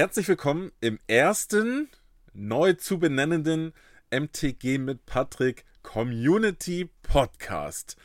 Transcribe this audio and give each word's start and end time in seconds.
Herzlich 0.00 0.28
willkommen 0.28 0.72
im 0.80 0.98
ersten 1.08 1.90
neu 2.32 2.72
zu 2.72 2.98
benennenden 2.98 3.74
MTG 4.10 4.78
mit 4.78 5.04
Patrick 5.04 5.66
Community 5.82 6.88
Podcast. 7.02 7.98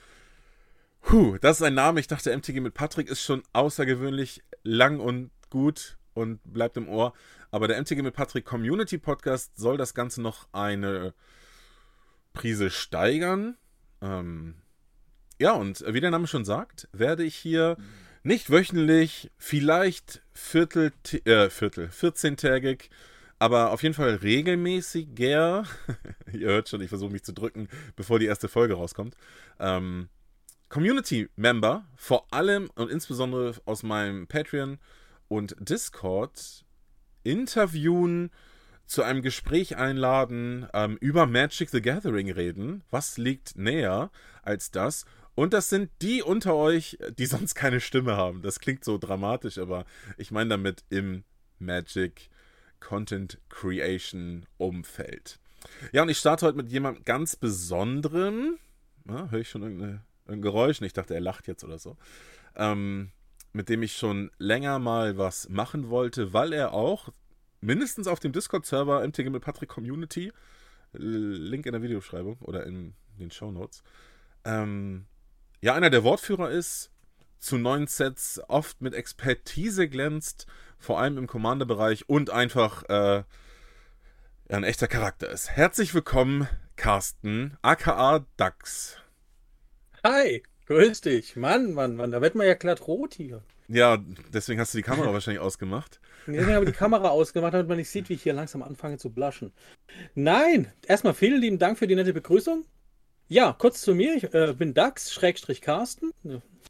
Puh, 0.99 1.37
das 1.37 1.61
ist 1.61 1.63
ein 1.65 1.73
Name. 1.73 2.01
Ich 2.01 2.07
dachte, 2.07 2.35
MTG 2.35 2.59
mit 2.59 2.73
Patrick 2.73 3.07
ist 3.07 3.21
schon 3.21 3.43
außergewöhnlich 3.53 4.43
lang 4.63 4.99
und 4.99 5.31
gut 5.49 5.97
und 6.13 6.41
bleibt 6.43 6.75
im 6.75 6.89
Ohr. 6.89 7.13
Aber 7.49 7.69
der 7.69 7.81
MTG 7.81 8.01
mit 8.01 8.13
Patrick 8.13 8.43
Community 8.43 8.97
Podcast 8.97 9.55
soll 9.55 9.77
das 9.77 9.93
Ganze 9.93 10.21
noch 10.21 10.49
eine 10.51 11.13
Prise 12.33 12.71
steigern. 12.71 13.55
Ähm, 14.01 14.55
ja, 15.39 15.53
und 15.53 15.81
wie 15.87 16.01
der 16.01 16.11
Name 16.11 16.27
schon 16.27 16.43
sagt, 16.43 16.89
werde 16.91 17.23
ich 17.23 17.35
hier 17.37 17.77
nicht 18.25 18.49
wöchentlich, 18.49 19.29
vielleicht 19.37 20.21
Viertel, 20.33 20.91
äh, 21.25 21.49
Viertel, 21.51 21.89
14-tägig, 21.89 22.89
aber 23.37 23.71
auf 23.71 23.83
jeden 23.83 23.93
Fall 23.93 24.15
regelmäßiger. 24.15 25.63
Ihr 26.33 26.47
hört 26.47 26.67
schon, 26.67 26.81
ich 26.81 26.89
versuche 26.89 27.11
mich 27.11 27.23
zu 27.23 27.33
drücken, 27.33 27.69
bevor 27.95 28.17
die 28.17 28.25
erste 28.25 28.47
Folge 28.47 28.73
rauskommt. 28.73 29.15
Ähm, 29.59 30.09
Community-Member, 30.69 31.85
vor 31.95 32.25
allem 32.33 32.71
und 32.73 32.89
insbesondere 32.89 33.53
aus 33.65 33.83
meinem 33.83 34.25
Patreon 34.25 34.79
und 35.27 35.55
Discord, 35.59 36.65
interviewen, 37.23 38.31
zu 38.87 39.03
einem 39.03 39.21
Gespräch 39.21 39.77
einladen, 39.77 40.67
ähm, 40.73 40.97
über 40.99 41.27
Magic 41.27 41.69
the 41.69 41.81
Gathering 41.81 42.31
reden. 42.31 42.83
Was 42.89 43.17
liegt 43.17 43.55
näher 43.55 44.11
als 44.43 44.71
das? 44.71 45.05
Und 45.35 45.53
das 45.53 45.69
sind 45.69 45.91
die 46.01 46.23
unter 46.23 46.55
euch, 46.55 46.97
die 47.17 47.25
sonst 47.25 47.55
keine 47.55 47.81
Stimme 47.81 48.15
haben. 48.15 48.41
Das 48.41 48.59
klingt 48.59 48.83
so 48.85 48.97
dramatisch, 48.97 49.57
aber 49.57 49.85
ich 50.17 50.31
meine 50.31 50.51
damit 50.51 50.83
im 50.89 51.23
Magic 51.59 52.29
Content 52.79 53.39
Creation 53.49 54.45
Umfeld. 54.57 55.39
Ja, 55.91 56.03
und 56.03 56.09
ich 56.09 56.17
starte 56.17 56.45
heute 56.45 56.57
mit 56.57 56.71
jemandem 56.71 57.03
ganz 57.03 57.35
Besonderem. 57.35 58.57
Ja, 59.07 59.29
Höre 59.29 59.41
ich 59.41 59.49
schon 59.49 59.63
irgendein 59.63 60.41
Geräusch? 60.41 60.81
Ich 60.81 60.93
dachte, 60.93 61.13
er 61.13 61.21
lacht 61.21 61.47
jetzt 61.47 61.63
oder 61.63 61.79
so. 61.79 61.97
Ähm, 62.55 63.11
mit 63.53 63.69
dem 63.69 63.83
ich 63.83 63.95
schon 63.95 64.31
länger 64.37 64.79
mal 64.79 65.17
was 65.17 65.49
machen 65.49 65.89
wollte, 65.89 66.33
weil 66.33 66.53
er 66.53 66.73
auch 66.73 67.09
mindestens 67.61 68.07
auf 68.07 68.19
dem 68.19 68.31
Discord-Server 68.31 69.05
MTG 69.05 69.29
mit 69.29 69.43
Patrick 69.43 69.69
Community, 69.69 70.31
Link 70.93 71.65
in 71.65 71.71
der 71.73 71.81
Videobeschreibung 71.81 72.37
oder 72.39 72.65
in 72.65 72.93
den 73.17 73.31
Show 73.31 73.51
Notes, 73.51 73.83
ähm, 74.43 75.05
ja, 75.65 75.73
einer 75.73 75.89
der 75.89 76.03
Wortführer 76.03 76.51
ist, 76.51 76.91
zu 77.39 77.57
neuen 77.57 77.87
Sets 77.87 78.39
oft 78.49 78.83
mit 78.83 78.93
Expertise 78.93 79.89
glänzt, 79.89 80.45
vor 80.77 80.99
allem 80.99 81.17
im 81.17 81.25
Commander-Bereich 81.25 82.07
und 82.07 82.29
einfach 82.29 82.83
äh, 82.87 83.23
ein 84.47 84.63
echter 84.63 84.87
Charakter 84.87 85.27
ist. 85.27 85.49
Herzlich 85.49 85.95
willkommen, 85.95 86.47
Carsten, 86.75 87.57
aka 87.63 88.27
Dax. 88.37 88.97
Hi, 90.03 90.43
grüß 90.67 91.01
dich. 91.01 91.35
Mann, 91.35 91.73
Mann, 91.73 91.95
Mann, 91.95 92.11
da 92.11 92.21
wird 92.21 92.35
man 92.35 92.45
ja 92.45 92.53
glatt 92.53 92.87
rot 92.87 93.15
hier. 93.15 93.41
Ja, 93.67 93.97
deswegen 94.31 94.59
hast 94.59 94.75
du 94.75 94.77
die 94.77 94.83
Kamera 94.83 95.11
wahrscheinlich 95.13 95.41
ausgemacht. 95.41 95.99
Deswegen 96.27 96.53
habe 96.53 96.65
ich 96.65 96.73
die 96.73 96.77
Kamera 96.77 97.09
ausgemacht, 97.09 97.55
damit 97.55 97.67
man 97.67 97.77
nicht 97.77 97.89
sieht, 97.89 98.07
wie 98.09 98.13
ich 98.13 98.21
hier 98.21 98.33
langsam 98.33 98.61
anfange 98.61 98.99
zu 98.99 99.09
blaschen. 99.09 99.51
Nein, 100.13 100.71
erstmal 100.85 101.15
vielen 101.15 101.41
lieben 101.41 101.57
Dank 101.57 101.79
für 101.79 101.87
die 101.87 101.95
nette 101.95 102.13
Begrüßung. 102.13 102.65
Ja, 103.27 103.55
kurz 103.57 103.81
zu 103.81 103.95
mir. 103.95 104.15
Ich 104.15 104.33
äh, 104.33 104.53
bin 104.53 104.73
Dax, 104.73 105.11
Schrägstrich 105.11 105.61
Carsten. 105.61 106.11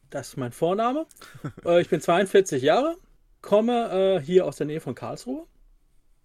Das 0.10 0.30
ist 0.30 0.38
mein 0.38 0.52
Vorname. 0.52 1.06
äh, 1.66 1.82
ich 1.82 1.90
bin 1.90 2.00
42 2.00 2.64
Jahre, 2.64 2.98
komme 3.42 4.20
äh, 4.20 4.22
hier 4.22 4.46
aus 4.46 4.58
der 4.58 4.68
Nähe 4.68 4.80
von 4.80 4.96
Karlsruhe 4.96 5.46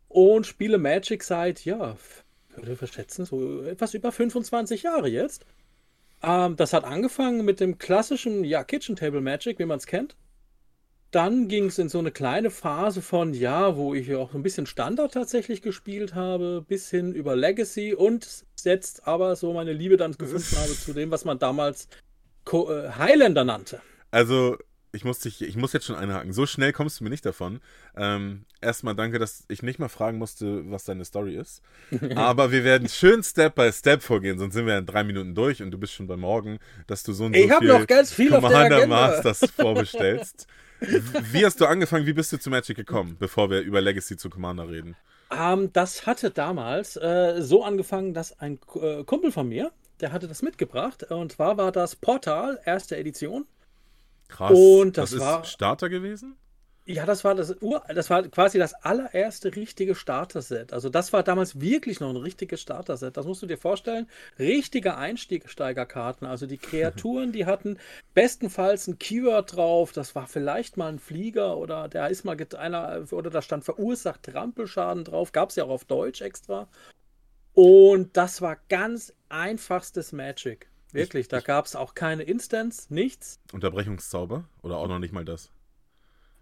und 0.09 0.47
spiele 0.47 0.79
Magic 0.79 1.25
seit, 1.25 1.65
ja, 1.65 1.97
würde 2.55 2.73
ich 2.73 2.79
verschätzen, 2.79 3.25
so 3.25 3.63
etwas 3.63 3.95
über 3.95 4.13
25 4.13 4.85
Jahre 4.85 5.09
jetzt. 5.09 5.45
Ähm, 6.23 6.57
das 6.57 6.73
hat 6.73 6.85
angefangen 6.85 7.45
mit 7.45 7.59
dem 7.59 7.79
klassischen, 7.79 8.45
ja, 8.45 8.63
Kitchen 8.63 8.97
Table 8.97 9.21
Magic, 9.21 9.59
wie 9.59 9.65
man 9.65 9.79
es 9.79 9.87
kennt 9.87 10.17
dann 11.11 11.49
ging 11.49 11.67
es 11.67 11.79
in 11.79 11.89
so 11.89 11.99
eine 11.99 12.13
kleine 12.13 12.51
Phase 12.51 13.03
von, 13.03 13.35
ja, 13.35 13.77
wo 13.77 13.95
ich 13.95 14.15
auch 14.15 14.35
ein 14.35 14.43
bisschen 14.43 14.67
Standard 14.67 15.13
tatsächlich 15.13 15.61
gespielt 15.61 16.15
habe, 16.15 16.65
bis 16.67 16.91
hin 16.91 17.15
über 17.15 17.35
Legacy 17.35 17.95
und 17.95 18.45
jetzt 18.63 19.07
aber 19.09 19.35
so 19.37 19.53
meine 19.53 19.73
Liebe 19.73 19.97
dann 19.97 20.13
gefunden 20.13 20.57
habe 20.57 20.73
zu 20.73 20.93
dem, 20.93 21.11
was 21.11 21.25
man 21.25 21.39
damals 21.39 21.89
Co 22.45 22.71
äh, 22.71 22.91
Highlander 22.91 23.45
nannte. 23.45 23.81
Also, 24.11 24.57
ich 24.93 25.05
muss, 25.05 25.21
dich, 25.21 25.43
ich 25.43 25.57
muss 25.57 25.73
jetzt 25.73 25.87
schon 25.87 25.97
einhaken. 25.97 26.33
So 26.33 26.47
schnell 26.47 26.73
kommst 26.73 27.01
du 27.01 27.05
mir 27.05 27.11
nicht 27.11 27.25
davon. 27.25 27.61
Ähm, 27.97 28.45
erstmal 28.61 28.95
danke, 28.95 29.19
dass 29.19 29.45
ich 29.49 29.63
nicht 29.63 29.79
mal 29.79 29.89
fragen 29.89 30.19
musste, 30.19 30.69
was 30.71 30.85
deine 30.85 31.05
Story 31.05 31.37
ist. 31.37 31.63
Aber 32.17 32.51
wir 32.51 32.65
werden 32.65 32.89
schön 32.89 33.23
Step 33.23 33.55
by 33.55 33.73
Step 33.73 34.03
vorgehen, 34.03 34.39
sonst 34.39 34.55
sind 34.55 34.67
wir 34.67 34.79
in 34.79 34.87
drei 34.87 35.05
Minuten 35.05 35.35
durch 35.35 35.63
und 35.63 35.71
du 35.71 35.79
bist 35.79 35.93
schon 35.93 36.07
bei 36.07 36.17
morgen, 36.17 36.59
dass 36.87 37.03
du 37.03 37.13
so 37.13 37.25
ein 37.25 37.35
so 37.35 37.41
ich 37.41 37.55
viel, 37.55 37.69
noch 37.69 37.87
ganz 37.87 38.13
viel 38.13 38.31
Commander 38.31 38.87
Masters 38.87 39.41
vorbestellst. 39.57 40.47
Wie 40.81 41.45
hast 41.45 41.61
du 41.61 41.67
angefangen? 41.67 42.07
Wie 42.07 42.13
bist 42.13 42.33
du 42.33 42.39
zu 42.39 42.51
Magic 42.51 42.77
gekommen, 42.77 43.17
bevor 43.19 43.51
wir 43.51 43.61
über 43.61 43.81
Legacy 43.81 44.17
zu 44.17 44.31
Commander 44.31 44.69
reden? 44.69 44.97
Um, 45.31 45.39
ähm, 45.39 45.73
das 45.73 46.07
hatte 46.07 46.31
damals 46.31 46.97
äh, 46.97 47.37
so 47.41 47.63
angefangen, 47.63 48.15
dass 48.15 48.39
ein 48.41 48.59
äh, 48.75 49.05
Kumpel 49.05 49.31
von 49.31 49.49
mir, 49.49 49.71
der 50.01 50.13
hatte 50.13 50.27
das 50.27 50.43
mitgebracht. 50.43 51.05
Und 51.05 51.33
zwar 51.33 51.57
war 51.57 51.71
das 51.71 51.95
Portal, 51.95 52.59
erste 52.65 52.97
Edition. 52.97 53.47
Krass. 54.31 54.53
Und 54.53 54.97
das, 54.97 55.11
das 55.11 55.21
war 55.21 55.45
Starter 55.45 55.89
gewesen? 55.89 56.37
Ja, 56.87 57.07
das 57.07 57.23
war 57.23 57.35
das 57.35 57.55
Ur, 57.61 57.85
das 57.95 58.11
war 58.11 58.23
quasi 58.25 58.59
das 58.59 58.75
allererste 58.75 59.55
richtige 59.55 59.95
Starter-Set. 59.95 60.73
Also 60.73 60.89
das 60.89 61.13
war 61.13 61.23
damals 61.23 61.61
wirklich 61.61 62.01
noch 62.01 62.11
ein 62.11 62.17
richtiges 62.17 62.61
Starter-Set. 62.63 63.17
Das 63.17 63.27
musst 63.27 63.43
du 63.43 63.47
dir 63.47 63.59
vorstellen. 63.59 64.09
Richtige 64.39 64.97
Einsteigerkarten. 64.97 66.27
Also 66.27 66.47
die 66.47 66.59
Kreaturen, 66.59 67.33
die 67.33 67.47
hatten 67.47 67.79
bestenfalls 68.15 68.89
ein 68.89 68.99
Keyword 68.99 69.55
drauf. 69.55 69.93
Das 69.93 70.15
war 70.17 70.27
vielleicht 70.27 70.79
mal 70.79 70.89
ein 70.89 70.99
Flieger 70.99 71.59
oder 71.59 71.87
der 71.89 72.09
ist 72.09 72.25
mal 72.25 72.37
einer 72.59 73.07
oder 73.13 73.31
da 73.31 73.43
stand 73.43 73.63
verursacht 73.65 74.25
Trampelschaden 74.25 75.05
drauf. 75.05 75.31
Gab 75.33 75.51
es 75.51 75.57
ja 75.57 75.65
auch 75.65 75.71
auf 75.71 75.85
Deutsch 75.85 76.23
extra. 76.23 76.67
Und 77.53 78.17
das 78.17 78.41
war 78.41 78.57
ganz 78.69 79.13
einfachstes 79.29 80.13
Magic. 80.13 80.70
Wirklich, 80.95 81.23
ich, 81.23 81.29
da 81.29 81.41
gab 81.41 81.67
es 81.67 81.77
auch 81.77 81.95
keine 81.95 82.23
Instance, 82.23 82.93
nichts. 82.93 83.41
Unterbrechungszauber 83.53 84.45
oder 84.63 84.77
auch 84.79 84.89
noch 84.89 84.99
nicht 84.99 85.13
mal 85.13 85.25
das? 85.25 85.51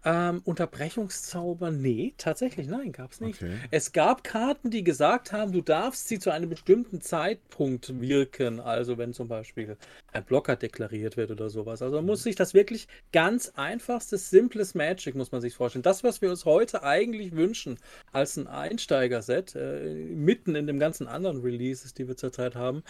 Ähm, 0.05 0.41
Unterbrechungszauber, 0.45 1.71
nee, 1.71 2.13
tatsächlich, 2.17 2.67
nein, 2.67 2.93
gab 2.93 3.11
es 3.11 3.19
nicht. 3.19 3.41
Okay. 3.41 3.57
Es 3.69 3.91
gab 3.91 4.23
Karten, 4.23 4.69
die 4.69 4.85
gesagt 4.85 5.33
haben, 5.33 5.51
du 5.51 5.59
darfst 5.59 6.07
sie 6.07 6.19
zu 6.19 6.31
einem 6.31 6.49
bestimmten 6.49 7.01
Zeitpunkt 7.01 7.99
wirken. 7.99 8.61
Also 8.61 8.97
wenn 8.97 9.13
zum 9.13 9.27
Beispiel 9.27 9.75
ein 10.13 10.23
Blocker 10.23 10.55
deklariert 10.55 11.17
wird 11.17 11.31
oder 11.31 11.49
sowas. 11.49 11.81
Also 11.81 11.97
man 11.97 12.05
muss 12.05 12.23
sich 12.23 12.35
das 12.35 12.53
wirklich 12.53 12.87
ganz 13.11 13.51
einfachstes, 13.55 14.29
simples 14.29 14.73
Magic, 14.73 15.15
muss 15.15 15.33
man 15.33 15.41
sich 15.41 15.53
vorstellen. 15.53 15.83
Das, 15.83 16.01
was 16.01 16.21
wir 16.21 16.29
uns 16.29 16.45
heute 16.45 16.83
eigentlich 16.83 17.33
wünschen 17.33 17.77
als 18.13 18.37
ein 18.37 18.47
Einsteigerset, 18.47 19.55
äh, 19.55 20.05
mitten 20.15 20.55
in 20.55 20.65
dem 20.65 20.79
ganzen 20.79 21.07
anderen 21.07 21.41
Releases, 21.41 21.93
die 21.93 22.07
wir 22.07 22.15
zurzeit 22.15 22.55
haben, 22.55 22.83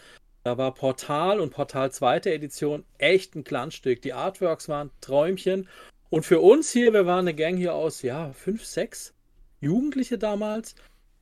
da 0.44 0.58
war 0.58 0.74
Portal 0.74 1.40
und 1.40 1.52
Portal 1.52 1.92
zweite 1.92 2.32
Edition 2.32 2.84
echt 2.98 3.36
ein 3.36 3.44
Glanzstück. 3.44 4.02
Die 4.02 4.14
Artworks 4.14 4.70
waren 4.70 4.92
Träumchen 5.02 5.68
und 6.10 6.26
für 6.26 6.40
uns 6.40 6.72
hier, 6.72 6.92
wir 6.94 7.06
waren 7.06 7.28
eine 7.28 7.36
Gang 7.36 7.58
hier 7.58 7.76
aus, 7.76 8.02
ja, 8.02 8.32
fünf, 8.34 8.66
sechs 8.66 9.14
Jugendliche 9.62 10.18
damals. 10.18 10.76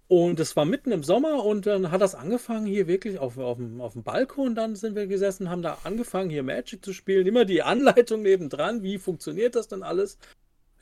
Und 0.07 0.39
es 0.39 0.55
war 0.55 0.63
mitten 0.63 0.93
im 0.93 1.03
Sommer 1.03 1.43
und 1.43 1.65
dann 1.65 1.91
hat 1.91 1.99
das 1.99 2.15
angefangen 2.15 2.65
hier 2.65 2.87
wirklich 2.87 3.19
auf, 3.19 3.37
auf, 3.37 3.57
dem, 3.57 3.81
auf 3.81 3.93
dem 3.93 4.03
Balkon. 4.03 4.55
Dann 4.55 4.75
sind 4.77 4.95
wir 4.95 5.05
gesessen, 5.07 5.49
haben 5.49 5.61
da 5.61 5.79
angefangen 5.83 6.29
hier 6.29 6.43
Magic 6.43 6.85
zu 6.85 6.93
spielen. 6.93 7.27
Immer 7.27 7.43
die 7.43 7.61
Anleitung 7.63 8.21
nebendran, 8.21 8.83
wie 8.83 8.99
funktioniert 8.99 9.55
das 9.55 9.67
denn 9.67 9.83
alles? 9.83 10.17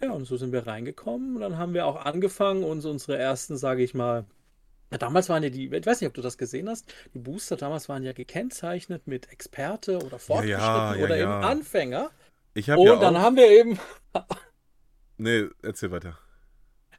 Ja, 0.02 0.12
und 0.12 0.26
so 0.26 0.38
sind 0.38 0.52
wir 0.52 0.68
reingekommen 0.68 1.36
und 1.36 1.42
dann 1.42 1.58
haben 1.58 1.74
wir 1.74 1.88
auch 1.88 2.06
angefangen, 2.06 2.64
uns 2.64 2.86
unsere 2.86 3.18
ersten, 3.18 3.58
sage 3.58 3.82
ich 3.82 3.94
mal, 3.94 4.26
ja, 4.92 4.98
damals 4.98 5.30
waren 5.30 5.44
ja 5.44 5.50
die, 5.50 5.68
ich 5.74 5.86
weiß 5.86 6.02
nicht, 6.02 6.08
ob 6.08 6.14
du 6.14 6.22
das 6.22 6.38
gesehen 6.38 6.70
hast, 6.70 6.94
die 7.14 7.20
Booster 7.20 7.56
damals 7.58 7.90
waren 7.90 8.04
ja 8.04 8.14
gekennzeichnet 8.14 9.08
mit 9.08 9.32
Experte 9.32 9.98
oder 9.98 10.20
Fortgeschritten 10.20 10.60
ja, 10.62 10.96
ja, 10.96 11.04
oder 11.04 11.18
eben 11.18 11.32
Anfänger. 11.32 12.12
Ich 12.54 12.70
hab 12.70 12.78
Und 12.78 12.86
ja 12.86 12.96
dann 12.96 13.18
haben 13.18 13.36
wir 13.36 13.50
eben. 13.50 13.80
nee, 15.18 15.46
erzähl 15.62 15.92
weiter. 15.92 16.18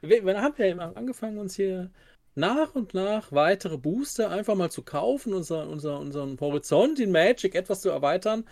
Wir, 0.01 0.23
dann 0.23 0.41
haben 0.41 0.57
wir 0.57 0.65
eben 0.65 0.79
angefangen, 0.79 1.39
uns 1.39 1.55
hier 1.55 1.89
nach 2.35 2.75
und 2.75 2.93
nach 2.93 3.31
weitere 3.31 3.77
Booster 3.77 4.29
einfach 4.29 4.53
mal 4.53 4.69
zu 4.69 4.83
kaufen, 4.83 5.33
unser, 5.33 5.67
unser, 5.67 5.99
unseren 5.99 6.39
Horizont 6.39 6.99
in 6.99 7.11
Magic 7.11 7.55
etwas 7.55 7.81
zu 7.81 7.89
erweitern. 7.89 8.45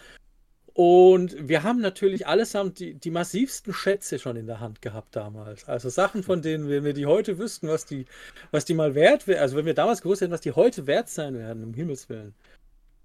Und 0.78 1.38
wir 1.48 1.64
haben 1.64 1.80
natürlich 1.80 2.28
allesamt 2.28 2.80
die, 2.80 2.96
die 2.96 3.10
massivsten 3.10 3.74
Schätze 3.74 4.20
schon 4.20 4.36
in 4.36 4.46
der 4.46 4.60
Hand 4.60 4.82
gehabt 4.82 5.16
damals. 5.16 5.70
Also 5.70 5.88
Sachen, 5.88 6.22
von 6.22 6.42
denen, 6.42 6.68
wenn 6.68 6.84
wir 6.84 6.92
die 6.92 7.06
heute 7.06 7.38
wüssten, 7.40 7.70
was 7.70 7.86
die, 7.86 8.06
was 8.52 8.66
die 8.66 8.74
mal 8.74 8.94
wert 8.94 9.26
wären, 9.26 9.40
also 9.40 9.56
wenn 9.56 9.66
wir 9.66 9.74
damals 9.74 10.02
gewusst 10.02 10.20
hätten, 10.20 10.34
was 10.34 10.42
die 10.42 10.52
heute 10.52 10.86
wert 10.86 11.08
sein 11.08 11.38
werden, 11.38 11.64
um 11.64 11.74
Himmels 11.74 12.10
Willen. 12.10 12.36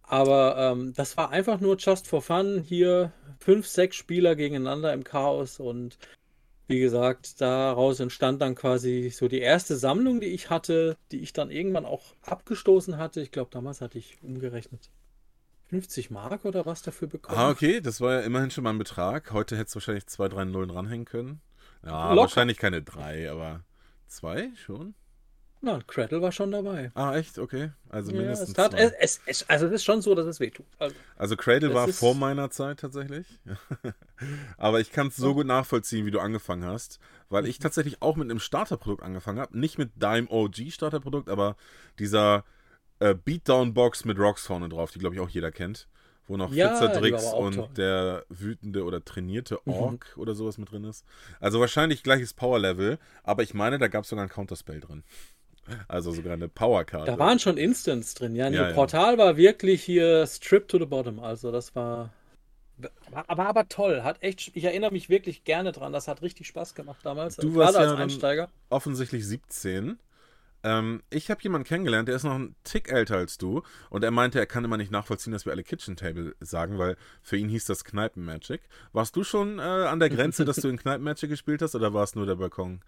Aber 0.03 0.57
ähm, 0.59 0.95
das 0.97 1.17
war 1.17 1.31
einfach 1.31 1.61
nur 1.61 1.77
just 1.77 2.09
for 2.09 2.23
fun. 2.23 2.61
Hier 2.61 3.13
fünf, 3.39 3.69
sechs 3.69 3.95
Spieler 3.95 4.35
gegeneinander 4.35 4.93
im 4.93 5.05
Chaos 5.05 5.61
und 5.61 5.97
wie 6.67 6.81
gesagt, 6.81 7.41
daraus 7.41 8.01
entstand 8.01 8.43
dann 8.43 8.57
quasi 8.57 9.11
so 9.11 9.29
die 9.29 9.41
erste 9.41 9.77
Sammlung, 9.77 10.21
die 10.21 10.27
ich 10.27 10.51
hatte, 10.51 10.97
die 11.13 11.21
ich 11.21 11.33
dann 11.33 11.53
irgendwann 11.53 11.87
auch 11.87 12.17
abgestoßen 12.23 12.97
hatte. 12.97 13.21
Ich 13.21 13.31
glaube, 13.31 13.51
damals 13.53 13.81
hatte 13.81 13.99
ich 13.99 14.19
umgerechnet 14.25 14.91
50 15.71 16.11
Mark 16.11 16.45
oder 16.45 16.67
was 16.67 16.83
dafür 16.83 17.07
bekommen. 17.07 17.39
Ah, 17.39 17.49
okay, 17.49 17.81
das 17.81 18.01
war 18.01 18.15
ja 18.15 18.21
immerhin 18.21 18.51
schon 18.51 18.65
mal 18.65 18.71
ein 18.71 18.79
Betrag. 18.79 19.33
Heute 19.33 19.57
hättest 19.57 19.77
du 19.77 19.77
wahrscheinlich 19.77 20.07
zwei, 20.09 20.29
drei 20.29 20.45
Nullen 20.45 20.71
ranhängen 20.71 21.05
können. 21.05 21.41
Ja, 21.85 22.11
Locker. 22.11 22.23
wahrscheinlich 22.23 22.59
keine 22.59 22.83
drei, 22.83 23.31
aber 23.31 23.63
zwei 24.09 24.51
schon. 24.57 24.95
Na, 25.63 25.79
Cradle 25.87 26.23
war 26.23 26.33
schon 26.33 26.51
dabei. 26.51 26.91
Ah, 26.95 27.15
echt? 27.17 27.39
Okay. 27.39 27.71
Also 27.89 28.11
ja, 28.11 28.19
mindestens. 28.19 28.49
Es 28.49 28.55
tat, 28.55 28.73
zwei. 28.73 28.93
Es, 28.99 29.21
es, 29.27 29.49
also 29.49 29.67
es 29.67 29.73
ist 29.73 29.85
schon 29.85 30.03
so, 30.03 30.15
dass 30.17 30.27
es 30.27 30.41
wehtut. 30.41 30.67
Also, 30.79 30.97
also 31.17 31.37
Cradle 31.37 31.73
war 31.73 31.87
vor 31.89 32.17
meiner 32.17 32.51
Zeit 32.51 32.81
tatsächlich. 32.81 33.27
Aber 34.57 34.81
ich 34.81 34.91
kann 34.91 35.09
es 35.09 35.17
so 35.17 35.35
gut 35.35 35.47
nachvollziehen, 35.47 36.05
wie 36.05 36.11
du 36.11 36.19
angefangen 36.19 36.65
hast. 36.65 36.99
Weil 37.29 37.47
ich 37.47 37.61
tatsächlich 37.61 38.03
auch 38.03 38.17
mit 38.17 38.29
einem 38.29 38.41
Starterprodukt 38.41 39.05
angefangen 39.05 39.39
habe. 39.39 39.57
Nicht 39.57 39.79
mit 39.79 40.03
Dime 40.03 40.29
OG 40.29 40.73
Starterprodukt, 40.73 41.29
aber 41.29 41.57
dieser 42.01 42.45
äh, 43.01 43.15
Beatdown-Box 43.15 44.05
mit 44.05 44.19
Rocks 44.19 44.47
vorne 44.47 44.69
drauf, 44.69 44.93
die 44.93 44.99
glaube 44.99 45.15
ich 45.17 45.21
auch 45.21 45.29
jeder 45.29 45.51
kennt. 45.51 45.89
Wo 46.27 46.37
noch 46.37 46.53
ja, 46.53 46.77
Flitzerdrix 46.77 47.33
und 47.33 47.55
toll. 47.57 47.69
der 47.77 48.25
wütende 48.29 48.85
oder 48.85 49.05
trainierte 49.05 49.59
mhm. 49.65 49.73
Ork 49.73 50.13
mhm. 50.15 50.23
oder 50.23 50.35
sowas 50.37 50.59
mit 50.59 50.71
drin 50.71 50.85
ist. 50.85 51.05
Also 51.41 51.59
wahrscheinlich 51.59 52.05
gleiches 52.05 52.35
Power-Level, 52.35 52.99
aber 53.25 53.43
ich 53.43 53.53
meine, 53.53 53.79
da 53.79 53.89
gab 53.89 54.05
es 54.05 54.11
sogar 54.11 54.25
ein 54.25 54.29
Counterspell 54.29 54.79
drin. 54.79 55.03
Also 55.89 56.13
sogar 56.13 56.35
eine 56.35 56.49
Powerkarte. 56.49 57.11
Da 57.11 57.19
waren 57.19 57.39
schon 57.39 57.57
Instants 57.57 58.15
drin, 58.15 58.35
ja. 58.35 58.51
Nee, 58.51 58.57
ja, 58.57 58.73
Portal 58.73 59.19
war 59.19 59.37
wirklich 59.37 59.83
hier 59.83 60.27
Strip 60.27 60.69
to 60.69 60.79
the 60.79 60.87
Bottom. 60.87 61.21
Also 61.21 61.53
das 61.53 61.75
war. 61.75 62.11
Aber, 63.13 63.47
aber 63.47 63.69
toll, 63.69 64.03
hat 64.03 64.23
echt, 64.23 64.53
ich 64.55 64.65
erinnere 64.65 64.91
mich 64.91 65.11
wirklich 65.11 65.45
gerne 65.45 65.71
dran, 65.73 65.93
das 65.93 66.09
hat 66.09 66.23
richtig 66.23 66.47
Spaß 66.47 66.75
gemacht 66.75 67.01
damals. 67.05 67.37
Du 67.37 67.55
warst 67.55 67.75
ja 67.75 67.81
als 67.81 67.93
Einsteiger. 67.93 68.49
offensichtlich 68.71 69.27
17. 69.27 69.99
Ähm, 70.63 71.03
ich 71.11 71.31
habe 71.31 71.43
jemanden 71.43 71.67
kennengelernt, 71.67 72.09
der 72.09 72.17
ist 72.17 72.25
noch 72.25 72.35
ein 72.35 72.55
Tick 72.65 72.93
älter 72.93 73.17
als 73.17 73.39
du 73.39 73.63
und 73.89 74.05
er 74.05 74.11
meinte, 74.11 74.39
er 74.39 74.47
kann 74.47 74.65
immer 74.65 74.77
nicht 74.77 74.91
nachvollziehen, 74.91 75.33
dass 75.33 75.47
wir 75.47 75.53
alle 75.53 75.63
Kitchen 75.63 75.97
Table 75.97 76.35
sagen, 76.41 76.79
weil 76.79 76.97
für 77.23 77.37
ihn 77.37 77.49
hieß 77.49 77.65
das 77.65 77.85
Kneipen 77.85 78.25
Magic. 78.25 78.61
Warst 78.93 79.17
du 79.17 79.25
schon 79.25 79.59
äh, 79.59 79.63
an 79.63 80.01
der 80.01 80.11
Grenze, 80.11 80.45
dass 80.45 80.57
du 80.57 80.69
in 80.69 80.77
Kneipen 80.77 81.05
Magic 81.05 81.31
gespielt 81.31 81.63
hast 81.63 81.75
oder 81.75 81.95
war 81.95 82.05
es 82.05 82.15
nur 82.15 82.27
der 82.27 82.37
Balkon? 82.37 82.83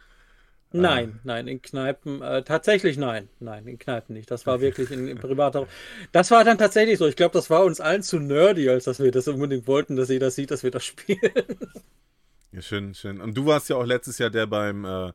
Nein, 0.72 1.10
äh. 1.10 1.12
nein, 1.24 1.48
in 1.48 1.62
Kneipen, 1.62 2.22
äh, 2.22 2.42
tatsächlich 2.42 2.96
nein, 2.96 3.28
nein, 3.40 3.66
in 3.66 3.78
Kneipen 3.78 4.14
nicht. 4.14 4.30
Das 4.30 4.46
war 4.46 4.60
wirklich 4.60 4.90
in, 4.90 5.06
in 5.06 5.18
privater. 5.18 5.66
Das 6.12 6.30
war 6.30 6.44
dann 6.44 6.58
tatsächlich 6.58 6.98
so. 6.98 7.06
Ich 7.06 7.16
glaube, 7.16 7.34
das 7.34 7.50
war 7.50 7.64
uns 7.64 7.80
allen 7.80 8.02
zu 8.02 8.18
nerdy, 8.18 8.68
als 8.68 8.84
dass 8.84 8.98
wir 8.98 9.10
das 9.10 9.28
unbedingt 9.28 9.66
wollten, 9.66 9.96
dass 9.96 10.08
jeder 10.08 10.30
sieht, 10.30 10.50
dass 10.50 10.62
wir 10.62 10.70
das 10.70 10.84
spielen. 10.86 11.20
Ja, 12.52 12.60
schön, 12.62 12.94
schön. 12.94 13.20
Und 13.20 13.36
du 13.36 13.46
warst 13.46 13.68
ja 13.68 13.76
auch 13.76 13.84
letztes 13.84 14.18
Jahr 14.18 14.30
der 14.30 14.46
beim 14.46 14.84
äh, 14.84 15.12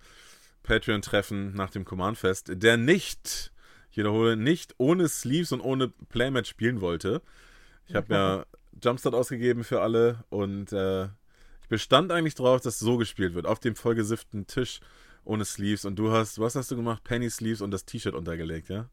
Patreon-Treffen 0.68 1.56
nach 1.56 1.72
dem 1.72 1.86
Command-Fest, 1.86 2.52
der 2.54 2.78
nicht, 2.78 3.52
ich 3.90 3.98
wiederhole, 3.98 4.38
nicht 4.38 4.76
ohne 4.78 5.08
Sleeves 5.08 5.52
und 5.52 5.62
ohne 5.62 5.88
Playmatch 5.88 6.50
spielen 6.50 6.82
wollte. 6.82 7.22
Ich 7.88 7.96
habe 7.96 8.14
ja 8.14 8.46
Jumpstart 8.84 9.16
ausgegeben 9.16 9.64
für 9.64 9.82
alle 9.82 10.24
und 10.30 10.72
äh, 10.72 11.06
ich 11.06 11.70
bestand 11.70 12.12
eigentlich 12.12 12.36
drauf, 12.36 12.62
dass 12.62 12.80
so 12.80 12.98
gespielt 12.98 13.34
wird, 13.34 13.48
auf 13.48 13.60
dem 13.60 13.76
vollgesifften 13.76 14.46
Tisch 14.46 14.80
ohne 15.24 15.46
Sleeves. 15.46 15.86
Und 15.86 15.98
du 15.98 16.12
hast, 16.12 16.40
was 16.40 16.56
hast 16.56 16.70
du 16.70 16.76
gemacht? 16.76 17.04
Penny 17.04 17.30
Sleeves 17.30 17.62
und 17.62 17.72
das 17.72 17.86
T-Shirt 17.86 18.14
untergelegt, 18.14 18.70
ja? 18.70 18.90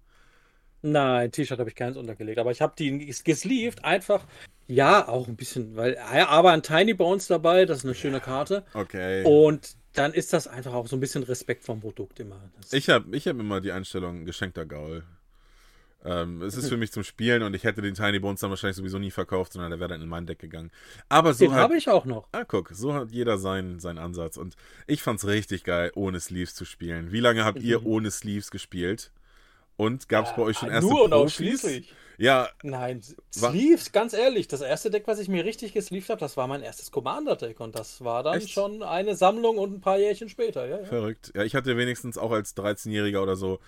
Nein, 0.86 1.32
T-Shirt 1.32 1.58
habe 1.58 1.70
ich 1.70 1.76
keins 1.76 1.96
untergelegt, 1.96 2.38
aber 2.38 2.50
ich 2.50 2.60
habe 2.60 2.74
die 2.76 3.06
gesleeved, 3.24 3.86
einfach, 3.86 4.26
ja, 4.66 5.08
auch 5.08 5.28
ein 5.28 5.34
bisschen, 5.34 5.76
weil, 5.76 5.96
aber 5.96 6.50
ein 6.50 6.62
Tiny 6.62 6.92
Bones 6.92 7.26
dabei, 7.26 7.64
das 7.64 7.78
ist 7.78 7.84
eine 7.86 7.94
schöne 7.94 8.20
Karte. 8.20 8.64
Okay. 8.74 9.24
Und 9.24 9.76
dann 9.94 10.12
ist 10.12 10.34
das 10.34 10.46
einfach 10.46 10.74
auch 10.74 10.86
so 10.86 10.96
ein 10.96 11.00
bisschen 11.00 11.22
Respekt 11.22 11.64
vom 11.64 11.80
Produkt 11.80 12.20
immer. 12.20 12.38
Das 12.60 12.74
ich 12.74 12.90
habe 12.90 13.16
ich 13.16 13.26
hab 13.26 13.40
immer 13.40 13.62
die 13.62 13.72
Einstellung, 13.72 14.26
geschenkter 14.26 14.66
Gaul. 14.66 15.04
Ähm, 16.04 16.42
es 16.42 16.54
ist 16.54 16.68
für 16.68 16.76
mich 16.76 16.92
zum 16.92 17.02
Spielen 17.02 17.42
und 17.44 17.54
ich 17.54 17.64
hätte 17.64 17.80
den 17.80 17.94
Tiny 17.94 18.18
Bones 18.18 18.40
dann 18.40 18.50
wahrscheinlich 18.50 18.76
sowieso 18.76 18.98
nie 18.98 19.10
verkauft, 19.10 19.54
sondern 19.54 19.70
der 19.70 19.80
wäre 19.80 19.88
dann 19.88 20.02
in 20.02 20.08
mein 20.08 20.26
Deck 20.26 20.38
gegangen. 20.38 20.70
Aber 21.08 21.32
so 21.32 21.46
den 21.46 21.54
habe 21.54 21.78
ich 21.78 21.88
auch 21.88 22.04
noch. 22.04 22.28
Ah, 22.32 22.44
guck, 22.44 22.68
so 22.74 22.92
hat 22.92 23.10
jeder 23.10 23.38
seinen, 23.38 23.80
seinen 23.80 23.98
Ansatz 23.98 24.36
und 24.36 24.54
ich 24.86 25.00
fand's 25.00 25.26
richtig 25.26 25.64
geil, 25.64 25.92
ohne 25.94 26.20
Sleeves 26.20 26.54
zu 26.54 26.66
spielen. 26.66 27.10
Wie 27.10 27.20
lange 27.20 27.46
habt 27.46 27.62
ihr 27.62 27.80
mhm. 27.80 27.86
ohne 27.86 28.10
Sleeves 28.10 28.50
gespielt? 28.50 29.12
Und 29.76 30.08
gab 30.08 30.24
es 30.24 30.30
ja, 30.30 30.36
bei 30.36 30.42
euch 30.42 30.58
schon 30.58 30.70
erste 30.70 30.90
Nur 30.90 31.04
und 31.04 31.12
ausschließlich. 31.12 31.92
Ja. 32.16 32.48
Nein, 32.62 33.02
Sleeves, 33.32 33.90
ganz 33.90 34.12
ehrlich, 34.12 34.46
das 34.46 34.60
erste 34.60 34.88
Deck, 34.88 35.08
was 35.08 35.18
ich 35.18 35.28
mir 35.28 35.44
richtig 35.44 35.72
gesleeved 35.72 36.10
habe, 36.10 36.20
das 36.20 36.36
war 36.36 36.46
mein 36.46 36.62
erstes 36.62 36.92
Commander-Deck 36.92 37.58
und 37.58 37.74
das 37.74 38.04
war 38.04 38.22
dann 38.22 38.38
Echt? 38.38 38.50
schon 38.50 38.84
eine 38.84 39.16
Sammlung 39.16 39.58
und 39.58 39.72
ein 39.72 39.80
paar 39.80 39.98
Jährchen 39.98 40.28
später. 40.28 40.64
Ja, 40.66 40.78
ja. 40.78 40.84
Verrückt. 40.84 41.32
Ja, 41.34 41.42
ich 41.42 41.56
hatte 41.56 41.76
wenigstens 41.76 42.16
auch 42.16 42.30
als 42.30 42.56
13-Jähriger 42.56 43.20
oder 43.20 43.34
so 43.34 43.58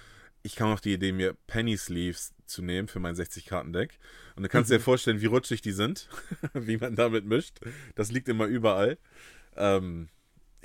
ich 0.47 0.55
kam 0.55 0.73
auf 0.73 0.81
die 0.81 0.95
Idee, 0.95 1.13
mir 1.13 1.37
Penny 1.49 1.77
Sleeves 1.77 2.33
zu 2.47 2.63
nehmen 2.63 2.87
für 2.87 3.01
mein 3.01 3.17
60-Karten-Deck. 3.17 3.99
Und 4.37 4.45
du 4.45 4.49
kannst 4.49 4.71
mhm. 4.71 4.75
dir 4.77 4.81
vorstellen, 4.81 5.21
wie 5.21 5.27
rutschig 5.27 5.61
die 5.61 5.73
sind, 5.73 6.09
wie 6.55 6.77
man 6.77 6.95
damit 6.95 7.25
mischt. 7.27 7.59
Das 7.97 8.13
liegt 8.13 8.29
immer 8.29 8.47
überall. 8.47 8.97
Ähm, 9.57 10.09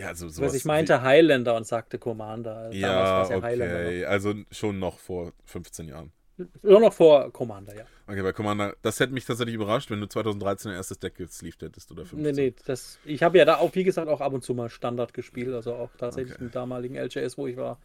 ja, 0.02 0.08
also 0.08 0.30
sowas. 0.30 0.50
Was 0.50 0.56
ich 0.56 0.66
meinte 0.66 1.02
Highlander 1.02 1.56
und 1.56 1.66
sagte 1.66 2.00
Commander. 2.00 2.72
Ja, 2.74 3.28
ja 3.30 3.38
okay. 3.38 4.06
Also 4.06 4.34
schon 4.52 4.80
noch 4.80 5.00
vor 5.00 5.34
15 5.46 5.88
Jahren. 5.88 6.12
Nur 6.64 6.80
noch 6.80 6.94
vor 6.94 7.32
Commander, 7.32 7.76
ja. 7.76 7.84
Okay, 8.08 8.24
bei 8.24 8.34
Commander, 8.34 8.76
das 8.82 9.00
hätte 9.00 9.14
mich 9.14 9.26
tatsächlich 9.26 9.54
überrascht, 9.54 9.92
wenn 9.92 10.02
du 10.02 10.08
2013 10.08 10.72
ein 10.72 10.78
erstes 10.78 10.98
Deck 10.98 11.16
gesleeved 11.16 11.62
hättest 11.62 11.92
oder 11.92 12.04
15. 12.04 12.22
Nee, 12.22 12.32
nee, 12.32 12.56
das, 12.66 12.98
ich 13.06 13.22
habe 13.22 13.38
ja 13.38 13.46
da 13.46 13.58
auch, 13.58 13.76
wie 13.76 13.84
gesagt, 13.84 14.08
auch 14.08 14.22
ab 14.22 14.34
und 14.34 14.44
zu 14.44 14.56
mal 14.56 14.70
Standard 14.70 15.14
gespielt, 15.14 15.54
also 15.54 15.76
auch 15.76 15.92
tatsächlich 15.98 16.36
okay. 16.36 16.46
im 16.46 16.52
damaligen 16.52 16.96
LJS, 16.96 17.38
wo 17.38 17.46
ich 17.46 17.58
war 17.58 17.80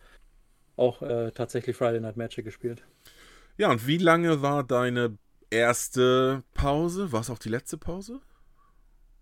auch 0.77 1.03
äh, 1.03 1.33
tatsächlich 1.33 1.77
Friday 1.77 2.01
Night 2.01 2.17
Magic 2.17 2.45
gespielt. 2.45 2.83
Ja, 3.59 3.71
und 3.71 3.87
wie 3.87 3.99
lange 3.99 4.43
war 4.43 4.65
deine 4.65 5.19
erste 5.51 6.43
Pause? 6.55 7.13
War 7.13 7.21
es 7.21 7.31
auch 7.31 7.39
die 7.39 7.49
letzte 7.49 7.79
Pause? 7.79 8.21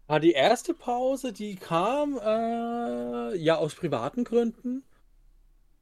War 0.06 0.20
die 0.20 0.32
erste 0.32 0.74
Pause, 0.74 1.32
die 1.32 1.56
kam 1.56 2.18
äh, 2.18 3.36
ja 3.36 3.56
aus 3.56 3.74
privaten 3.74 4.24
Gründen. 4.24 4.84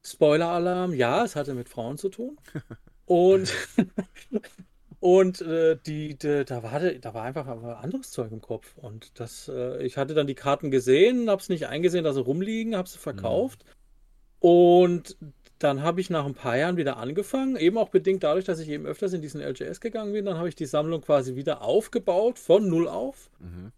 Spoiler-Alarm, 0.04 0.94
ja, 0.94 1.24
es 1.24 1.36
hatte 1.36 1.54
mit 1.54 1.68
Frauen 1.68 1.98
zu 1.98 2.08
tun. 2.08 2.36
Und, 3.04 3.52
und 5.00 5.40
äh, 5.42 5.76
die, 5.84 6.16
die, 6.16 6.44
da, 6.44 6.62
war, 6.62 6.80
da 6.80 7.14
war 7.14 7.24
einfach 7.24 7.46
anderes 7.46 8.10
Zeug 8.12 8.30
im 8.30 8.40
Kopf. 8.40 8.78
Und 8.78 9.18
das, 9.20 9.48
äh, 9.48 9.82
ich 9.84 9.96
hatte 9.96 10.14
dann 10.14 10.28
die 10.28 10.36
Karten 10.36 10.70
gesehen, 10.70 11.28
habe 11.28 11.42
es 11.42 11.48
nicht 11.48 11.66
eingesehen, 11.66 12.04
dass 12.04 12.14
sie 12.14 12.22
rumliegen, 12.22 12.76
habe 12.76 12.88
sie 12.88 12.98
verkauft. 12.98 13.64
Mhm. 13.64 14.48
Und 14.48 15.16
dann 15.58 15.82
habe 15.82 16.00
ich 16.00 16.10
nach 16.10 16.24
ein 16.24 16.34
paar 16.34 16.56
Jahren 16.56 16.76
wieder 16.76 16.96
angefangen, 16.96 17.56
eben 17.56 17.76
auch 17.76 17.90
bedingt 17.90 18.22
dadurch, 18.22 18.44
dass 18.44 18.60
ich 18.60 18.68
eben 18.68 18.86
öfters 18.86 19.12
in 19.12 19.20
diesen 19.20 19.42
LGS 19.42 19.80
gegangen 19.80 20.12
bin. 20.12 20.24
Dann 20.24 20.38
habe 20.38 20.48
ich 20.48 20.54
die 20.56 20.66
Sammlung 20.66 21.02
quasi 21.02 21.34
wieder 21.34 21.62
aufgebaut, 21.62 22.38
von 22.38 22.68
null 22.68 22.88
auf. 22.88 23.30
Mhm. 23.40 23.72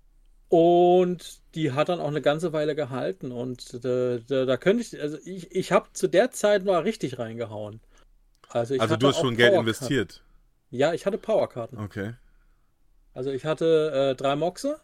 Und 0.49 1.41
die 1.55 1.73
hat 1.73 1.89
dann 1.89 2.01
auch 2.01 2.09
eine 2.09 2.21
ganze 2.21 2.53
Weile 2.53 2.75
gehalten. 2.75 3.33
Und 3.33 3.85
da, 3.85 4.19
da, 4.19 4.45
da 4.45 4.57
könnte 4.57 4.83
ich, 4.83 5.01
also 5.01 5.19
ich, 5.25 5.51
ich 5.53 5.73
habe 5.73 5.89
zu 5.93 6.09
der 6.09 6.31
Zeit 6.31 6.65
mal 6.65 6.83
richtig 6.83 7.19
reingehauen. 7.19 7.81
Also, 8.49 8.77
also 8.79 8.97
du 8.97 9.09
hast 9.09 9.21
schon 9.21 9.37
Geld 9.37 9.55
investiert? 9.55 10.23
Ja, 10.71 10.93
ich 10.93 11.07
hatte 11.07 11.19
Powerkarten. 11.19 11.79
Okay. 11.79 12.15
Also 13.13 13.31
ich 13.31 13.45
hatte 13.45 14.11
äh, 14.13 14.15
drei 14.17 14.37
Moxe, 14.37 14.81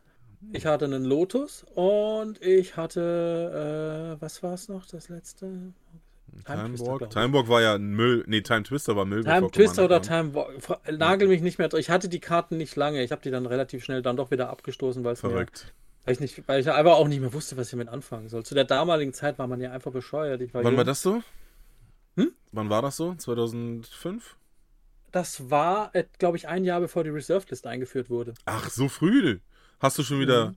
ich 0.53 0.67
hatte 0.67 0.87
einen 0.87 1.05
Lotus 1.05 1.65
und 1.75 2.41
ich 2.41 2.77
hatte, 2.77 4.17
äh, 4.17 4.23
was 4.23 4.43
war 4.43 4.55
es 4.55 4.69
noch, 4.69 4.87
das 4.87 5.09
letzte? 5.09 5.73
Timeborg? 6.45 7.11
Timeborg 7.11 7.49
war 7.49 7.61
ja 7.61 7.75
ein 7.75 7.93
Müll. 7.93 8.25
Nee, 8.27 8.43
Time 8.43 8.63
Twister 8.63 8.97
war 8.97 9.05
Müll. 9.05 9.25
Time 9.25 9.51
Twister 9.51 9.85
oder 9.85 10.03
Timeborg. 10.03 10.53
Nagel 10.91 11.29
mich 11.29 11.43
nicht 11.43 11.59
mehr. 11.59 11.73
Ich 11.75 11.91
hatte 11.91 12.09
die 12.09 12.21
Karten 12.21 12.57
nicht 12.57 12.77
lange. 12.77 13.03
Ich 13.03 13.13
habe 13.13 13.23
die 13.23 13.31
dann 13.31 13.47
relativ 13.47 13.85
schnell 13.85 14.03
dann 14.03 14.17
doch 14.17 14.31
wieder 14.31 14.51
abgestoßen, 14.51 15.05
weil 15.05 15.15
es 15.15 15.23
mir. 15.23 15.47
Weil 16.05 16.15
ich, 16.15 16.21
nicht, 16.21 16.49
weil 16.49 16.61
ich 16.61 16.71
einfach 16.71 16.93
auch 16.93 17.09
nicht 17.09 17.21
mehr 17.21 17.33
wusste, 17.33 17.57
was 17.57 17.67
ich 17.67 17.71
damit 17.73 17.89
anfangen 17.89 18.29
soll. 18.29 18.45
Zu 18.45 18.55
der 18.55 18.65
damaligen 18.65 19.13
Zeit 19.13 19.39
war 19.39 19.47
man 19.47 19.61
ja 19.61 19.71
einfach 19.71 19.93
bescheuert. 19.93 20.41
War 20.55 20.65
Wann 20.65 20.73
jung. 20.73 20.77
war 20.79 20.85
das 20.85 21.03
so? 21.03 21.23
Hm? 22.17 22.33
Wann 22.53 22.71
war 22.71 22.83
das 22.83 22.97
so? 22.97 23.15
2005? 23.15 24.37
Das 25.13 25.51
war, 25.51 25.95
äh, 25.95 26.05
glaube 26.19 26.37
ich, 26.37 26.49
ein 26.49 26.65
Jahr 26.65 26.81
bevor 26.81 27.05
die 27.05 27.11
Reserved 27.11 27.51
List 27.51 27.67
eingeführt 27.67 28.09
wurde. 28.11 28.35
Ach, 28.45 28.71
so 28.71 28.89
früh? 28.89 29.41
Hast 29.79 29.99
du 29.99 30.03
schon 30.03 30.21
wieder. 30.21 30.51
Mhm. 30.51 30.57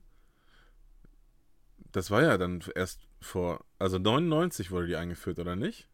Das 1.91 2.09
war 2.09 2.23
ja 2.23 2.37
dann 2.37 2.63
erst 2.73 3.01
vor, 3.23 3.65
also 3.79 3.97
99 3.99 4.71
wurde 4.71 4.87
die 4.87 4.95
eingeführt, 4.95 5.39
oder 5.39 5.55
nicht? 5.55 5.89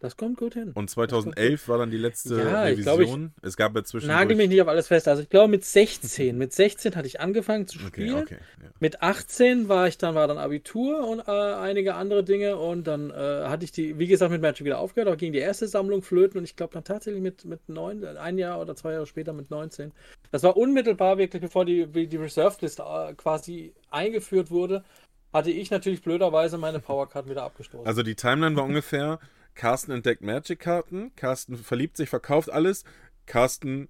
Das 0.00 0.16
kommt 0.16 0.38
gut 0.38 0.54
hin. 0.54 0.70
Und 0.74 0.88
2011 0.88 1.66
war 1.66 1.78
dann 1.78 1.90
die 1.90 1.96
letzte 1.96 2.38
ja, 2.38 2.62
Revision. 2.62 3.32
Ich, 3.38 3.48
es 3.48 3.56
gab 3.56 3.74
ja 3.74 3.82
zwischen. 3.82 4.06
Nagel 4.06 4.36
mich 4.36 4.48
nicht 4.48 4.62
auf 4.62 4.68
alles 4.68 4.86
fest. 4.86 5.08
Also 5.08 5.22
ich 5.22 5.28
glaube 5.28 5.48
mit 5.48 5.64
16. 5.64 6.38
Mit 6.38 6.52
16 6.52 6.94
hatte 6.94 7.08
ich 7.08 7.20
angefangen 7.20 7.66
zu 7.66 7.80
spielen. 7.80 8.14
Okay, 8.14 8.36
okay, 8.36 8.38
ja. 8.62 8.68
Mit 8.78 9.02
18 9.02 9.68
war 9.68 9.88
ich 9.88 9.98
dann, 9.98 10.14
war 10.14 10.28
dann 10.28 10.38
Abitur 10.38 11.04
und 11.04 11.18
äh, 11.26 11.32
einige 11.32 11.96
andere 11.96 12.22
Dinge. 12.22 12.58
Und 12.58 12.86
dann 12.86 13.10
äh, 13.10 13.14
hatte 13.14 13.64
ich 13.64 13.72
die, 13.72 13.98
wie 13.98 14.06
gesagt, 14.06 14.30
mit 14.30 14.40
Magic 14.40 14.64
wieder 14.64 14.78
aufgehört, 14.78 15.08
aber 15.08 15.16
ging 15.16 15.32
die 15.32 15.40
erste 15.40 15.66
Sammlung 15.66 16.02
flöten 16.02 16.38
und 16.38 16.44
ich 16.44 16.54
glaube 16.54 16.74
dann 16.74 16.84
tatsächlich 16.84 17.20
mit, 17.22 17.44
mit 17.44 17.68
neun, 17.68 18.04
ein 18.04 18.38
Jahr 18.38 18.60
oder 18.60 18.76
zwei 18.76 18.92
Jahre 18.92 19.06
später 19.06 19.32
mit 19.32 19.50
19. 19.50 19.90
Das 20.30 20.44
war 20.44 20.56
unmittelbar 20.56 21.18
wirklich, 21.18 21.42
bevor 21.42 21.64
die, 21.64 21.86
die 21.86 22.16
Reserved 22.16 22.62
List 22.62 22.78
äh, 22.78 23.14
quasi 23.14 23.74
eingeführt 23.90 24.52
wurde. 24.52 24.84
Hatte 25.32 25.50
ich 25.50 25.70
natürlich 25.70 26.02
blöderweise 26.02 26.58
meine 26.58 26.80
Powercard 26.80 27.28
wieder 27.28 27.42
abgestoßen. 27.42 27.86
Also 27.86 28.02
die 28.02 28.14
Timeline 28.14 28.56
war 28.56 28.64
ungefähr: 28.64 29.18
Carsten 29.54 29.92
entdeckt 29.92 30.22
Magic-Karten, 30.22 31.12
Carsten 31.16 31.56
verliebt 31.56 31.96
sich, 31.96 32.08
verkauft 32.08 32.50
alles, 32.50 32.84
Carsten 33.26 33.88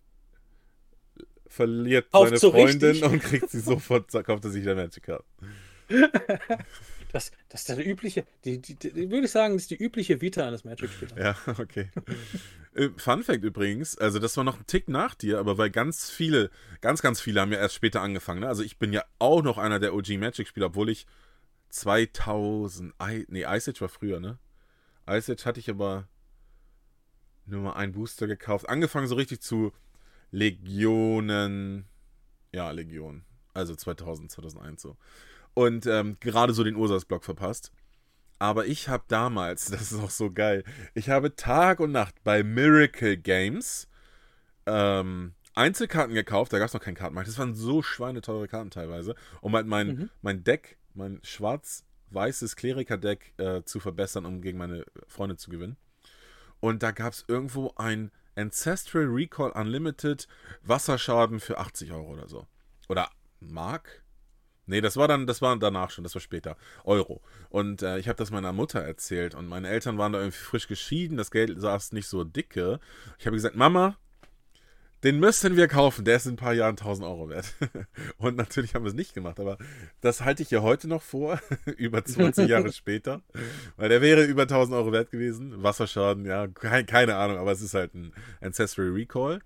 verliert 1.47 2.11
Kauft 2.11 2.28
seine 2.28 2.38
so 2.38 2.50
Freundin 2.50 2.90
richtig. 2.90 3.11
und 3.11 3.21
kriegt 3.21 3.50
sie 3.50 3.61
sofort, 3.61 4.12
kauft 4.25 4.45
er 4.45 4.50
sich 4.50 4.62
wieder 4.62 4.75
Magic-Karten. 4.75 5.25
Das, 7.12 7.33
das 7.49 7.62
ist 7.62 7.68
der 7.71 7.87
übliche, 7.87 8.26
die, 8.45 8.61
die, 8.61 8.75
die, 8.75 9.11
würde 9.11 9.25
ich 9.25 9.30
sagen, 9.30 9.54
das 9.54 9.62
ist 9.62 9.71
die 9.71 9.83
übliche 9.83 10.21
Vita 10.21 10.47
eines 10.47 10.64
Magic-Spielers. 10.64 11.16
Ja, 11.16 11.37
okay. 11.59 11.90
Äh, 12.75 12.90
Fun 12.97 13.23
Fact 13.23 13.45
übrigens, 13.45 13.97
also 13.97 14.18
das 14.18 14.37
war 14.37 14.45
noch 14.45 14.59
ein 14.59 14.66
Tick 14.66 14.88
nach 14.88 15.14
dir, 15.14 15.38
aber 15.38 15.57
weil 15.57 15.71
ganz 15.71 16.11
viele, 16.11 16.50
ganz, 16.80 17.00
ganz 17.00 17.21
viele 17.21 17.40
haben 17.40 17.52
ja 17.52 17.59
erst 17.59 17.75
später 17.75 18.02
angefangen. 18.02 18.40
Ne? 18.40 18.49
Also 18.49 18.62
ich 18.62 18.78
bin 18.78 18.92
ja 18.92 19.04
auch 19.18 19.42
noch 19.42 19.57
einer 19.57 19.78
der 19.78 19.95
OG 19.95 20.18
Magic-Spieler, 20.18 20.66
obwohl 20.66 20.90
ich 20.90 21.07
2000, 21.70 22.94
I, 23.02 23.26
nee, 23.28 23.44
Ice 23.46 23.70
Age 23.70 23.80
war 23.80 23.88
früher, 23.88 24.20
ne? 24.20 24.38
Ice 25.08 25.32
Age 25.32 25.44
hatte 25.46 25.60
ich 25.60 25.70
aber 25.70 26.08
nur 27.46 27.62
mal 27.62 27.72
einen 27.75 27.92
Booster 27.92 28.26
gekauft. 28.26 28.68
Angefangen 28.68 29.06
so 29.06 29.14
richtig 29.14 29.40
zu 29.40 29.72
Legionen, 30.30 31.87
ja, 32.52 32.70
Legion. 32.70 33.25
Also 33.54 33.75
2000, 33.75 34.30
2001 34.30 34.82
so. 34.82 34.96
Und 35.54 35.87
ähm, 35.87 36.16
gerade 36.20 36.52
so 36.52 36.62
den 36.64 36.76
Ursas-Block 36.76 37.25
verpasst. 37.25 37.72
Aber 38.38 38.66
ich 38.66 38.88
habe 38.88 39.04
damals, 39.08 39.66
das 39.70 39.92
ist 39.92 40.00
auch 40.00 40.10
so 40.10 40.30
geil, 40.30 40.64
ich 40.94 41.10
habe 41.10 41.34
Tag 41.34 41.80
und 41.80 41.92
Nacht 41.92 42.22
bei 42.22 42.42
Miracle 42.42 43.16
Games 43.16 43.88
ähm, 44.66 45.34
Einzelkarten 45.54 46.14
gekauft, 46.14 46.52
da 46.52 46.58
gab 46.58 46.68
es 46.68 46.75
noch 46.75 46.80
keinen 46.82 46.94
Kartenmarkt. 46.94 47.28
Das 47.28 47.38
waren 47.38 47.54
so 47.54 47.82
schweineteure 47.82 48.46
Karten 48.46 48.70
teilweise, 48.70 49.16
um 49.40 49.56
halt 49.56 49.66
mein, 49.66 49.87
Mhm. 49.88 50.10
mein 50.22 50.44
Deck, 50.44 50.77
mein 50.99 51.21
schwarz-weißes 51.23 52.57
Kleriker-Deck 52.57 53.35
äh, 53.38 53.62
zu 53.62 53.81
verbessern, 53.81 54.26
um 54.26 54.43
gegen 54.43 54.59
meine 54.59 54.85
Freunde 55.07 55.37
zu 55.37 55.50
gewinnen. 55.50 55.76
Und 56.61 56.83
da 56.83 56.90
gab 56.90 57.12
es 57.12 57.25
irgendwo 57.28 57.73
ein 57.76 58.11
Ancestral 58.37 59.05
Recall 59.05 59.50
Unlimited 59.52 60.28
Wasserschaden 60.62 61.40
für 61.40 61.59
80 61.59 61.93
Euro 61.93 62.12
oder 62.12 62.28
so. 62.28 62.47
Oder 62.88 63.11
Mark? 63.40 64.05
Nee, 64.67 64.83
das 64.83 64.97
war 64.97 65.09
dann, 65.09 65.26
das 65.26 65.40
war 65.40 65.57
danach 65.59 65.90
schon, 65.90 66.05
das 66.05 66.14
war 66.14 66.21
später. 66.21 66.57
Euro. 66.85 67.23
Und 67.49 67.83
äh, 67.83 67.99
ich 67.99 68.09
habe 68.09 68.19
das 68.19 68.31
meiner 68.31 68.52
Mutter 68.52 68.81
erzählt 68.81 69.35
und 69.35 69.47
meine 69.47 69.69
Eltern 69.69 69.97
waren 69.97 70.12
da 70.12 70.19
irgendwie 70.19 70.37
frisch 70.38 70.69
geschieden, 70.69 71.17
das 71.17 71.31
Geld 71.31 71.59
saß 71.59 71.93
nicht 71.93 72.07
so 72.07 72.23
dicke. 72.23 72.78
Ich 73.19 73.26
habe 73.26 73.37
gesagt, 73.37 73.57
Mama, 73.57 73.97
den 75.05 75.21
müssen 75.21 75.57
wir 75.57 75.69
kaufen, 75.69 76.05
der 76.05 76.17
ist 76.17 76.26
in 76.26 76.33
ein 76.33 76.37
paar 76.37 76.55
Jahren 76.55 76.76
1000 76.76 77.07
Euro 77.07 77.28
wert. 77.28 77.55
und 78.19 78.37
natürlich 78.37 78.75
haben 78.75 78.85
wir 78.85 78.88
es 78.88 78.95
nicht 78.95 79.14
gemacht, 79.14 79.38
aber 79.38 79.59
das 80.00 80.23
halte 80.23 80.43
ich 80.43 80.50
ja 80.50 80.62
heute 80.62 80.88
noch 80.88 81.02
vor, 81.02 81.40
über 81.76 82.05
20 82.05 82.49
Jahre 82.49 82.73
später, 82.73 83.23
weil 83.76 83.88
der 83.88 84.02
wäre 84.02 84.25
über 84.25 84.43
1000 84.43 84.76
Euro 84.76 84.93
wert 84.93 85.11
gewesen. 85.11 85.62
Wasserschaden, 85.62 86.25
ja, 86.25 86.49
kein, 86.49 86.87
keine 86.87 87.17
Ahnung, 87.17 87.38
aber 87.38 87.52
es 87.52 87.62
ist 87.62 87.75
halt 87.75 87.95
ein 87.95 88.12
Ancestral 88.40 88.90
Recall. 88.90 89.40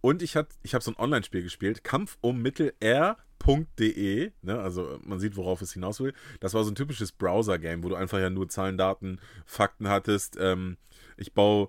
Und 0.00 0.22
ich, 0.22 0.36
hat, 0.36 0.48
ich 0.62 0.74
habe 0.74 0.84
so 0.84 0.92
ein 0.92 0.96
Online-Spiel 0.96 1.42
gespielt, 1.42 1.82
Kampf 1.82 2.18
um 2.20 2.40
Mittel 2.40 2.72
r.de, 2.78 4.30
ne, 4.42 4.60
also 4.60 4.98
man 5.02 5.18
sieht, 5.18 5.36
worauf 5.36 5.60
es 5.60 5.72
hinaus 5.72 6.00
will. 6.00 6.14
Das 6.38 6.54
war 6.54 6.62
so 6.62 6.70
ein 6.70 6.76
typisches 6.76 7.10
Browser-Game, 7.12 7.82
wo 7.82 7.88
du 7.88 7.96
einfach 7.96 8.18
ja 8.18 8.30
nur 8.30 8.48
Zahlen, 8.48 8.78
Daten, 8.78 9.20
Fakten 9.44 9.88
hattest. 9.88 10.36
Ähm, 10.40 10.76
ich 11.16 11.34
baue, 11.34 11.68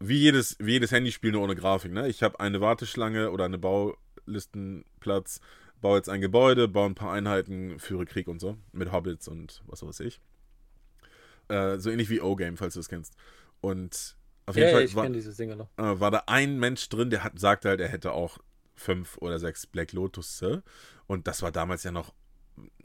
wie 0.00 0.18
jedes, 0.18 0.56
wie 0.58 0.72
jedes 0.72 0.92
Handyspiel, 0.92 1.32
nur 1.32 1.42
ohne 1.42 1.56
Grafik. 1.56 1.92
Ne? 1.92 2.08
Ich 2.08 2.22
habe 2.22 2.40
eine 2.40 2.60
Warteschlange 2.60 3.30
oder 3.30 3.44
eine 3.44 3.58
Baulistenplatz, 3.58 5.40
baue 5.80 5.96
jetzt 5.98 6.08
ein 6.08 6.20
Gebäude, 6.20 6.68
baue 6.68 6.86
ein 6.90 6.94
paar 6.94 7.12
Einheiten, 7.12 7.78
führe 7.78 8.04
Krieg 8.06 8.28
und 8.28 8.40
so, 8.40 8.56
mit 8.72 8.92
Hobbits 8.92 9.28
und 9.28 9.62
was 9.66 9.82
weiß 9.82 10.00
ich. 10.00 10.20
Äh, 11.48 11.78
so 11.78 11.90
ähnlich 11.90 12.10
wie 12.10 12.20
O-Game, 12.20 12.56
falls 12.56 12.74
du 12.74 12.80
es 12.80 12.88
kennst. 12.88 13.14
Und 13.60 14.16
auf 14.46 14.56
jeden 14.56 14.68
Ja, 14.68 14.74
Fall 14.74 14.84
ich 14.84 14.94
war, 14.94 15.06
äh, 15.06 16.00
war 16.00 16.10
da 16.10 16.22
ein 16.26 16.58
Mensch 16.58 16.88
drin, 16.88 17.10
der 17.10 17.24
hat, 17.24 17.38
sagte 17.38 17.68
halt, 17.68 17.80
er 17.80 17.88
hätte 17.88 18.12
auch 18.12 18.38
fünf 18.74 19.16
oder 19.18 19.38
sechs 19.38 19.66
Black 19.66 19.92
Lotus. 19.92 20.42
Und 21.06 21.26
das 21.26 21.42
war 21.42 21.50
damals 21.50 21.82
ja 21.84 21.90
noch 21.90 22.14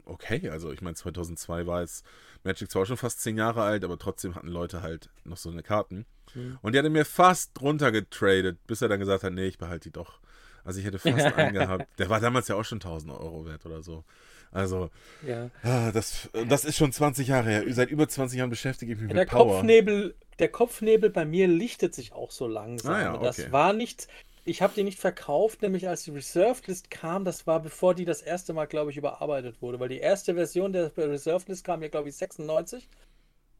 okay. 0.06 0.48
Also 0.50 0.72
ich 0.72 0.80
meine, 0.82 0.94
2002 0.96 1.66
war 1.66 1.80
jetzt 1.80 2.04
Magic 2.44 2.70
zwar 2.70 2.86
schon 2.86 2.96
fast 2.96 3.20
zehn 3.20 3.36
Jahre 3.36 3.62
alt, 3.62 3.84
aber 3.84 3.98
trotzdem 3.98 4.34
hatten 4.34 4.48
Leute 4.48 4.82
halt 4.82 5.08
noch 5.24 5.36
so 5.36 5.50
eine 5.50 5.62
Karten. 5.62 6.06
Mhm. 6.34 6.58
Und 6.62 6.72
die 6.72 6.78
hat 6.78 6.84
er 6.84 6.90
mir 6.90 7.04
fast 7.04 7.60
runtergetradet, 7.60 8.58
bis 8.66 8.82
er 8.82 8.88
dann 8.88 9.00
gesagt 9.00 9.24
hat, 9.24 9.32
nee, 9.32 9.46
ich 9.46 9.58
behalte 9.58 9.88
die 9.88 9.92
doch. 9.92 10.20
Also 10.64 10.80
ich 10.80 10.86
hätte 10.86 10.98
fast 10.98 11.18
einen 11.36 11.54
gehabt. 11.54 11.86
Der 11.98 12.08
war 12.08 12.20
damals 12.20 12.48
ja 12.48 12.56
auch 12.56 12.64
schon 12.64 12.78
1000 12.78 13.12
Euro 13.12 13.44
wert 13.46 13.64
oder 13.66 13.82
so. 13.82 14.04
Also, 14.50 14.90
Ja. 15.26 15.50
ah, 15.62 15.90
das, 15.90 16.28
das 16.48 16.64
ist 16.64 16.76
schon 16.76 16.92
20 16.92 17.28
Jahre 17.28 17.50
her. 17.50 17.64
Seit 17.74 17.90
über 17.90 18.08
20 18.08 18.38
Jahren 18.38 18.50
beschäftige 18.50 18.92
ich 18.92 18.98
mich 19.00 19.08
Der 19.10 19.22
mit 19.22 19.28
Power. 19.30 19.54
Kopfnebel, 19.56 20.14
der 20.38 20.48
Kopfnebel 20.48 21.10
bei 21.10 21.24
mir 21.24 21.48
lichtet 21.48 21.94
sich 21.94 22.12
auch 22.12 22.30
so 22.30 22.46
langsam. 22.46 22.94
Ah 22.94 23.02
ja, 23.02 23.14
okay. 23.14 23.24
Das 23.24 23.52
war 23.52 23.72
nicht, 23.72 24.06
ich 24.44 24.62
habe 24.62 24.74
die 24.74 24.84
nicht 24.84 24.98
verkauft, 24.98 25.62
nämlich 25.62 25.88
als 25.88 26.04
die 26.04 26.10
Reserved 26.10 26.66
List 26.68 26.90
kam, 26.90 27.24
das 27.24 27.46
war 27.46 27.60
bevor 27.60 27.94
die 27.94 28.04
das 28.04 28.22
erste 28.22 28.52
Mal, 28.52 28.66
glaube 28.66 28.90
ich, 28.90 28.96
überarbeitet 28.96 29.62
wurde, 29.62 29.80
weil 29.80 29.88
die 29.88 29.98
erste 29.98 30.34
Version 30.34 30.72
der 30.72 30.96
Reserved 30.96 31.48
List 31.48 31.64
kam 31.64 31.82
ja, 31.82 31.88
glaube 31.88 32.08
ich, 32.08 32.16
96 32.16 32.88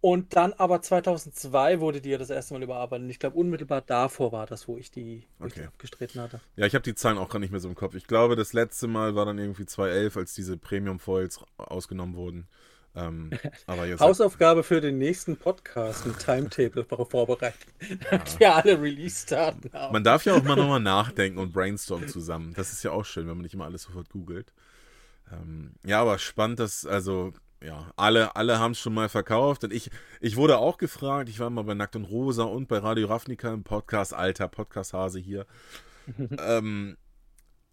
und 0.01 0.37
dann 0.37 0.53
aber 0.55 0.83
2002 0.83 1.81
wurde 1.81 2.01
die 2.03 2.11
ja 2.11 2.19
das 2.19 2.31
erste 2.31 2.55
Mal 2.55 2.63
überarbeitet. 2.63 3.05
Und 3.05 3.11
ich 3.11 3.19
glaube, 3.19 3.37
unmittelbar 3.39 3.81
davor 3.83 4.33
war 4.33 4.47
das, 4.47 4.69
wo 4.69 4.77
ich 4.79 4.91
die, 4.91 5.27
wo 5.39 5.47
Okay. 5.47 5.61
die 5.61 5.67
abgestritten 5.67 6.21
hatte. 6.21 6.43
Ja, 6.57 6.67
ich 6.67 6.75
habe 6.75 6.83
die 6.83 6.95
Zahlen 6.95 7.19
auch 7.19 7.29
gar 7.29 7.39
nicht 7.39 7.51
mehr 7.51 7.61
so 7.61 7.69
im 7.69 7.75
Kopf. 7.75 7.95
Ich 7.95 8.07
glaube, 8.07 8.37
das 8.37 8.53
letzte 8.53 8.87
Mal 8.87 9.15
war 9.15 9.25
dann 9.27 9.39
irgendwie 9.39 9.67
2011, 9.67 10.17
als 10.17 10.35
diese 10.35 10.57
Premium-Foils 10.57 11.41
ausgenommen 11.57 12.17
wurden. 12.17 12.49
Ähm, 12.97 13.31
aber 13.67 13.87
jetzt. 13.87 14.01
Hausaufgabe 14.01 14.63
für 14.63 14.81
den 14.81 14.99
nächsten 14.99 15.37
Podcast, 15.37 16.07
ein 16.07 16.17
Timetable 16.19 16.85
vorbereiten, 17.11 17.71
damit 18.11 18.39
wir 18.39 18.55
alle 18.55 18.81
Release-Daten 18.81 19.73
haben. 19.73 19.93
man 19.93 20.05
darf 20.05 20.25
ja 20.25 20.35
auch 20.35 20.43
mal 20.43 20.57
nochmal 20.57 20.81
nachdenken 20.81 21.39
und 21.39 21.53
brainstormen 21.53 22.09
zusammen. 22.09 22.55
Das 22.55 22.73
ist 22.73 22.83
ja 22.83 22.93
auch 22.93 23.05
schön, 23.05 23.27
wenn 23.27 23.37
man 23.37 23.43
nicht 23.43 23.55
immer 23.55 23.65
alles 23.65 23.83
sofort 23.83 24.09
googelt. 24.11 24.53
Ähm, 25.33 25.73
ja, 25.85 26.01
aber 26.01 26.19
spannend, 26.19 26.61
dass, 26.61 26.87
also, 26.87 27.33
ja, 27.63 27.91
alle, 27.97 28.37
alle 28.37 28.59
haben 28.59 28.73
es 28.73 28.79
schon 28.79 28.95
mal 28.95 29.09
verkauft. 29.09 29.65
Und 29.65 29.73
ich, 29.73 29.91
ich 30.21 30.37
wurde 30.37 30.59
auch 30.59 30.79
gefragt, 30.79 31.29
ich 31.29 31.41
war 31.41 31.51
mal 31.51 31.63
bei 31.63 31.75
Nackt 31.75 31.97
und 31.97 32.05
Rosa 32.05 32.45
und 32.45 32.69
bei 32.69 32.79
Radio 32.79 33.09
Ravnica 33.09 33.53
im 33.53 33.65
Podcast, 33.65 34.15
alter 34.15 34.49
Podcast-Hase 34.49 35.19
hier. 35.19 35.47
ähm, 36.39 36.97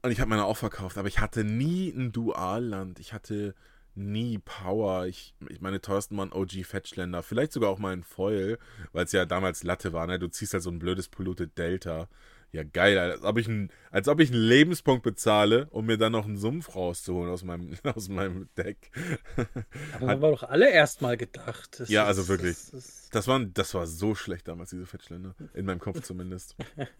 und 0.01 0.11
ich 0.11 0.19
habe 0.19 0.29
meine 0.29 0.45
auch 0.45 0.57
verkauft, 0.57 0.97
aber 0.97 1.07
ich 1.07 1.19
hatte 1.19 1.43
nie 1.43 1.89
ein 1.89 2.11
Dualland. 2.11 2.99
Ich 2.99 3.13
hatte 3.13 3.53
nie 3.95 4.37
Power. 4.39 5.05
Ich, 5.07 5.33
ich 5.49 5.61
meine 5.61 5.81
teuersten 5.81 6.17
waren 6.17 6.31
OG 6.31 6.63
Fetchländer. 6.65 7.23
Vielleicht 7.23 7.51
sogar 7.51 7.69
auch 7.69 7.79
mal 7.79 7.93
ein 7.93 8.03
Foil, 8.03 8.57
weil 8.93 9.05
es 9.05 9.11
ja 9.11 9.25
damals 9.25 9.63
Latte 9.63 9.93
war. 9.93 10.07
Ne? 10.07 10.19
Du 10.19 10.27
ziehst 10.27 10.53
halt 10.53 10.63
so 10.63 10.69
ein 10.71 10.79
blödes 10.79 11.09
Polluted 11.09 11.57
Delta. 11.57 12.07
Ja, 12.53 12.63
geil, 12.63 12.97
als 12.99 13.23
ob, 13.23 13.37
ich 13.37 13.47
ein, 13.47 13.71
als 13.91 14.09
ob 14.09 14.19
ich 14.19 14.29
einen 14.29 14.41
Lebenspunkt 14.41 15.03
bezahle, 15.03 15.67
um 15.69 15.85
mir 15.85 15.97
dann 15.97 16.11
noch 16.11 16.25
einen 16.25 16.35
Sumpf 16.35 16.75
rauszuholen 16.75 17.31
aus 17.31 17.43
meinem, 17.45 17.77
aus 17.95 18.09
meinem 18.09 18.49
Deck. 18.57 18.91
Aber 19.95 20.07
haben 20.09 20.21
wir 20.21 20.31
doch 20.31 20.43
alle 20.43 20.69
erstmal 20.69 21.15
gedacht. 21.15 21.79
Das 21.79 21.87
Ja, 21.87 22.01
ist- 22.03 22.07
also 22.09 22.27
wirklich. 22.27 22.57
Das, 22.57 22.71
das, 22.71 23.09
Das 23.11 23.27
war, 23.27 23.39
das 23.39 23.73
war 23.73 23.87
so 23.87 24.15
schlecht 24.15 24.49
damals, 24.49 24.71
diese 24.71 24.85
Fetchländer. 24.85 25.33
In 25.53 25.65
meinem 25.65 25.79
Kopf 25.79 26.01
zumindest. 26.01 26.55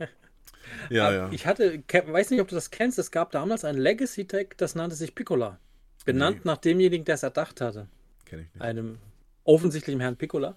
Ja, 0.90 1.12
ja. 1.12 1.30
Ich 1.32 1.48
hatte, 1.48 1.82
weiß 1.90 2.30
nicht, 2.30 2.40
ob 2.40 2.48
du 2.48 2.54
das 2.56 2.70
kennst, 2.70 3.00
es 3.00 3.10
gab 3.10 3.32
damals 3.32 3.66
ein 3.66 3.78
Legacy-Deck, 3.78 4.58
das 4.58 4.76
nannte 4.76 4.96
sich 4.96 5.16
Piccola. 5.16 5.60
Benannt 6.06 6.38
Nee. 6.38 6.42
nach 6.52 6.58
demjenigen, 6.58 7.06
der 7.06 7.16
es 7.16 7.24
erdacht 7.24 7.62
hatte. 7.62 7.88
Kenne 8.26 8.44
ich 8.44 8.54
nicht. 8.54 8.62
Einem 8.62 8.98
offensichtlichen 9.44 10.02
Herrn 10.02 10.16
Piccola. 10.18 10.56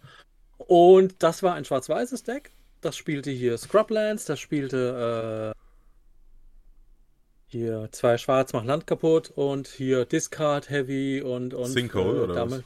Und 0.58 1.22
das 1.22 1.42
war 1.42 1.54
ein 1.54 1.64
schwarz-weißes 1.64 2.22
Deck. 2.22 2.52
Das 2.80 2.96
spielte 2.96 3.30
hier 3.30 3.56
Scrublands, 3.58 4.24
das 4.26 4.38
spielte 4.40 5.54
äh, 5.54 5.60
hier 7.46 7.88
zwei 7.92 8.18
Schwarz 8.18 8.52
macht 8.52 8.66
Land 8.66 8.86
kaputt 8.86 9.30
und 9.34 9.68
hier 9.68 10.04
Discard 10.04 10.70
Heavy 10.70 11.22
und, 11.22 11.54
und 11.54 11.66
Sinkhole, 11.66 12.24
oder 12.24 12.50
was? 12.50 12.62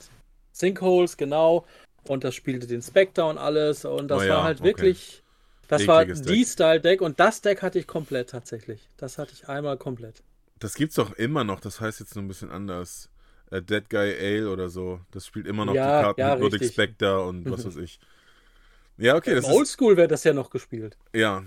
Sinkholes, 0.53 1.17
genau. 1.17 1.67
Und 2.05 2.25
das 2.25 2.35
spielte 2.35 2.67
den 2.67 2.83
Spectre 2.83 3.25
und 3.27 3.39
alles. 3.39 3.85
Und 3.85 4.09
das 4.09 4.23
Oh 4.23 4.25
ja, 4.25 4.37
war 4.37 4.45
halt 4.45 4.61
okay. 4.61 4.69
wirklich. 4.69 5.23
Das 5.69 5.87
war 5.87 6.03
Ekliges 6.03 6.23
die 6.23 6.45
Style-Deck 6.45 7.03
und 7.03 7.21
das 7.21 7.43
Deck 7.43 7.61
hatte 7.61 7.79
ich 7.79 7.87
komplett 7.87 8.31
tatsächlich. 8.31 8.81
Das 8.97 9.19
hatte 9.19 9.33
ich 9.35 9.49
einmal 9.49 9.77
komplett. 9.77 10.23
Das 10.59 10.75
gibt's 10.75 10.97
doch 10.97 11.13
immer 11.13 11.45
noch, 11.45 11.61
das 11.61 11.81
heißt 11.81 12.01
jetzt 12.01 12.15
nur 12.17 12.25
ein 12.25 12.29
bisschen 12.29 12.51
anders. 12.51 13.11
Äh, 13.51 13.63
Dead 13.63 13.89
Guy 13.89 14.15
Ale 14.19 14.51
oder 14.51 14.69
so. 14.69 15.01
Das 15.11 15.27
spielt 15.27 15.47
immer 15.47 15.65
noch 15.65 15.75
Ja, 15.75 15.99
die 15.99 16.05
Karten 16.05 16.21
ja, 16.21 16.37
mit 16.37 16.53
richtig. 16.53 16.73
Spectre 16.73 17.23
und 17.25 17.49
was 17.51 17.65
weiß 17.65 17.77
ich. 17.77 18.01
Ja, 18.97 19.15
okay, 19.17 19.39
ist. 19.39 19.45
Oldschool 19.47 19.97
wäre 19.97 20.09
das 20.09 20.25
ja 20.25 20.33
noch 20.33 20.51
gespielt. 20.51 20.99
Ja, 21.15 21.45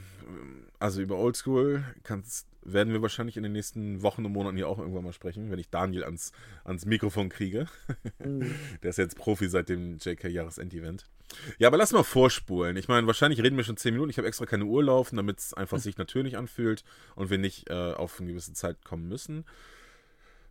also 0.80 1.02
über 1.02 1.18
Oldschool 1.18 1.84
kann's, 2.04 2.46
werden 2.64 2.94
wir 2.94 3.02
wahrscheinlich 3.02 3.38
in 3.38 3.44
den 3.44 3.52
nächsten 3.52 4.02
Wochen 4.02 4.26
und 4.26 4.32
Monaten 4.32 4.58
hier 4.58 4.68
auch 4.68 4.80
irgendwann 4.80 5.04
mal 5.04 5.14
sprechen, 5.14 5.52
wenn 5.52 5.60
ich 5.60 5.70
Daniel 5.70 6.04
ans, 6.04 6.32
ans 6.64 6.86
Mikrofon 6.86 7.30
kriege. 7.30 7.68
Mhm. 8.20 8.54
Der 8.84 8.90
ist 8.92 8.98
jetzt 8.98 9.18
Profi 9.18 9.50
seit 9.50 9.70
dem 9.70 9.98
JK-Jahresend-Event. 9.98 11.06
Ja, 11.58 11.68
aber 11.68 11.78
lass 11.78 11.94
mal 11.94 12.04
vorspulen. 12.04 12.76
Ich 12.78 12.88
meine, 12.88 13.08
wahrscheinlich 13.08 13.42
reden 13.42 13.58
wir 13.58 13.64
schon 13.64 13.78
10 13.78 13.94
Minuten. 13.94 14.10
Ich 14.10 14.18
habe 14.18 14.28
extra 14.28 14.46
keine 14.46 14.66
Uhr 14.66 14.84
laufen, 14.84 15.16
damit 15.16 15.40
es 15.40 15.54
einfach 15.54 15.80
sich 15.80 15.98
natürlich 15.98 16.38
anfühlt 16.38 16.84
und 17.16 17.30
wir 17.30 17.38
nicht 17.38 17.70
äh, 17.70 17.94
auf 17.94 18.20
eine 18.20 18.30
gewisse 18.30 18.54
Zeit 18.54 18.84
kommen 18.84 19.08
müssen. 19.08 19.46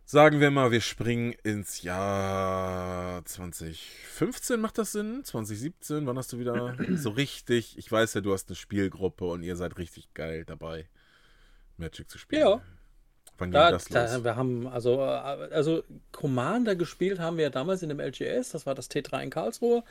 Sagen 0.05 0.41
wir 0.41 0.51
mal, 0.51 0.71
wir 0.71 0.81
springen 0.81 1.33
ins 1.43 1.83
Jahr 1.83 3.23
2015, 3.23 4.59
macht 4.59 4.77
das 4.77 4.91
Sinn? 4.91 5.23
2017, 5.23 6.05
wann 6.05 6.17
hast 6.17 6.33
du 6.33 6.39
wieder 6.39 6.75
so 6.95 7.11
richtig? 7.11 7.77
Ich 7.77 7.89
weiß 7.89 8.15
ja, 8.15 8.21
du 8.21 8.33
hast 8.33 8.49
eine 8.49 8.57
Spielgruppe 8.57 9.23
und 9.25 9.43
ihr 9.43 9.55
seid 9.55 9.77
richtig 9.77 10.13
geil 10.13 10.43
dabei, 10.43 10.89
Magic 11.81 12.09
zu 12.09 12.17
spielen. 12.17 12.41
Ja. 12.41 12.61
Wann 13.37 13.51
ging 13.51 13.59
da, 13.59 13.71
das 13.71 13.89
los? 13.89 14.11
Da, 14.11 14.23
wir 14.23 14.35
haben 14.35 14.67
also, 14.67 15.01
also 15.01 15.83
Commander 16.11 16.75
gespielt 16.75 17.19
haben 17.19 17.37
wir 17.37 17.43
ja 17.43 17.49
damals 17.49 17.81
in 17.81 17.89
dem 17.89 17.99
LGS, 17.99 18.51
das 18.51 18.65
war 18.65 18.75
das 18.75 18.89
T3 18.89 19.23
in 19.23 19.29
Karlsruhe. 19.29 19.83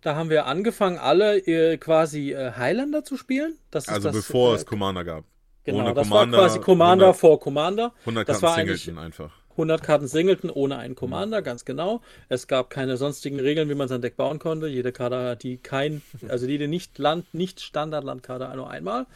Da 0.00 0.14
haben 0.14 0.30
wir 0.30 0.46
angefangen, 0.46 0.98
alle 0.98 1.38
äh, 1.38 1.76
quasi 1.76 2.32
äh, 2.32 2.52
Highlander 2.52 3.02
zu 3.02 3.16
spielen. 3.16 3.58
Also 3.72 3.98
das, 3.98 4.14
bevor 4.14 4.52
äh, 4.52 4.56
es 4.56 4.66
Commander 4.66 5.04
gab. 5.04 5.24
Genau, 5.64 5.80
Ohne 5.80 5.94
das 5.94 6.08
Commander, 6.08 6.38
war 6.38 6.46
quasi 6.46 6.60
Commander 6.60 7.06
100, 7.06 7.20
vor 7.20 7.40
Commander. 7.40 7.92
100 8.00 8.28
das 8.28 8.40
Karten 8.40 8.56
Singleton 8.60 8.98
einfach. 8.98 9.32
100 9.50 9.82
Karten 9.82 10.06
Singleton 10.06 10.50
ohne 10.50 10.78
einen 10.78 10.94
Commander, 10.94 11.42
ganz 11.42 11.64
genau. 11.64 12.00
Es 12.28 12.46
gab 12.46 12.70
keine 12.70 12.96
sonstigen 12.96 13.40
Regeln, 13.40 13.68
wie 13.68 13.74
man 13.74 13.88
sein 13.88 14.00
Deck 14.00 14.16
bauen 14.16 14.38
konnte. 14.38 14.68
Jede 14.68 14.92
Karte, 14.92 15.36
die 15.36 15.58
kein, 15.58 16.00
also 16.28 16.46
jede 16.46 16.68
nicht 16.68 16.98
Land, 16.98 17.34
nicht 17.34 17.60
Standard-Landkarte 17.60 18.50
nur 18.56 18.70
einmal. 18.70 19.06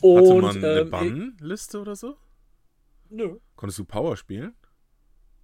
Und, 0.00 0.18
Hatte 0.18 0.40
man 0.40 0.56
eine 0.56 0.80
ähm, 0.80 0.90
Bannliste 0.90 1.80
oder 1.80 1.96
so? 1.96 2.16
Nö. 3.10 3.36
Konntest 3.56 3.78
du 3.78 3.84
Power 3.84 4.16
spielen? 4.16 4.54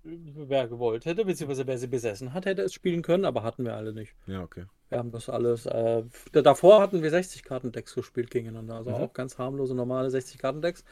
Wer 0.02 0.66
gewollt 0.66 1.04
hätte, 1.04 1.26
beziehungsweise 1.26 1.66
wer 1.66 1.76
sie 1.76 1.86
besessen 1.86 2.32
hat, 2.32 2.46
hätte 2.46 2.62
es 2.62 2.72
spielen 2.72 3.02
können, 3.02 3.26
aber 3.26 3.42
hatten 3.42 3.64
wir 3.64 3.76
alle 3.76 3.92
nicht. 3.92 4.14
Ja, 4.26 4.42
okay. 4.42 4.64
Wir 4.88 4.98
haben 4.98 5.10
das 5.10 5.28
alles. 5.28 5.66
Äh, 5.66 6.02
davor 6.32 6.80
hatten 6.80 7.02
wir 7.02 7.12
60-Karten-Decks 7.12 7.94
gespielt 7.94 8.30
gegeneinander. 8.30 8.76
Also 8.76 8.90
mhm. 8.90 8.96
auch 8.96 9.12
ganz 9.12 9.38
harmlose, 9.38 9.74
normale 9.74 10.08
60-Karten-Decks. 10.08 10.84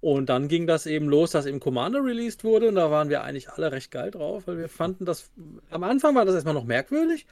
Und 0.00 0.28
dann 0.28 0.48
ging 0.48 0.66
das 0.66 0.86
eben 0.86 1.08
los, 1.08 1.30
dass 1.30 1.46
eben 1.46 1.60
Commander 1.60 2.04
released 2.04 2.44
wurde. 2.44 2.68
Und 2.68 2.74
da 2.74 2.90
waren 2.90 3.08
wir 3.08 3.22
eigentlich 3.22 3.50
alle 3.50 3.72
recht 3.72 3.90
geil 3.90 4.10
drauf, 4.10 4.46
weil 4.46 4.58
wir 4.58 4.68
fanden 4.68 5.04
das. 5.04 5.30
Am 5.70 5.82
Anfang 5.82 6.14
war 6.14 6.24
das 6.24 6.34
erstmal 6.34 6.54
noch 6.54 6.64
merkwürdig. 6.64 7.26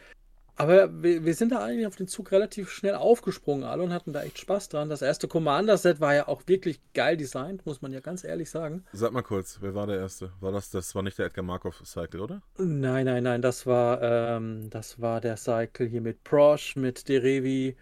Aber 0.59 1.03
wir, 1.05 1.25
wir, 1.25 1.35
sind 1.35 1.53
da 1.53 1.61
eigentlich 1.61 1.87
auf 1.87 1.95
den 1.95 2.09
Zug 2.09 2.33
relativ 2.33 2.71
schnell 2.71 2.97
aufgesprungen 2.97 3.63
alle 3.63 3.85
und 3.85 3.93
hatten 3.93 4.13
da 4.13 4.25
echt 4.25 4.41
Spaß 4.41 4.69
dran. 4.69 4.89
Das 4.89 5.03
erste 5.03 5.29
Commander-Set 5.29 6.01
war 6.01 6.17
ja 6.17 6.27
auch 6.27 6.43
wirklich 6.47 6.81
geil 6.95 7.17
designt, 7.17 7.65
muss 7.65 7.81
man 7.81 7.93
ja 7.93 8.01
ganz 8.01 8.25
ehrlich 8.25 8.51
sagen. 8.51 8.85
Sag 8.93 9.13
mal 9.13 9.23
kurz, 9.23 9.59
wer 9.61 9.77
war 9.77 9.87
der 9.87 9.99
erste? 9.99 10.33
War 10.41 10.51
das, 10.51 10.71
das 10.71 10.97
war 10.97 11.05
nicht 11.05 11.17
der 11.17 11.27
Edgar 11.27 11.45
Markov 11.45 11.81
Cycle, 11.85 12.21
oder? 12.21 12.43
Nein, 12.59 13.07
nein, 13.07 13.23
nein, 13.23 13.41
das 13.41 13.67
war, 13.67 14.03
ähm, 14.03 14.69
das 14.69 15.01
war 15.01 15.21
der 15.21 15.37
Cycle 15.37 15.87
hier 15.87 16.01
mit 16.01 16.25
Prosh, 16.25 16.75
mit 16.75 17.09
Derevi. 17.09 17.77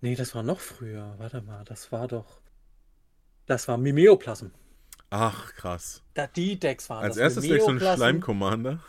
Nee, 0.00 0.16
das 0.16 0.34
war 0.34 0.42
noch 0.42 0.58
früher. 0.58 1.14
Warte 1.18 1.42
mal, 1.42 1.64
das 1.64 1.92
war 1.92 2.08
doch. 2.08 2.40
Das 3.46 3.68
war 3.68 3.78
Mimeoplasm. 3.78 4.48
Ach, 5.16 5.54
krass. 5.54 6.02
Da, 6.14 6.26
die 6.26 6.58
Decks 6.58 6.90
waren 6.90 7.04
Als 7.04 7.14
das. 7.14 7.22
erstes 7.22 7.44
gleich 7.44 7.62
so 7.62 7.68
ein 7.68 7.78
Schleim-Commander. 7.78 8.80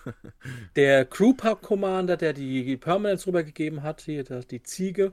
der 0.76 1.06
Crewpack-Commander, 1.06 2.18
der 2.18 2.34
die 2.34 2.78
Permanents 2.78 3.28
rübergegeben 3.28 3.84
hat, 3.84 4.02
hier 4.02 4.24
die 4.24 4.64
Ziege. 4.64 5.12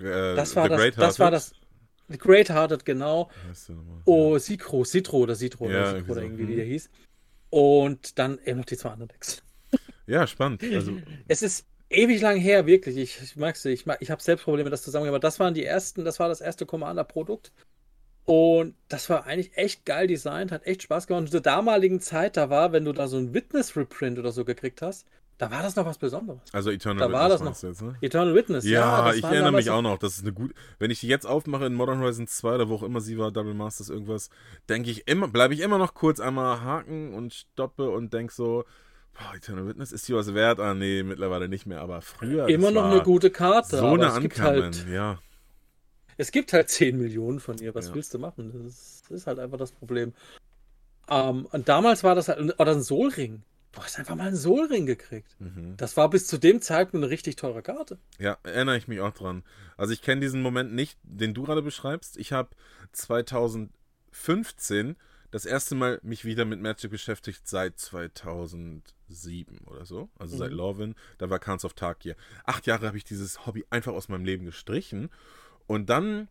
Äh, 0.00 0.34
das 0.34 0.56
war 0.56 0.68
das, 0.68 0.96
das 0.96 1.20
war 1.20 1.30
das. 1.30 1.52
Great 2.18 2.50
Hearted, 2.50 2.84
genau. 2.84 3.30
Oh, 4.04 4.40
Citro, 4.40 4.82
Citro 4.82 5.18
oder 5.18 5.36
Citro 5.36 5.70
ja, 5.70 5.82
oder, 5.82 5.98
Citro 5.98 6.12
oder 6.12 6.22
irgendwie, 6.22 6.48
wie 6.48 6.56
der 6.56 6.64
hm. 6.64 6.72
hieß. 6.72 6.90
Und 7.50 8.18
dann 8.18 8.40
eben 8.44 8.58
noch 8.58 8.66
die 8.66 8.76
zwei 8.76 8.90
anderen 8.90 9.10
Decks. 9.10 9.44
Ja, 10.08 10.26
spannend. 10.26 10.64
Also, 10.64 10.98
es 11.28 11.42
ist 11.42 11.68
ewig 11.90 12.20
lang 12.20 12.38
her, 12.38 12.66
wirklich. 12.66 12.96
Ich, 12.96 13.22
ich 13.22 13.36
mag's 13.36 13.64
Ich, 13.64 13.86
mag, 13.86 13.98
ich 14.00 14.10
habe 14.10 14.20
selbst 14.20 14.42
Probleme, 14.42 14.68
das 14.68 14.82
zusammen, 14.82 15.06
aber 15.06 15.20
das 15.20 15.38
waren 15.38 15.54
die 15.54 15.64
ersten, 15.64 16.04
das 16.04 16.18
war 16.18 16.28
das 16.28 16.40
erste 16.40 16.66
Commander-Produkt. 16.66 17.52
Und 18.30 18.76
das 18.86 19.10
war 19.10 19.26
eigentlich 19.26 19.56
echt 19.56 19.84
geil 19.84 20.06
designt, 20.06 20.52
hat 20.52 20.64
echt 20.64 20.84
Spaß 20.84 21.08
gemacht. 21.08 21.22
Und 21.22 21.30
zur 21.32 21.40
damaligen 21.40 21.98
Zeit, 22.00 22.36
da 22.36 22.48
war, 22.48 22.70
wenn 22.70 22.84
du 22.84 22.92
da 22.92 23.08
so 23.08 23.16
ein 23.16 23.34
Witness-Reprint 23.34 24.20
oder 24.20 24.30
so 24.30 24.44
gekriegt 24.44 24.82
hast, 24.82 25.04
da 25.36 25.50
war 25.50 25.64
das 25.64 25.74
noch 25.74 25.84
was 25.84 25.98
Besonderes. 25.98 26.40
Also 26.52 26.70
Eternal 26.70 26.98
da 26.98 27.06
Witness. 27.06 27.20
War 27.20 27.28
das 27.28 27.40
noch, 27.42 27.68
jetzt, 27.68 27.82
ne? 27.82 27.96
Eternal 28.00 28.36
Witness, 28.36 28.64
ja. 28.64 29.08
Ja, 29.08 29.14
ich 29.14 29.24
erinnere 29.24 29.50
mich 29.50 29.70
auch 29.70 29.82
noch. 29.82 29.98
Das 29.98 30.12
ist 30.14 30.22
eine 30.22 30.32
gute. 30.32 30.54
Wenn 30.78 30.92
ich 30.92 31.00
die 31.00 31.08
jetzt 31.08 31.26
aufmache 31.26 31.66
in 31.66 31.74
Modern 31.74 31.98
Horizon 31.98 32.28
2 32.28 32.54
oder 32.54 32.68
wo 32.68 32.76
auch 32.76 32.84
immer 32.84 33.00
sie 33.00 33.18
war, 33.18 33.32
Double 33.32 33.52
Masters, 33.54 33.88
irgendwas, 33.88 34.30
denke 34.68 34.92
ich 34.92 35.08
immer, 35.08 35.26
bleibe 35.26 35.52
ich 35.54 35.58
immer 35.58 35.78
noch 35.78 35.94
kurz 35.94 36.20
einmal 36.20 36.60
haken 36.60 37.12
und 37.14 37.34
stoppe 37.34 37.90
und 37.90 38.14
denke 38.14 38.32
so, 38.32 38.62
boah, 39.12 39.34
Eternal 39.34 39.66
Witness 39.66 39.90
ist 39.90 40.06
die 40.06 40.14
was 40.14 40.34
wert? 40.34 40.60
Ah, 40.60 40.74
nee, 40.74 41.02
mittlerweile 41.02 41.48
nicht 41.48 41.66
mehr, 41.66 41.80
aber 41.80 42.00
früher. 42.00 42.48
Immer 42.48 42.70
noch 42.70 42.84
eine 42.84 43.02
gute 43.02 43.30
Karte. 43.30 43.78
So 43.78 43.86
eine 43.86 44.12
Ankamen, 44.12 44.62
halt, 44.62 44.86
ja. 44.88 45.18
Es 46.20 46.32
gibt 46.32 46.52
halt 46.52 46.68
10 46.68 46.98
Millionen 46.98 47.40
von 47.40 47.58
ihr. 47.58 47.74
Was 47.74 47.88
ja. 47.88 47.94
willst 47.94 48.14
du 48.14 48.18
machen? 48.18 48.52
Das 48.64 49.02
ist, 49.08 49.26
halt 49.26 49.38
einfach 49.38 49.58
das 49.58 49.72
Problem. 49.72 50.12
Ähm, 51.08 51.46
und 51.46 51.68
damals 51.68 52.04
war 52.04 52.14
das 52.14 52.28
halt, 52.28 52.60
oder 52.60 52.72
ein 52.72 52.82
Solring. 52.82 53.42
Du 53.72 53.80
hast 53.80 53.98
einfach 53.98 54.16
mal 54.16 54.26
einen 54.26 54.36
Solring 54.36 54.84
gekriegt. 54.84 55.36
Mhm. 55.38 55.76
Das 55.76 55.96
war 55.96 56.10
bis 56.10 56.26
zu 56.26 56.38
dem 56.38 56.60
Zeitpunkt 56.60 57.04
eine 57.04 57.10
richtig 57.10 57.36
teure 57.36 57.62
Karte. 57.62 57.98
Ja, 58.18 58.36
erinnere 58.42 58.76
ich 58.76 58.88
mich 58.88 59.00
auch 59.00 59.14
dran. 59.14 59.44
Also 59.76 59.92
ich 59.92 60.02
kenne 60.02 60.20
diesen 60.20 60.42
Moment 60.42 60.74
nicht, 60.74 60.98
den 61.04 61.34
du 61.34 61.44
gerade 61.44 61.62
beschreibst. 61.62 62.18
Ich 62.18 62.32
habe 62.32 62.50
2015 62.92 64.96
das 65.30 65.46
erste 65.46 65.76
Mal 65.76 66.00
mich 66.02 66.24
wieder 66.24 66.44
mit 66.44 66.60
Magic 66.60 66.90
beschäftigt 66.90 67.48
seit 67.48 67.78
2007 67.78 69.58
oder 69.66 69.86
so. 69.86 70.10
Also 70.18 70.34
mhm. 70.34 70.38
seit 70.38 70.50
Lorwyn. 70.50 70.96
Da 71.18 71.30
war 71.30 71.38
Khans 71.38 71.64
of 71.64 71.74
Tarkir. 71.74 72.16
Acht 72.44 72.66
Jahre 72.66 72.88
habe 72.88 72.96
ich 72.96 73.04
dieses 73.04 73.46
Hobby 73.46 73.64
einfach 73.70 73.92
aus 73.92 74.08
meinem 74.08 74.24
Leben 74.24 74.44
gestrichen. 74.44 75.10
Und 75.70 75.88
dann 75.88 76.26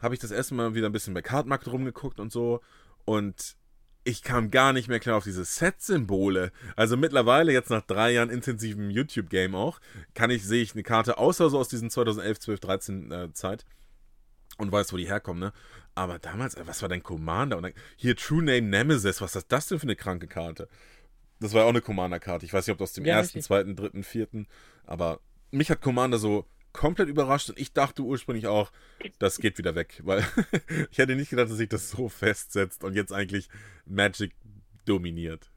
habe 0.00 0.14
ich 0.14 0.20
das 0.20 0.30
erste 0.30 0.54
Mal 0.54 0.76
wieder 0.76 0.88
ein 0.88 0.92
bisschen 0.92 1.14
bei 1.14 1.20
Cardmarket 1.20 1.72
rumgeguckt 1.72 2.20
und 2.20 2.30
so. 2.30 2.60
Und 3.04 3.56
ich 4.04 4.22
kam 4.22 4.52
gar 4.52 4.72
nicht 4.72 4.86
mehr 4.86 5.00
klar 5.00 5.16
auf 5.16 5.24
diese 5.24 5.44
Set-Symbole. 5.44 6.52
Also 6.76 6.96
mittlerweile, 6.96 7.52
jetzt 7.52 7.70
nach 7.70 7.82
drei 7.82 8.12
Jahren 8.12 8.30
intensivem 8.30 8.88
YouTube-Game 8.88 9.56
auch, 9.56 9.80
kann 10.14 10.30
ich, 10.30 10.44
sehe 10.44 10.62
ich 10.62 10.74
eine 10.74 10.84
Karte, 10.84 11.18
außer 11.18 11.50
so 11.50 11.58
aus 11.58 11.70
diesen 11.70 11.90
2011, 11.90 12.38
12, 12.38 12.60
13 12.60 13.10
äh, 13.10 13.32
Zeit 13.32 13.66
und 14.58 14.70
weiß, 14.70 14.92
wo 14.92 14.96
die 14.96 15.08
herkommen, 15.08 15.40
ne? 15.40 15.52
Aber 15.96 16.20
damals, 16.20 16.54
äh, 16.54 16.62
was 16.64 16.82
war 16.82 16.88
dein 16.88 17.02
Commander? 17.02 17.56
Und 17.56 17.64
dann, 17.64 17.72
hier 17.96 18.14
True 18.14 18.44
Name 18.44 18.62
Nemesis, 18.62 19.20
was 19.20 19.34
ist 19.34 19.50
das 19.50 19.66
denn 19.66 19.80
für 19.80 19.86
eine 19.86 19.96
kranke 19.96 20.28
Karte? 20.28 20.68
Das 21.40 21.52
war 21.52 21.62
ja 21.62 21.64
auch 21.64 21.70
eine 21.70 21.80
Commander-Karte. 21.80 22.46
Ich 22.46 22.52
weiß 22.52 22.64
nicht, 22.68 22.74
ob 22.74 22.78
das 22.78 22.90
aus 22.90 22.94
dem 22.94 23.06
ja, 23.06 23.16
ersten, 23.16 23.42
zweiten, 23.42 23.74
dritten, 23.74 24.04
vierten, 24.04 24.46
aber 24.86 25.18
mich 25.50 25.68
hat 25.68 25.80
Commander 25.80 26.18
so 26.18 26.46
komplett 26.72 27.08
überrascht 27.08 27.50
und 27.50 27.58
ich 27.58 27.72
dachte 27.72 28.02
ursprünglich 28.02 28.46
auch, 28.46 28.72
das 29.18 29.38
geht 29.38 29.58
wieder 29.58 29.74
weg, 29.74 30.00
weil 30.04 30.26
ich 30.90 30.98
hätte 30.98 31.16
nicht 31.16 31.30
gedacht, 31.30 31.50
dass 31.50 31.56
sich 31.56 31.68
das 31.68 31.90
so 31.90 32.08
festsetzt 32.08 32.84
und 32.84 32.94
jetzt 32.94 33.12
eigentlich 33.12 33.48
Magic 33.86 34.34
dominiert. 34.84 35.50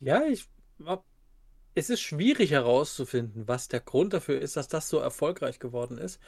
Ja, 0.00 0.22
ich. 0.24 0.48
Es 1.74 1.90
ist 1.90 2.00
schwierig 2.00 2.50
herauszufinden, 2.50 3.46
was 3.46 3.68
der 3.68 3.80
Grund 3.80 4.12
dafür 4.12 4.40
ist, 4.40 4.56
dass 4.56 4.68
das 4.68 4.88
so 4.88 4.98
erfolgreich 4.98 5.58
geworden 5.60 5.98
ist. 5.98 6.20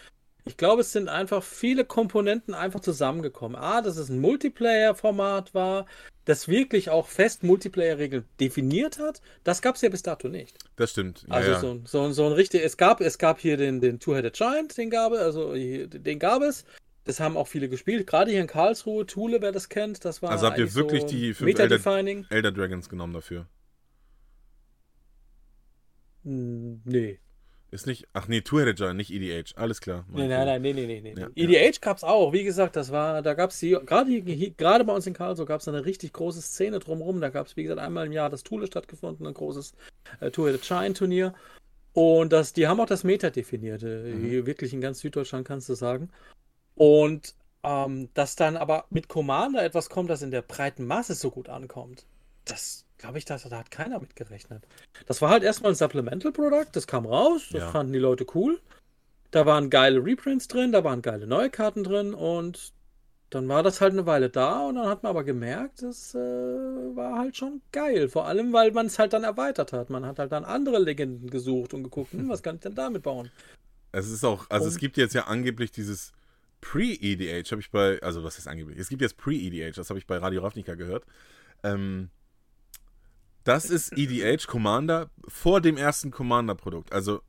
Ich 0.44 0.57
glaube, 0.57 0.81
es 0.83 0.92
sind 0.92 1.09
einfach 1.09 1.42
viele 1.42 1.85
Komponenten 1.85 2.55
einfach 2.55 2.81
zusammengekommen. 2.81 3.57
A, 3.57 3.83
dass 3.83 3.96
es 3.96 4.09
ein 4.09 4.20
Multiplayer-Format 4.20 5.55
war, 5.55 5.87
das 6.24 6.48
wirklich 6.48 6.90
auch 6.90 7.07
fest 7.07 7.42
Multiplayer-Regeln 7.42 8.24
definiert 8.38 8.98
hat. 8.98 9.20
Das 9.44 9.62
gab 9.62 9.76
es 9.76 9.83
ja 9.83 9.88
bis 9.88 10.03
dato 10.03 10.29
nicht. 10.29 10.59
Das 10.76 10.90
stimmt. 10.90 11.26
Ja, 11.29 11.35
also 11.35 11.50
ja. 11.50 11.61
So, 11.61 11.81
so, 11.85 12.12
so 12.12 12.26
ein 12.26 12.33
richtig, 12.33 12.64
es 12.64 12.76
gab, 12.76 13.00
es 13.00 13.18
gab 13.18 13.40
hier 13.40 13.57
den, 13.57 13.81
den 13.81 13.98
Two-Headed 13.98 14.35
Giant, 14.35 14.76
den 14.76 14.90
gab 14.90 15.12
es, 15.12 15.20
also 15.20 15.55
den 15.55 16.18
gab 16.18 16.42
es. 16.42 16.64
Das 17.05 17.18
haben 17.18 17.37
auch 17.37 17.48
viele 17.48 17.68
gespielt, 17.68 18.07
gerade 18.07 18.31
hier 18.31 18.40
in 18.40 18.46
Karlsruhe, 18.46 19.07
Thule, 19.07 19.40
wer 19.40 19.53
das 19.53 19.68
kennt, 19.68 20.05
das 20.05 20.20
war 20.20 20.31
Also 20.31 20.46
habt 20.46 20.59
ihr 20.59 20.74
wirklich 20.74 21.03
so 21.03 21.09
die 21.09 21.33
fünf 21.33 21.59
Elder, 21.59 22.24
Elder 22.29 22.53
Dragons 22.53 22.88
genommen 22.88 23.14
dafür? 23.14 23.46
Nee. 26.22 27.18
Ist 27.70 27.87
nicht. 27.87 28.09
Ach 28.12 28.26
nee, 28.26 28.40
Two-Headed 28.40 28.76
Giant, 28.76 28.96
nicht 28.96 29.12
EDH. 29.12 29.56
Alles 29.56 29.80
klar. 29.80 30.04
Nee, 30.09 30.26
nein, 30.26 30.46
nein, 30.46 30.62
nee, 30.62 30.72
nee, 30.72 30.87
nee. 30.87 31.00
nee. 31.00 31.20
Ja, 31.20 31.28
EDH 31.35 31.80
ja. 31.85 31.92
es 31.92 32.02
auch. 32.02 32.33
Wie 32.33 32.42
gesagt, 32.42 32.74
das 32.74 32.90
war, 32.90 33.22
da 33.22 33.35
gab 33.35 33.50
es 33.50 33.61
die, 33.61 33.70
gerade 33.70 34.22
gerade 34.56 34.85
bei 34.85 34.92
uns 34.92 35.06
in 35.06 35.14
Karlsruhe 35.14 35.46
gab 35.46 35.61
es 35.61 35.68
eine 35.68 35.85
richtig 35.85 36.12
große 36.12 36.42
Szene 36.42 36.80
drumherum. 36.80 37.20
Da 37.20 37.28
gab 37.28 37.46
es, 37.46 37.56
wie 37.56 37.62
gesagt, 37.62 37.80
einmal 37.80 38.06
im 38.06 38.12
Jahr 38.12 38.28
das 38.28 38.42
Thule 38.42 38.66
stattgefunden, 38.66 39.26
ein 39.26 39.35
großes 39.35 39.74
äh, 40.20 40.30
Two-Headed 40.30 40.62
Giant 40.62 40.96
Turnier. 40.96 41.33
Und 41.92 42.33
das, 42.33 42.52
die 42.52 42.66
haben 42.66 42.80
auch 42.80 42.87
das 42.87 43.04
Meta 43.04 43.30
definiert. 43.30 43.83
Äh, 43.83 44.14
mhm. 44.14 44.46
Wirklich 44.46 44.72
in 44.72 44.80
ganz 44.80 45.00
Süddeutschland 45.00 45.46
kannst 45.46 45.68
du 45.68 45.74
sagen. 45.74 46.11
Und 46.74 47.35
ähm, 47.62 48.09
dass 48.14 48.37
dann 48.37 48.56
aber 48.56 48.87
mit 48.90 49.09
Commander 49.09 49.62
etwas 49.62 49.90
kommt, 49.90 50.11
das 50.11 50.22
in 50.22 50.30
der 50.30 50.42
breiten 50.42 50.87
Masse 50.87 51.14
so 51.14 51.30
gut 51.30 51.48
ankommt, 51.48 52.04
das 52.46 52.85
glaube 53.01 53.19
ich, 53.19 53.25
das, 53.25 53.43
da 53.43 53.59
hat 53.59 53.71
keiner 53.71 53.99
mit 53.99 54.15
gerechnet. 54.15 54.67
Das 55.07 55.21
war 55.23 55.31
halt 55.31 55.43
erstmal 55.43 55.73
ein 55.73 55.77
Supplemental 55.77 56.33
Product, 56.33 56.69
das 56.73 56.87
kam 56.87 57.07
raus, 57.07 57.49
das 57.51 57.63
ja. 57.63 57.71
fanden 57.71 57.93
die 57.93 57.99
Leute 57.99 58.27
cool. 58.35 58.61
Da 59.31 59.47
waren 59.47 59.71
geile 59.71 60.05
Reprints 60.05 60.49
drin, 60.49 60.73
da 60.73 60.85
waren 60.85 61.03
geile 61.03 61.27
neue 61.27 61.51
Karten 61.51 61.85
drin 61.85 62.15
und 62.15 62.73
dann 63.31 63.49
war 63.49 63.63
das 63.63 63.81
halt 63.81 63.93
eine 63.93 64.07
Weile 64.07 64.29
da 64.29 64.67
und 64.67 64.75
dann 64.75 64.89
hat 64.89 65.05
man 65.05 65.11
aber 65.11 65.23
gemerkt, 65.23 65.83
das 65.83 66.15
äh, 66.17 66.19
war 66.19 67.17
halt 67.17 67.37
schon 67.37 67.63
geil. 67.71 68.09
Vor 68.09 68.27
allem, 68.27 68.53
weil 68.53 68.73
man 68.73 68.87
es 68.87 68.99
halt 68.99 69.13
dann 69.13 69.23
erweitert 69.23 69.73
hat. 69.73 69.89
Man 69.89 70.05
hat 70.05 70.19
halt 70.19 70.33
dann 70.33 70.45
andere 70.45 70.81
Legenden 70.81 71.31
gesucht 71.31 71.73
und 71.73 71.85
geguckt, 71.85 72.13
hm, 72.13 72.29
was 72.29 72.43
kann 72.43 72.57
ich 72.57 72.63
denn 72.63 72.75
damit 72.75 73.05
bauen? 73.05 73.31
Es 73.93 74.11
ist 74.11 74.25
auch, 74.25 74.51
also 74.51 74.65
und, 74.67 74.73
es 74.73 74.79
gibt 74.79 74.97
jetzt 74.97 75.15
ja 75.15 75.29
angeblich 75.29 75.71
dieses 75.71 76.13
Pre-EDH, 76.61 77.53
habe 77.53 77.61
ich 77.61 77.71
bei, 77.71 78.01
also 78.03 78.25
was 78.25 78.37
ist 78.37 78.49
angeblich? 78.49 78.79
Es 78.79 78.89
gibt 78.89 79.01
jetzt 79.01 79.17
Pre-EDH, 79.17 79.77
das 79.77 79.91
habe 79.91 79.99
ich 79.99 80.09
bei 80.09 80.19
Radio 80.19 80.43
Ravnica 80.43 80.75
gehört. 80.75 81.05
Ähm, 81.63 82.11
das 83.51 83.69
ist 83.69 83.99
EDH 83.99 84.47
Commander 84.47 85.11
vor 85.27 85.61
dem 85.61 85.77
ersten 85.77 86.13
Commander-Produkt. 86.13 86.93
Also, 86.93 87.21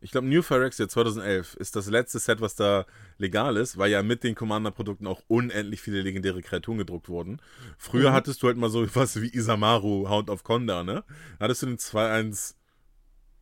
ich 0.00 0.10
glaube, 0.10 0.26
New 0.26 0.40
Phyrexia 0.40 0.88
2011 0.88 1.54
ist 1.56 1.76
das 1.76 1.88
letzte 1.88 2.18
Set, 2.18 2.40
was 2.40 2.54
da 2.54 2.86
legal 3.18 3.58
ist, 3.58 3.76
weil 3.76 3.90
ja 3.90 4.02
mit 4.02 4.24
den 4.24 4.34
Commander-Produkten 4.34 5.06
auch 5.06 5.22
unendlich 5.28 5.82
viele 5.82 6.00
legendäre 6.00 6.40
Kreaturen 6.40 6.78
gedruckt 6.78 7.10
wurden. 7.10 7.40
Früher 7.76 8.10
mhm. 8.10 8.14
hattest 8.14 8.42
du 8.42 8.46
halt 8.46 8.56
mal 8.56 8.70
so 8.70 8.86
was 8.94 9.20
wie 9.20 9.28
Isamaru, 9.28 10.08
Hound 10.08 10.30
of 10.30 10.44
Konda, 10.44 10.82
ne? 10.82 11.04
hattest 11.40 11.62
du 11.62 11.66
den 11.66 11.78
2-1 11.78 12.54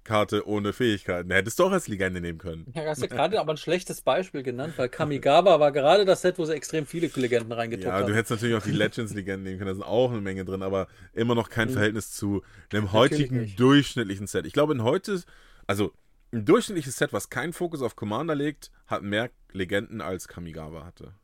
Karte 0.05 0.47
ohne 0.47 0.73
Fähigkeiten. 0.73 1.31
Hättest 1.31 1.59
du 1.59 1.65
auch 1.65 1.73
als 1.73 1.89
Legende 1.89 2.21
nehmen 2.21 2.39
können. 2.39 2.67
Ja, 2.75 2.85
hast 2.85 3.03
du 3.03 3.09
gerade 3.09 3.41
aber 3.41 3.55
ein 3.55 3.57
schlechtes 3.57 4.03
Beispiel 4.03 4.43
genannt, 4.43 4.75
weil 4.77 4.89
Kamigawa 4.89 5.59
war 5.59 5.73
gerade 5.73 6.05
das 6.05 6.23
Set, 6.23 6.39
wo 6.39 6.45
sie 6.45 6.55
extrem 6.55 6.87
viele 6.87 7.11
Legenden 7.15 7.53
reingedruckt 7.53 7.91
haben. 7.91 8.03
Ja, 8.03 8.07
du 8.07 8.15
hättest 8.15 8.33
natürlich 8.33 8.55
auch 8.55 8.63
die 8.63 8.73
Legends-Legenden 8.73 9.45
nehmen 9.45 9.59
können, 9.59 9.69
da 9.69 9.75
sind 9.75 9.85
auch 9.85 10.11
eine 10.11 10.21
Menge 10.21 10.45
drin, 10.45 10.63
aber 10.63 10.89
immer 11.13 11.35
noch 11.35 11.49
kein 11.49 11.69
mhm. 11.69 11.73
Verhältnis 11.73 12.13
zu 12.13 12.43
einem 12.73 12.93
heutigen 12.93 13.55
durchschnittlichen 13.57 14.27
Set. 14.27 14.47
Ich 14.47 14.53
glaube, 14.53 14.75
in 14.75 14.83
heute, 14.83 15.23
also 15.67 15.93
ein 16.33 16.45
durchschnittliches 16.45 16.97
Set, 16.97 17.13
was 17.13 17.31
keinen 17.31 17.53
Fokus 17.53 17.81
auf 17.81 17.97
Commander 17.97 18.35
legt, 18.35 18.71
hat 18.87 19.03
mehr 19.03 19.31
Legenden 19.53 20.01
als 20.01 20.29
Kamigawa 20.29 20.85
hatte. 20.85 21.15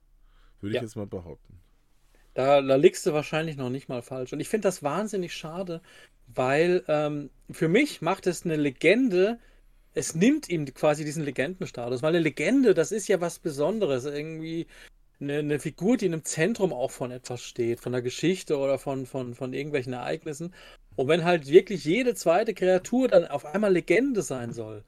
Würde 0.61 0.75
ja. 0.75 0.81
ich 0.81 0.85
jetzt 0.85 0.97
mal 0.97 1.07
behaupten. 1.07 1.61
Da, 2.35 2.63
da 2.63 2.77
liegst 2.77 3.07
du 3.07 3.13
wahrscheinlich 3.13 3.57
noch 3.57 3.71
nicht 3.71 3.89
mal 3.89 4.03
falsch. 4.03 4.33
Und 4.33 4.41
ich 4.41 4.49
finde 4.49 4.69
das 4.69 4.83
wahnsinnig 4.83 5.35
schade, 5.35 5.81
weil 6.35 6.85
ähm, 6.89 7.31
für 7.51 7.69
mich 7.69 8.03
macht 8.03 8.27
es 8.27 8.45
eine 8.45 8.57
Legende, 8.57 9.39
es 9.95 10.15
nimmt 10.15 10.49
ihm 10.49 10.67
quasi 10.75 11.05
diesen 11.05 11.25
Legendenstatus, 11.25 12.03
weil 12.03 12.11
eine 12.11 12.21
Legende, 12.23 12.75
das 12.75 12.93
ist 12.93 13.09
ja 13.09 13.21
was 13.21 13.41
Besonderes, 13.41 14.05
irgendwie 14.05 14.67
eine, 15.21 15.39
eine, 15.39 15.59
Figur, 15.59 15.97
die 15.97 16.07
in 16.07 16.13
einem 16.15 16.25
Zentrum 16.25 16.73
auch 16.73 16.91
von 16.91 17.11
etwas 17.11 17.43
steht, 17.43 17.81
von 17.81 17.93
der 17.93 18.03
Geschichte 18.03 18.57
oder 18.59 18.79
von, 18.79 19.07
von, 19.07 19.35
von 19.35 19.53
irgendwelchen 19.53 19.93
Ereignissen. 19.93 20.55
Und 20.97 21.09
wenn 21.09 21.25
halt 21.25 21.49
wirklich 21.49 21.85
jede 21.85 22.15
zweite 22.15 22.55
Kreatur 22.55 23.09
dann 23.09 23.27
auf 23.27 23.45
einmal 23.45 23.73
Legende 23.73 24.23
sein 24.23 24.53
soll, 24.53 24.85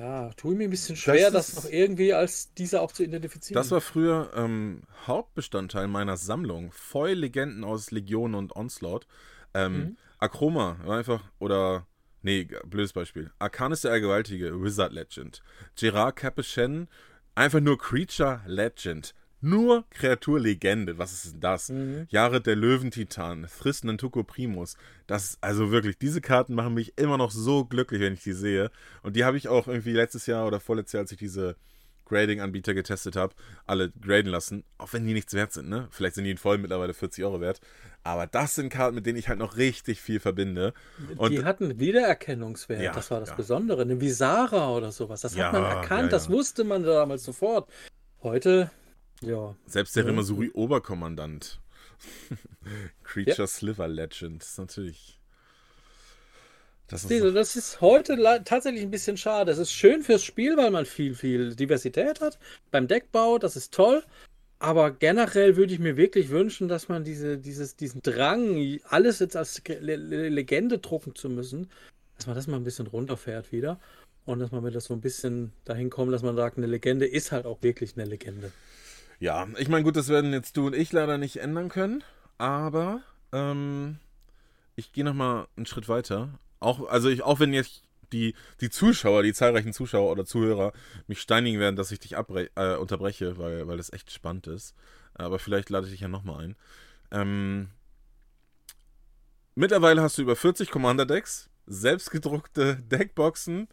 ja, 0.00 0.30
tue 0.32 0.54
mir 0.54 0.64
ein 0.64 0.70
bisschen 0.70 0.96
schwer, 0.96 1.30
das, 1.30 1.54
das 1.54 1.64
noch 1.64 1.70
irgendwie 1.70 2.14
als 2.14 2.54
diese 2.54 2.80
auch 2.80 2.90
zu 2.90 3.04
identifizieren. 3.04 3.60
Das 3.60 3.70
war 3.70 3.82
früher 3.82 4.30
ähm, 4.34 4.82
Hauptbestandteil 5.06 5.88
meiner 5.88 6.16
Sammlung. 6.16 6.72
Foil-Legenden 6.72 7.64
aus 7.64 7.90
Legion 7.90 8.34
und 8.34 8.56
Onslaught. 8.56 9.06
Ähm, 9.52 9.72
mhm. 9.72 9.96
Akroma 10.18 10.78
war 10.84 10.96
einfach, 10.96 11.22
oder, 11.38 11.86
nee, 12.22 12.48
blödes 12.64 12.94
Beispiel. 12.94 13.30
Arcanis 13.38 13.82
der 13.82 13.92
Allgewaltige, 13.92 14.62
Wizard 14.62 14.94
Legend. 14.94 15.42
Gerard 15.76 16.16
Capuchin, 16.16 16.88
einfach 17.34 17.60
nur 17.60 17.76
Creature 17.76 18.40
Legend. 18.46 19.14
Nur 19.40 19.84
Kreaturlegende, 19.90 20.98
was 20.98 21.12
ist 21.12 21.32
denn 21.32 21.40
das? 21.40 21.70
Mhm. 21.70 22.06
Jahre 22.10 22.40
der 22.40 22.56
Löwentitan, 22.56 23.46
Thrist 23.46 23.84
Nantuko 23.84 24.22
Primus. 24.22 24.76
Das, 25.06 25.38
also 25.40 25.70
wirklich, 25.70 25.98
diese 25.98 26.20
Karten 26.20 26.54
machen 26.54 26.74
mich 26.74 26.98
immer 26.98 27.16
noch 27.16 27.30
so 27.30 27.64
glücklich, 27.64 28.00
wenn 28.00 28.14
ich 28.14 28.22
die 28.22 28.32
sehe. 28.32 28.70
Und 29.02 29.16
die 29.16 29.24
habe 29.24 29.36
ich 29.36 29.48
auch 29.48 29.66
irgendwie 29.66 29.92
letztes 29.92 30.26
Jahr 30.26 30.46
oder 30.46 30.60
vorletztes 30.60 30.92
Jahr, 30.92 31.02
als 31.02 31.12
ich 31.12 31.18
diese 31.18 31.56
Grading-Anbieter 32.10 32.74
getestet 32.74 33.16
habe, 33.16 33.34
alle 33.66 33.90
graden 33.90 34.30
lassen, 34.30 34.64
auch 34.78 34.92
wenn 34.92 35.06
die 35.06 35.14
nichts 35.14 35.32
wert 35.32 35.52
sind, 35.52 35.68
ne? 35.68 35.86
Vielleicht 35.90 36.16
sind 36.16 36.24
die 36.24 36.32
in 36.32 36.38
voll 36.38 36.58
mittlerweile 36.58 36.92
40 36.92 37.24
Euro 37.24 37.40
wert. 37.40 37.60
Aber 38.02 38.26
das 38.26 38.56
sind 38.56 38.68
Karten, 38.68 38.96
mit 38.96 39.06
denen 39.06 39.18
ich 39.18 39.28
halt 39.28 39.38
noch 39.38 39.56
richtig 39.56 40.02
viel 40.02 40.20
verbinde. 40.20 40.74
Und 41.16 41.30
die 41.30 41.44
hatten 41.44 41.78
Wiedererkennungswert, 41.78 42.82
ja, 42.82 42.92
das 42.92 43.10
war 43.10 43.20
das 43.20 43.30
ja. 43.30 43.36
Besondere. 43.36 43.82
Eine 43.82 44.00
Visara 44.00 44.70
oder 44.70 44.90
sowas, 44.90 45.20
das 45.20 45.34
ja, 45.34 45.46
hat 45.46 45.52
man 45.52 45.64
erkannt, 45.64 46.12
das 46.12 46.28
wusste 46.28 46.64
man 46.64 46.82
damals 46.82 47.24
sofort. 47.24 47.70
Heute, 48.22 48.70
ja. 49.22 49.54
Selbst 49.66 49.96
der 49.96 50.06
Remasuri 50.06 50.50
Oberkommandant. 50.50 51.60
Creature 53.04 53.48
Sliver 53.48 53.88
Legend, 53.88 54.42
ist 54.42 54.58
natürlich. 54.58 55.18
Das 56.88 57.04
ist, 57.04 57.36
das 57.36 57.54
ist 57.54 57.80
heute 57.80 58.42
tatsächlich 58.44 58.82
ein 58.82 58.90
bisschen 58.90 59.16
schade. 59.16 59.52
Es 59.52 59.58
ist 59.58 59.70
schön 59.70 60.02
fürs 60.02 60.24
Spiel, 60.24 60.56
weil 60.56 60.72
man 60.72 60.86
viel, 60.86 61.14
viel 61.14 61.54
Diversität 61.54 62.20
hat. 62.20 62.38
Beim 62.72 62.88
Deckbau, 62.88 63.38
das 63.38 63.54
ist 63.54 63.72
toll. 63.72 64.02
Aber 64.58 64.90
generell 64.90 65.56
würde 65.56 65.72
ich 65.72 65.78
mir 65.78 65.96
wirklich 65.96 66.30
wünschen, 66.30 66.66
dass 66.66 66.88
man 66.88 67.04
diese, 67.04 67.38
dieses, 67.38 67.76
diesen 67.76 68.02
Drang, 68.02 68.78
alles 68.88 69.20
jetzt 69.20 69.36
als 69.36 69.62
Legende 69.66 70.78
drucken 70.78 71.14
zu 71.14 71.30
müssen, 71.30 71.70
dass 72.16 72.26
man 72.26 72.34
das 72.34 72.48
mal 72.48 72.56
ein 72.56 72.64
bisschen 72.64 72.88
runterfährt 72.88 73.52
wieder. 73.52 73.78
Und 74.26 74.40
dass 74.40 74.50
man 74.50 74.62
mir 74.62 74.72
das 74.72 74.84
so 74.84 74.94
ein 74.94 75.00
bisschen 75.00 75.52
dahin 75.64 75.90
kommt, 75.90 76.12
dass 76.12 76.22
man 76.22 76.36
sagt, 76.36 76.58
eine 76.58 76.66
Legende 76.66 77.06
ist 77.06 77.30
halt 77.30 77.46
auch 77.46 77.62
wirklich 77.62 77.96
eine 77.96 78.04
Legende. 78.04 78.52
Ja, 79.20 79.46
ich 79.58 79.68
meine, 79.68 79.84
gut, 79.84 79.96
das 79.96 80.08
werden 80.08 80.32
jetzt 80.32 80.56
du 80.56 80.66
und 80.66 80.74
ich 80.74 80.90
leider 80.92 81.18
nicht 81.18 81.36
ändern 81.36 81.68
können. 81.68 82.02
Aber 82.38 83.02
ähm, 83.32 83.98
ich 84.74 84.92
gehe 84.92 85.04
nochmal 85.04 85.46
einen 85.56 85.66
Schritt 85.66 85.88
weiter 85.88 86.40
auch, 86.60 86.88
also 86.88 87.08
ich, 87.08 87.22
auch 87.22 87.40
wenn 87.40 87.52
jetzt 87.52 87.82
die, 88.12 88.34
die 88.60 88.70
Zuschauer, 88.70 89.22
die 89.22 89.32
zahlreichen 89.32 89.72
Zuschauer 89.72 90.10
oder 90.10 90.24
Zuhörer 90.24 90.72
mich 91.06 91.20
steinigen 91.20 91.58
werden, 91.58 91.76
dass 91.76 91.90
ich 91.90 92.00
dich 92.00 92.12
äh, 92.12 92.76
unterbreche, 92.76 93.38
weil, 93.38 93.66
weil 93.66 93.76
das 93.78 93.92
echt 93.92 94.12
spannend 94.12 94.46
ist. 94.46 94.74
Aber 95.14 95.38
vielleicht 95.38 95.70
lade 95.70 95.86
ich 95.86 95.92
dich 95.92 96.00
ja 96.00 96.08
nochmal 96.08 96.44
ein. 96.44 96.56
Ähm, 97.10 97.70
mittlerweile 99.54 100.02
hast 100.02 100.18
du 100.18 100.22
über 100.22 100.36
40 100.36 100.70
Commander-Decks, 100.70 101.48
selbstgedruckte 101.66 102.76
Deckboxen 102.76 103.68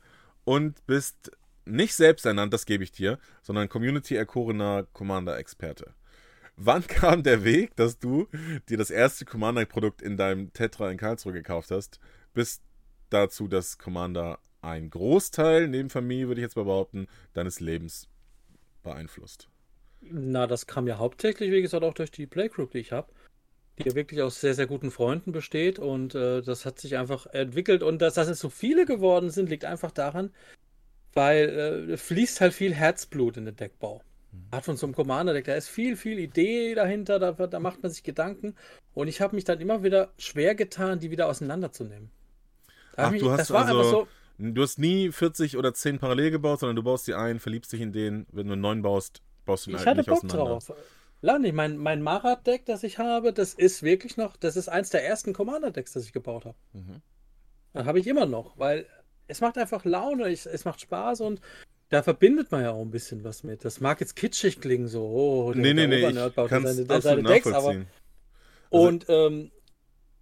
und 0.46 0.86
bist 0.88 1.32
nicht 1.68 1.96
selbst 1.96 2.26
ernannt, 2.26 2.54
das 2.54 2.66
gebe 2.66 2.84
ich 2.84 2.92
dir, 2.92 3.20
sondern 3.42 3.70
Community-erkorener 3.70 4.88
Commander-Experte. 4.94 5.94
Wann 6.56 6.86
kam 6.88 7.24
der 7.24 7.44
Weg, 7.44 7.76
dass 7.76 8.00
du 8.00 8.28
dir 8.70 8.78
das 8.78 8.90
erste 8.90 9.26
Commander-Produkt 9.26 10.02
in 10.02 10.18
deinem 10.18 10.54
Tetra 10.54 10.90
in 10.90 10.98
Karlsruhe 10.98 11.34
gekauft 11.34 11.72
hast, 11.72 12.00
bis 12.34 12.62
dazu, 13.10 13.48
dass 13.48 13.78
Commander 13.78 14.40
ein 14.62 14.90
Großteil, 14.90 15.68
neben 15.68 15.90
Familie 15.90 16.28
würde 16.28 16.42
ich 16.42 16.46
jetzt 16.46 16.56
mal 16.56 16.66
behaupten, 16.66 17.08
deines 17.34 17.60
Lebens 17.60 18.10
beeinflusst. 18.84 19.50
Na, 20.02 20.48
das 20.48 20.68
kam 20.68 20.88
ja 20.88 20.98
hauptsächlich, 20.98 21.52
wie 21.52 21.62
gesagt, 21.62 21.84
auch 21.84 21.94
durch 21.94 22.12
die 22.12 22.28
Playgroup, 22.28 22.72
die 22.72 22.80
ich 22.80 22.92
habe, 22.92 23.12
die 23.78 23.88
ja 23.88 23.96
wirklich 23.96 24.22
aus 24.22 24.42
sehr, 24.42 24.54
sehr 24.54 24.68
guten 24.68 24.92
Freunden 24.92 25.32
besteht 25.32 25.80
und 25.80 26.16
äh, 26.16 26.42
das 26.42 26.66
hat 26.66 26.80
sich 26.80 26.98
einfach 26.98 27.28
entwickelt 27.28 27.84
und 27.84 28.02
dass, 28.02 28.16
dass 28.16 28.28
es 28.28 28.40
so 28.40 28.50
viele 28.50 28.86
geworden 28.86 29.30
sind, 29.30 29.50
liegt 29.50 29.66
einfach 29.66 29.92
daran, 29.92 30.32
weil 31.18 31.90
äh, 31.90 31.98
fließt 31.98 32.42
halt 32.42 32.54
viel 32.54 32.74
Herzblut 32.76 33.38
in 33.38 33.46
den 33.46 33.56
Deckbau. 33.56 34.04
Mhm. 34.32 34.56
Hat 34.56 34.66
von 34.66 34.78
so 34.78 34.86
einem 34.86 34.94
Commander-Deck, 34.94 35.46
da 35.46 35.56
ist 35.56 35.68
viel, 35.68 35.98
viel 35.98 36.20
Idee 36.20 36.76
dahinter, 36.76 37.18
da, 37.18 37.32
da 37.32 37.60
macht 37.60 37.82
man 37.82 37.92
sich 37.92 38.04
Gedanken 38.04 38.56
und 38.94 39.08
ich 39.08 39.20
habe 39.20 39.36
mich 39.36 39.44
dann 39.44 39.60
immer 39.60 39.84
wieder 39.84 40.12
schwer 40.20 40.54
getan, 40.54 41.00
die 41.00 41.10
wieder 41.10 41.28
auseinanderzunehmen. 41.28 42.12
Ach, 42.96 43.12
du 43.12 43.32
hast 43.32 43.52
also, 43.52 43.84
so, 43.84 44.08
du 44.38 44.62
hast 44.62 44.78
nie 44.78 45.12
40 45.12 45.58
oder 45.58 45.74
10 45.74 45.98
parallel 45.98 46.32
gebaut, 46.32 46.60
sondern 46.60 46.76
du 46.76 46.84
baust 46.84 47.08
die 47.08 47.16
ein, 47.16 47.40
verliebst 47.40 47.74
dich 47.74 47.82
in 47.82 47.92
den, 47.92 48.28
wenn 48.32 48.46
du 48.46 48.54
einen 48.54 48.62
neuen 48.62 48.82
baust, 48.84 49.22
baust 49.46 49.66
du 49.66 49.72
den 49.72 49.80
ich 49.80 49.86
halt 49.88 49.98
nicht 49.98 50.10
Bock. 50.10 50.28
Drauf. 50.28 50.72
Lani, 51.22 51.52
mein, 51.52 51.78
mein 51.78 52.04
Marat-Deck, 52.04 52.66
das 52.66 52.84
ich 52.84 53.00
habe, 53.00 53.34
das 53.34 53.56
ist 53.56 53.82
wirklich 53.82 54.18
noch, 54.18 54.38
das 54.38 54.56
ist 54.56 54.70
eins 54.70 54.92
der 54.92 55.04
ersten 55.04 55.34
Commander-Decks, 55.34 55.94
das 55.94 56.06
ich 56.06 56.14
gebaut 56.14 56.46
habe. 56.46 56.58
Mhm. 56.74 57.02
Das 57.74 57.88
habe 57.88 58.00
ich 58.00 58.06
immer 58.06 58.28
noch, 58.28 58.58
weil 58.60 58.86
es 59.28 59.42
macht 59.42 59.58
einfach 59.58 59.86
Laune, 59.86 60.30
ich, 60.30 60.46
es 60.46 60.66
macht 60.66 60.82
Spaß 60.82 61.22
und 61.22 61.42
da 61.90 62.04
verbindet 62.04 62.52
man 62.52 62.64
ja 62.64 62.72
auch 62.72 62.82
ein 62.82 62.92
bisschen 62.92 63.24
was 63.24 63.44
mit. 63.44 63.64
Das 63.64 63.80
mag 63.80 64.00
jetzt 64.02 64.16
kitschig 64.16 64.60
klingen, 64.60 64.88
so, 64.88 65.06
oh, 65.06 65.54
der, 65.54 65.62
nee, 65.62 65.74
nee, 65.74 65.88
nee, 65.88 66.08
ich 66.08 66.36
baut 66.36 66.50
seine, 66.50 67.02
seine 67.02 67.24
Decks, 67.24 67.48
aber. 67.48 67.70
Also 67.70 67.86
und 68.70 69.06
ähm, 69.08 69.52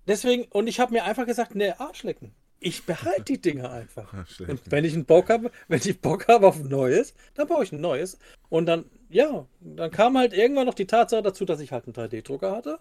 deswegen, 0.07 0.45
und 0.51 0.67
ich 0.67 0.79
habe 0.79 0.93
mir 0.93 1.05
einfach 1.05 1.25
gesagt, 1.25 1.55
ne, 1.55 1.79
Arschlecken 1.79 2.35
ich 2.65 2.83
behalte 2.83 3.23
die 3.23 3.41
Dinge 3.41 3.69
einfach. 3.69 4.11
Ach, 4.11 4.39
und 4.39 4.59
wenn 4.71 4.85
ich 4.85 4.93
einen 4.93 5.05
Bock 5.05 5.29
habe, 5.29 5.51
wenn 5.67 5.79
ich 5.79 6.01
Bock 6.01 6.27
habe 6.27 6.47
auf 6.47 6.59
ein 6.59 6.67
neues, 6.67 7.13
dann 7.35 7.47
baue 7.47 7.63
ich 7.63 7.71
ein 7.71 7.79
neues. 7.79 8.17
Und 8.49 8.65
dann, 8.65 8.85
ja, 9.09 9.45
dann 9.59 9.91
kam 9.91 10.17
halt 10.17 10.33
irgendwann 10.33 10.65
noch 10.65 10.73
die 10.73 10.87
Tatsache 10.87 11.21
dazu, 11.21 11.45
dass 11.45 11.59
ich 11.59 11.71
halt 11.71 11.85
einen 11.85 11.93
3D-Drucker 11.93 12.55
hatte. 12.55 12.79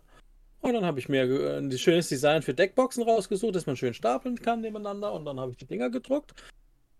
Und 0.64 0.72
dann 0.72 0.86
habe 0.86 0.98
ich 0.98 1.08
mir 1.08 1.22
ein 1.58 1.70
schönes 1.76 2.08
Design 2.08 2.40
für 2.40 2.54
Deckboxen 2.54 3.02
rausgesucht, 3.02 3.54
dass 3.54 3.66
man 3.66 3.76
schön 3.76 3.92
stapeln 3.92 4.40
kann 4.40 4.62
nebeneinander. 4.62 5.12
Und 5.12 5.26
dann 5.26 5.38
habe 5.38 5.50
ich 5.50 5.58
die 5.58 5.66
Dinger 5.66 5.90
gedruckt. 5.90 6.32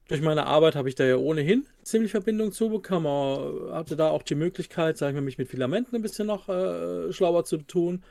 Durch 0.09 0.21
meine 0.21 0.45
Arbeit 0.45 0.77
habe 0.77 0.91
ich 0.91 0.97
da 0.97 1.05
ja 1.05 1.17
ohnehin 1.17 1.67
ziemlich 1.83 2.11
Verbindung 2.11 2.53
zu 2.53 2.69
bekommen. 2.69 3.73
Hatte 3.73 3.97
da 3.97 4.11
auch 4.11 4.23
die 4.23 4.35
Möglichkeit, 4.35 4.99
sag 4.99 5.09
ich 5.09 5.15
mal, 5.15 5.23
mich 5.23 5.39
mit 5.39 5.49
Filamenten 5.49 5.97
ein 5.97 6.03
bisschen 6.03 6.27
noch 6.27 6.49
äh, 6.51 7.11
schlauer 7.11 7.45
zu 7.45 7.57
tun. 7.57 8.05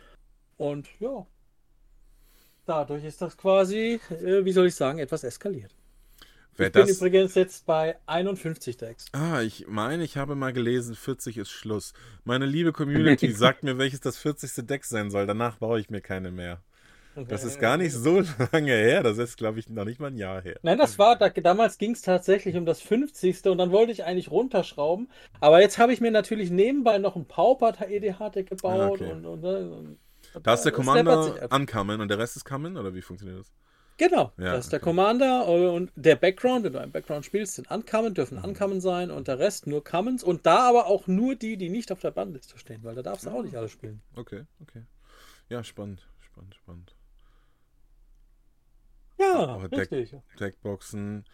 Und 0.58 0.88
ja, 1.00 1.28
Dadurch 2.66 3.04
ist 3.04 3.22
das 3.22 3.38
quasi, 3.38 4.00
äh, 4.10 4.46
wie 4.46 4.52
soll 4.54 4.68
ich 4.68 4.76
sagen, 4.76 5.00
etwas 5.00 5.24
eskaliert. 5.24 5.76
Wer 6.56 6.68
ich 6.68 6.74
bin 6.74 6.88
das... 6.88 6.98
übrigens 6.98 7.36
jetzt 7.36 7.66
bei 7.66 7.96
51 8.06 8.78
Decks. 8.78 9.06
Ah, 9.12 9.42
ich 9.42 9.68
meine, 9.68 10.04
ich 10.04 10.18
habe 10.18 10.36
mal 10.36 10.54
gelesen, 10.54 10.96
40 10.96 11.38
ist 11.38 11.52
Schluss. 11.52 11.94
Meine 12.24 12.46
liebe 12.46 12.72
Community 12.72 13.32
sagt 13.34 13.64
mir, 13.64 13.78
welches 13.78 14.02
das 14.02 14.18
40. 14.18 14.66
Deck 14.68 14.86
sein 14.86 15.10
soll. 15.10 15.26
Danach 15.26 15.58
baue 15.58 15.80
ich 15.80 15.90
mir 15.90 16.02
keine 16.02 16.32
mehr. 16.32 16.62
Okay. 17.16 17.28
Das 17.30 17.44
ist 17.44 17.60
gar 17.60 17.78
nicht 17.78 17.94
so 17.94 18.24
lange 18.52 18.72
her. 18.72 19.04
Das 19.04 19.18
ist, 19.18 19.38
glaube 19.38 19.60
ich, 19.60 19.70
noch 19.70 19.86
nicht 19.86 20.00
mal 20.00 20.08
ein 20.08 20.18
Jahr 20.18 20.42
her. 20.42 20.58
Nein, 20.64 20.78
das 20.78 20.98
war, 20.98 21.16
da, 21.16 21.30
damals 21.30 21.78
ging 21.78 21.92
es 21.92 22.02
tatsächlich 22.02 22.56
um 22.56 22.66
das 22.66 22.82
50. 22.82 23.46
und 23.46 23.58
dann 23.58 23.72
wollte 23.72 23.92
ich 23.92 24.04
eigentlich 24.04 24.32
runterschrauben. 24.32 25.10
Aber 25.40 25.62
jetzt 25.62 25.78
habe 25.78 25.94
ich 25.94 26.02
mir 26.02 26.12
natürlich 26.12 26.50
nebenbei 26.50 26.98
noch 26.98 27.16
ein 27.16 27.26
Pauper 27.26 27.74
EDH-Deck 27.88 28.50
gebaut 28.50 28.80
ah, 28.80 28.88
okay. 28.90 29.12
und, 29.12 29.26
und, 29.26 29.44
und 29.44 29.98
Da 30.44 30.54
ist 30.54 30.64
der 30.64 30.72
Commander 30.72 31.52
Uncommon 31.52 32.02
und 32.02 32.08
der 32.10 32.18
Rest 32.18 32.36
ist 32.36 32.46
Common, 32.46 32.78
oder 32.78 32.94
wie 32.96 33.02
funktioniert 33.02 33.40
das? 33.40 33.54
Genau, 33.98 34.32
ja, 34.38 34.54
das 34.54 34.66
ist 34.66 34.72
der 34.72 34.80
okay. 34.80 34.90
Commander 34.90 35.48
und 35.48 35.92
der 35.96 36.16
Background, 36.16 36.66
wenn 36.66 36.74
du 36.74 36.80
einen 36.80 36.92
Background 36.92 37.26
spielst, 37.26 37.56
sind 37.56 37.70
Uncommon, 37.70 38.14
dürfen 38.14 38.38
mhm. 38.40 38.46
Uncommon 38.46 38.82
sein 38.82 39.12
und 39.12 39.28
der 39.28 39.40
Rest 39.40 39.68
nur 39.68 39.84
Commons 39.84 40.24
und 40.24 40.46
da 40.46 40.68
aber 40.70 40.88
auch 40.88 41.08
nur 41.08 41.36
die, 41.36 41.58
die 41.58 41.70
nicht 41.70 41.92
auf 41.92 42.00
der 42.00 42.12
Bandliste 42.12 42.58
stehen, 42.58 42.84
weil 42.84 42.96
da 42.96 43.04
darfst 43.04 43.26
du 43.26 43.30
auch 43.30 43.44
nicht 43.44 43.56
alle 43.56 43.70
spielen. 43.70 44.02
Okay, 44.16 44.46
okay. 44.62 44.84
Ja, 45.50 45.64
spannend, 45.64 46.08
spannend, 46.22 46.56
spannend. 46.56 46.96
Ja, 49.20 49.56
richtig. 49.56 50.12
Deck, 50.12 50.38
Deckboxen. 50.40 51.26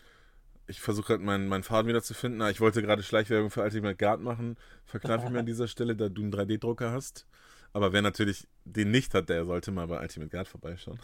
Ich 0.67 0.81
versuche 0.81 1.13
halt 1.13 1.21
meinen, 1.21 1.47
meinen 1.47 1.63
Faden 1.63 1.87
wieder 1.87 2.03
zu 2.03 2.13
finden. 2.13 2.41
Ah, 2.41 2.49
ich 2.49 2.61
wollte 2.61 2.81
gerade 2.81 3.01
Schleichwerbung 3.01 3.49
für 3.49 3.63
Ultimate 3.63 3.95
Guard 3.95 4.21
machen. 4.21 4.57
Verkneife 4.85 5.25
ich 5.25 5.31
mir 5.31 5.39
an 5.39 5.45
dieser 5.47 5.67
Stelle, 5.67 5.95
da 5.95 6.09
du 6.09 6.21
einen 6.21 6.33
3D-Drucker 6.33 6.91
hast. 6.91 7.25
Aber 7.73 7.93
wer 7.93 8.01
natürlich 8.01 8.47
den 8.65 8.91
nicht 8.91 9.13
hat, 9.13 9.29
der 9.29 9.45
sollte 9.45 9.71
mal 9.71 9.87
bei 9.87 9.99
Ultimate 9.99 10.29
Guard 10.29 10.47
vorbeischauen. 10.47 10.99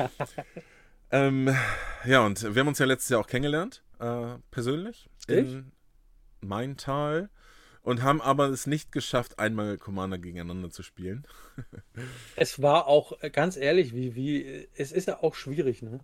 ähm, 1.10 1.54
ja, 2.04 2.24
und 2.24 2.42
wir 2.54 2.60
haben 2.60 2.68
uns 2.68 2.78
ja 2.78 2.86
letztes 2.86 3.10
Jahr 3.10 3.20
auch 3.20 3.26
kennengelernt, 3.26 3.82
äh, 3.98 4.36
persönlich. 4.50 5.08
In 5.26 5.72
Maintal. 6.40 7.28
Und 7.82 8.02
haben 8.02 8.20
aber 8.20 8.48
es 8.48 8.66
nicht 8.66 8.92
geschafft, 8.92 9.38
einmal 9.38 9.78
Commander 9.78 10.18
gegeneinander 10.18 10.70
zu 10.70 10.82
spielen. 10.82 11.26
es 12.36 12.60
war 12.60 12.86
auch, 12.86 13.22
äh, 13.22 13.30
ganz 13.30 13.56
ehrlich, 13.56 13.94
wie, 13.94 14.14
wie, 14.14 14.68
es 14.74 14.92
ist 14.92 15.08
ja 15.08 15.22
auch 15.22 15.34
schwierig, 15.34 15.82
ne? 15.82 16.00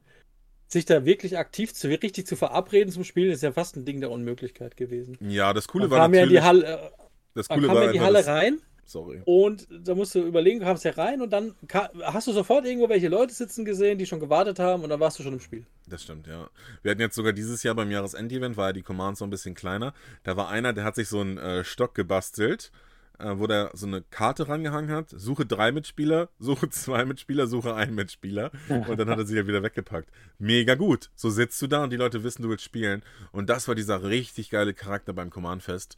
Sich 0.66 0.86
da 0.86 1.04
wirklich 1.04 1.36
aktiv 1.36 1.74
zu, 1.74 1.88
richtig 1.88 2.26
zu 2.26 2.36
verabreden 2.36 2.90
zum 2.90 3.04
Spielen, 3.04 3.30
ist 3.30 3.42
ja 3.42 3.52
fast 3.52 3.76
ein 3.76 3.84
Ding 3.84 4.00
der 4.00 4.10
Unmöglichkeit 4.10 4.76
gewesen. 4.76 5.18
Ja, 5.20 5.52
das 5.52 5.68
Coole 5.68 5.90
war 5.90 6.08
natürlich... 6.08 6.32
Ja 6.32 6.40
die 6.40 6.46
Halle, 6.46 6.92
das 7.34 7.48
Coole 7.48 7.68
war 7.68 7.84
in 7.84 7.92
die 7.92 8.00
Halle 8.00 8.26
rein 8.26 8.60
Sorry. 8.86 9.22
Und 9.24 9.66
da 9.70 9.94
musst 9.94 10.14
du 10.14 10.20
überlegen, 10.20 10.60
du 10.60 10.66
kamst 10.66 10.84
ja 10.84 10.92
rein 10.92 11.22
und 11.22 11.32
dann 11.32 11.54
hast 12.02 12.26
du 12.26 12.32
sofort 12.32 12.66
irgendwo 12.66 12.88
welche 12.88 13.08
Leute 13.08 13.32
sitzen 13.32 13.64
gesehen, 13.64 13.98
die 13.98 14.06
schon 14.06 14.20
gewartet 14.20 14.58
haben 14.58 14.82
und 14.82 14.90
dann 14.90 15.00
warst 15.00 15.18
du 15.18 15.22
schon 15.22 15.32
im 15.32 15.40
Spiel. 15.40 15.66
Das 15.86 16.02
stimmt, 16.02 16.26
ja. 16.26 16.48
Wir 16.82 16.90
hatten 16.90 17.00
jetzt 17.00 17.14
sogar 17.14 17.32
dieses 17.32 17.62
Jahr 17.62 17.74
beim 17.74 17.90
Jahresend-Event, 17.90 18.56
war 18.56 18.68
ja 18.68 18.72
die 18.72 18.82
Commands 18.82 19.18
so 19.18 19.24
ein 19.24 19.30
bisschen 19.30 19.54
kleiner. 19.54 19.94
Da 20.22 20.36
war 20.36 20.48
einer, 20.48 20.72
der 20.72 20.84
hat 20.84 20.94
sich 20.94 21.08
so 21.08 21.20
einen 21.20 21.38
äh, 21.38 21.64
Stock 21.64 21.94
gebastelt, 21.94 22.72
äh, 23.18 23.38
wo 23.38 23.46
der 23.46 23.70
so 23.74 23.86
eine 23.86 24.02
Karte 24.02 24.48
rangehangen 24.48 24.90
hat. 24.90 25.10
Suche 25.10 25.46
drei 25.46 25.72
Mitspieler, 25.72 26.28
suche 26.38 26.68
zwei 26.68 27.04
Mitspieler, 27.04 27.46
suche 27.46 27.74
einen 27.74 27.94
Mitspieler. 27.94 28.50
Und 28.68 28.98
dann 28.98 29.08
hat 29.08 29.18
er 29.18 29.26
sie 29.26 29.36
ja 29.36 29.46
wieder 29.46 29.62
weggepackt. 29.62 30.10
Mega 30.38 30.74
gut. 30.74 31.10
So 31.14 31.30
sitzt 31.30 31.60
du 31.62 31.66
da 31.66 31.84
und 31.84 31.90
die 31.90 31.96
Leute 31.96 32.22
wissen, 32.24 32.42
du 32.42 32.48
willst 32.48 32.64
spielen. 32.64 33.02
Und 33.32 33.48
das 33.48 33.68
war 33.68 33.74
dieser 33.74 34.04
richtig 34.04 34.50
geile 34.50 34.74
Charakter 34.74 35.12
beim 35.12 35.30
Command-Fest. 35.30 35.96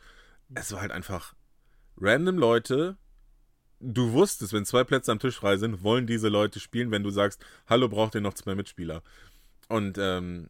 Es 0.55 0.73
war 0.73 0.81
halt 0.81 0.93
einfach 0.93 1.35
random 1.99 2.39
Leute, 2.39 2.97
du 3.81 4.13
wusstest, 4.13 4.53
wenn 4.53 4.65
zwei 4.65 4.85
Plätze 4.85 5.13
am 5.13 5.19
Tisch 5.19 5.37
frei 5.37 5.57
sind, 5.57 5.83
wollen 5.83 6.07
diese 6.07 6.29
Leute 6.29 6.61
spielen, 6.61 6.91
wenn 6.91 7.03
du 7.03 7.11
sagst, 7.11 7.45
hallo, 7.67 7.89
braucht 7.89 8.15
ihr 8.15 8.21
noch 8.21 8.35
zwei 8.35 8.55
Mitspieler? 8.55 9.03
Und 9.69 9.99
ähm, 9.99 10.49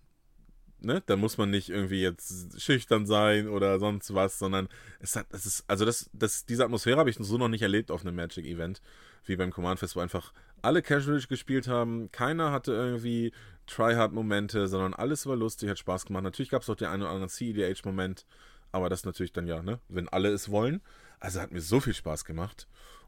ne, 0.80 1.02
da 1.06 1.16
muss 1.16 1.38
man 1.38 1.50
nicht 1.50 1.68
irgendwie 1.68 2.02
jetzt 2.02 2.60
schüchtern 2.60 3.06
sein 3.06 3.48
oder 3.48 3.78
sonst 3.78 4.14
was, 4.14 4.38
sondern 4.38 4.68
es 5.00 5.16
hat, 5.16 5.26
es 5.30 5.46
ist, 5.46 5.64
also 5.66 5.84
das, 5.84 6.10
das, 6.12 6.46
diese 6.46 6.64
Atmosphäre 6.64 6.98
habe 6.98 7.10
ich 7.10 7.16
so 7.18 7.38
noch 7.38 7.48
nicht 7.48 7.62
erlebt 7.62 7.90
auf 7.90 8.02
einem 8.02 8.16
Magic-Event, 8.16 8.80
wie 9.24 9.36
beim 9.36 9.50
Command 9.50 9.80
Fest, 9.80 9.96
wo 9.96 10.00
einfach 10.00 10.32
alle 10.62 10.82
casual 10.82 11.20
gespielt 11.20 11.68
haben, 11.68 12.10
keiner 12.12 12.52
hatte 12.52 12.72
irgendwie 12.72 13.32
Tryhard-Momente, 13.66 14.68
sondern 14.68 14.94
alles 14.94 15.26
war 15.26 15.36
lustig, 15.36 15.68
hat 15.68 15.78
Spaß 15.78 16.06
gemacht. 16.06 16.22
Natürlich 16.22 16.50
gab 16.50 16.62
es 16.62 16.70
auch 16.70 16.76
den 16.76 16.88
einen 16.88 17.02
oder 17.02 17.10
anderen 17.10 17.30
CEDH-Moment, 17.30 18.26
aber 18.72 18.88
das 18.88 19.04
natürlich 19.04 19.32
dann 19.32 19.46
ja, 19.46 19.62
ne, 19.62 19.80
wenn 19.88 20.08
alle 20.08 20.30
es 20.30 20.50
wollen. 20.50 20.80
Also 21.20 21.40
hat 21.40 21.52
mir 21.52 21.60
so 21.60 21.80
viel 21.80 21.94
Spaß 21.94 22.24
gemacht. 22.24 22.66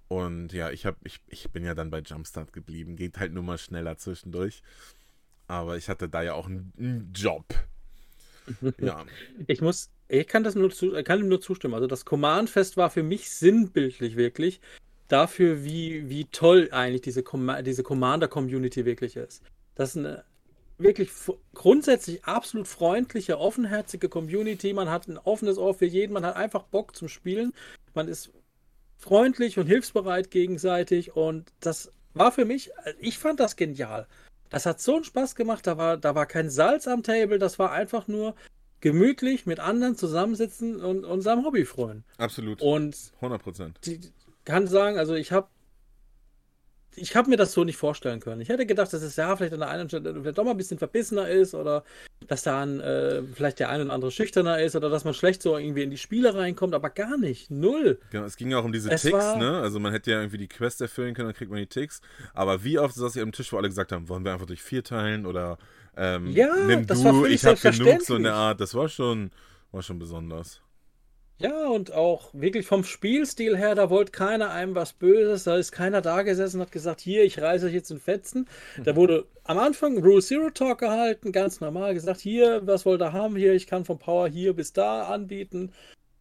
Und 0.09 0.53
ja, 0.53 0.71
ich, 0.71 0.87
hab, 0.87 0.97
ich, 1.05 1.21
ich 1.29 1.51
bin 1.51 1.65
ja 1.65 1.75
dann 1.75 1.91
bei 1.91 2.01
Jumpstart 2.01 2.53
geblieben. 2.53 2.97
Geht 2.97 3.19
halt 3.19 3.33
nur 3.33 3.43
mal 3.43 3.59
schneller 3.59 3.99
zwischendurch. 3.99 4.63
Aber 5.47 5.77
ich 5.77 5.89
hatte 5.89 6.09
da 6.09 6.23
ja 6.23 6.35
auch 6.35 6.47
einen, 6.47 6.73
einen 6.79 7.13
Job. 7.15 7.45
Ja. 8.81 9.05
Ich 9.47 9.61
muss, 9.61 9.91
ich 10.09 10.27
kann 10.27 10.43
das 10.43 10.55
nur 10.55 10.71
zu, 10.71 10.93
kann 11.05 11.21
ihm 11.21 11.29
nur 11.29 11.43
zustimmen. 11.43 11.75
Also 11.75 11.87
das 11.87 12.07
Command-Fest 12.07 12.79
war 12.79 12.89
für 12.89 13.03
mich 13.03 13.29
sinnbildlich 13.29 14.17
wirklich 14.17 14.63
dafür, 15.09 15.65
wie, 15.65 16.09
wie 16.09 16.25
toll 16.27 16.71
eigentlich 16.73 17.03
diese, 17.03 17.23
Com 17.23 17.53
diese 17.63 17.83
Commander-Community 17.83 18.87
wirklich 18.87 19.17
ist. 19.17 19.43
Das 19.75 19.91
ist 19.91 19.99
eine 19.99 20.25
wirklich 20.79 21.11
grundsätzlich 21.55 22.25
absolut 22.25 22.69
freundliche, 22.69 23.39
offenherzige 23.39 24.09
Community. 24.09 24.73
Man 24.73 24.89
hat 24.89 25.09
ein 25.09 25.19
offenes 25.19 25.59
Ohr 25.59 25.75
für 25.75 25.87
jeden, 25.87 26.13
man 26.13 26.25
hat 26.25 26.37
einfach 26.37 26.63
Bock 26.63 26.95
zum 26.95 27.09
Spielen. 27.09 27.53
Man 27.95 28.09
ist 28.09 28.31
freundlich 28.97 29.59
und 29.59 29.67
hilfsbereit 29.67 30.31
gegenseitig 30.31 31.15
und 31.17 31.53
das 31.61 31.93
war 32.15 32.33
für 32.33 32.45
mich, 32.45 32.71
ich 32.99 33.19
fand 33.19 33.41
das 33.41 33.57
genial. 33.57 34.07
Das 34.51 34.67
hat 34.67 34.81
so 34.81 34.95
einen 34.95 35.05
Spaß 35.05 35.35
gemacht, 35.35 35.67
da 35.67 35.77
war, 35.77 35.97
da 35.97 36.15
war 36.15 36.27
kein 36.27 36.51
Salz 36.51 36.89
am 36.89 37.03
Table, 37.03 37.39
das 37.39 37.59
war 37.59 37.73
einfach 37.73 38.09
nur 38.09 38.35
gemütlich 38.81 39.47
mit 39.47 39.61
anderen 39.61 39.97
zusammensitzen 39.97 40.81
und 40.81 41.05
unserem 41.05 41.45
Hobby 41.45 41.65
freuen. 41.65 42.05
Absolut. 42.17 42.63
Und 42.63 42.97
100 43.17 43.43
Prozent. 43.43 43.79
Kann 44.45 44.67
sagen, 44.67 44.99
also 44.99 45.15
ich 45.15 45.33
habe 45.33 45.49
ich 46.97 47.17
habe 47.17 47.31
mir 47.31 47.37
das 47.37 47.53
so 47.53 47.65
nicht 47.65 47.77
vorstellen 47.77 48.21
können. 48.21 48.41
Ich 48.41 48.49
hätte 48.49 48.67
gedacht, 48.67 48.93
dass 48.93 49.03
es 49.03 49.17
ja 49.17 49.35
vielleicht 49.37 49.53
an 49.53 49.61
der 49.61 49.71
einen 49.71 49.89
Stelle 49.89 50.15
vielleicht 50.21 50.39
doch 50.39 50.45
mal 50.45 50.53
ein 50.53 50.57
bisschen 50.57 50.79
verbissener 50.79 51.29
ist 51.29 51.55
oder 51.55 51.85
dass 52.27 52.43
da 52.43 52.65
äh, 52.65 53.23
vielleicht 53.35 53.59
der 53.59 53.71
eine 53.71 53.85
oder 53.85 53.93
andere 53.93 54.11
schüchterner 54.11 54.61
ist 54.61 54.75
oder 54.77 54.91
dass 54.91 55.05
man 55.05 55.15
schlecht 55.15 55.43
so 55.43 55.57
irgendwie 55.57 55.83
in 55.83 55.91
die 55.91 55.99
Spiele 55.99 56.35
reinkommt, 56.35 56.75
aber 56.75 56.91
gar 56.91 57.17
nicht. 57.17 57.51
Null. 57.51 57.99
Genau, 58.11 58.25
es 58.25 58.37
ging 58.37 58.51
ja 58.51 58.59
auch 58.59 58.65
um 58.65 58.73
diese 58.73 58.91
es 58.91 59.03
Ticks, 59.03 59.37
ne? 59.37 59.61
Also 59.61 59.79
man 59.81 59.93
hätte 59.93 60.11
ja 60.11 60.19
irgendwie 60.19 60.39
die 60.39 60.49
Quest 60.49 60.81
erfüllen 60.81 61.15
können, 61.15 61.29
dann 61.29 61.37
kriegt 61.37 61.51
man 61.51 61.61
die 61.61 61.67
Ticks. 61.67 62.01
Aber 62.35 62.65
wie 62.65 62.79
oft 62.79 62.95
saß 62.95 63.17
ihr 63.17 63.23
am 63.23 63.33
Tisch, 63.33 63.53
wo 63.53 63.57
alle 63.57 63.69
gesagt 63.69 63.93
haben, 63.93 64.09
wollen 64.09 64.25
wir 64.25 64.33
einfach 64.33 64.47
durch 64.47 64.63
vier 64.63 64.83
teilen 64.83 65.27
oder 65.27 65.59
ähm, 65.97 66.31
ja, 66.31 66.55
nimm 66.67 66.87
du, 66.87 67.27
ich 67.27 67.45
habe 67.45 67.59
genug, 67.59 68.03
so 68.03 68.15
eine 68.15 68.33
Art. 68.33 68.61
Das 68.61 68.75
war 68.75 68.89
schon, 68.89 69.31
war 69.73 69.83
schon 69.83 69.99
besonders. 69.99 70.61
Ja, 71.41 71.69
und 71.69 71.93
auch 71.93 72.31
wirklich 72.33 72.67
vom 72.67 72.83
Spielstil 72.83 73.57
her, 73.57 73.77
da 73.77 73.91
wollte 73.91 74.11
keiner 74.11 74.51
einem 74.51 74.75
was 74.75 74.93
Böses. 74.93 75.45
Da 75.45 75.57
ist 75.57 75.71
keiner 75.71 76.01
da 76.01 76.23
gesessen 76.23 76.57
und 76.57 76.63
hat 76.63 76.73
gesagt, 76.73 77.01
hier, 77.01 77.23
ich 77.23 77.41
reiße 77.41 77.67
euch 77.67 77.75
jetzt 77.75 77.93
in 77.93 78.01
Fetzen. 78.01 78.49
Da 78.83 78.97
wurde 78.97 79.25
am 79.45 79.57
Anfang 79.59 79.99
Rule 79.99 80.21
Zero 80.21 80.51
Talk 80.51 80.79
gehalten, 80.79 81.31
ganz 81.31 81.61
normal 81.61 81.95
gesagt, 81.95 82.21
hier, 82.21 82.67
was 82.67 82.85
wollt 82.85 83.01
ihr 83.03 83.13
haben? 83.13 83.37
Hier, 83.37 83.53
ich 83.55 83.69
kann 83.69 83.85
vom 83.85 84.01
Power 84.01 84.29
hier 84.29 84.53
bis 84.53 84.73
da 84.73 85.07
anbieten. 85.07 85.73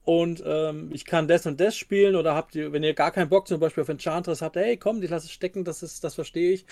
Und 0.04 0.44
ähm, 0.46 0.92
ich 0.94 1.04
kann 1.04 1.28
das 1.28 1.48
und 1.48 1.60
das 1.60 1.76
spielen. 1.76 2.16
Oder 2.16 2.36
habt 2.36 2.54
ihr, 2.54 2.72
wenn 2.72 2.84
ihr 2.84 2.94
gar 2.94 3.12
keinen 3.12 3.30
Bock 3.30 3.48
zum 3.48 3.60
Beispiel 3.60 3.82
auf 3.82 3.90
Enchantress 3.90 4.44
habt, 4.44 4.56
hey, 4.56 4.78
komm, 4.78 5.02
die 5.02 5.08
lasse 5.08 5.26
es 5.26 5.32
stecken, 5.32 5.66
das 5.66 5.82
ist, 5.82 6.04
das 6.04 6.14
verstehe 6.14 6.54
ich. 6.54 6.66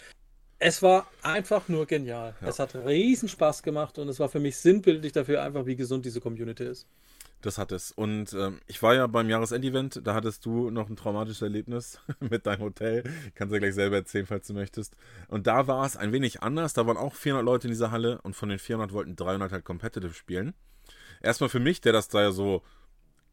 Es 0.59 0.83
war 0.83 1.07
einfach 1.23 1.67
nur 1.67 1.87
genial. 1.87 2.35
Ja. 2.41 2.47
Es 2.47 2.59
hat 2.59 2.75
riesen 2.75 3.27
Spaß 3.27 3.63
gemacht 3.63 3.97
und 3.97 4.07
es 4.07 4.19
war 4.19 4.29
für 4.29 4.39
mich 4.39 4.55
sinnbildlich 4.57 5.13
dafür 5.13 5.41
einfach, 5.41 5.65
wie 5.65 5.75
gesund 5.75 6.05
diese 6.05 6.21
Community 6.21 6.63
ist. 6.63 6.87
Das 7.45 7.59
hat 7.59 7.71
es. 7.71 7.91
Und 7.91 8.33
ähm, 8.33 8.59
ich 8.65 8.81
war 8.81 8.95
ja 8.95 9.05
beim 9.05 9.29
Jahresendevent, 9.29 10.01
da 10.03 10.15
hattest 10.15 10.47
du 10.47 10.71
noch 10.71 10.89
ein 10.89 10.95
traumatisches 10.95 11.43
Erlebnis 11.43 11.99
mit 12.19 12.47
deinem 12.47 12.61
Hotel. 12.61 13.03
Kannst 13.35 13.51
du 13.51 13.57
ja 13.57 13.59
gleich 13.59 13.75
selber 13.75 13.97
erzählen, 13.97 14.25
falls 14.25 14.47
du 14.47 14.53
möchtest. 14.55 14.95
Und 15.27 15.45
da 15.45 15.67
war 15.67 15.85
es 15.85 15.95
ein 15.95 16.11
wenig 16.11 16.41
anders. 16.41 16.73
Da 16.73 16.87
waren 16.87 16.97
auch 16.97 17.13
400 17.13 17.45
Leute 17.45 17.67
in 17.67 17.71
dieser 17.71 17.91
Halle 17.91 18.19
und 18.23 18.35
von 18.35 18.49
den 18.49 18.57
400 18.57 18.93
wollten 18.93 19.15
300 19.15 19.51
halt 19.51 19.63
competitive 19.63 20.15
spielen. 20.15 20.55
Erstmal 21.21 21.51
für 21.51 21.59
mich, 21.59 21.81
der 21.81 21.93
das 21.93 22.07
da 22.07 22.23
ja 22.23 22.31
so, 22.31 22.63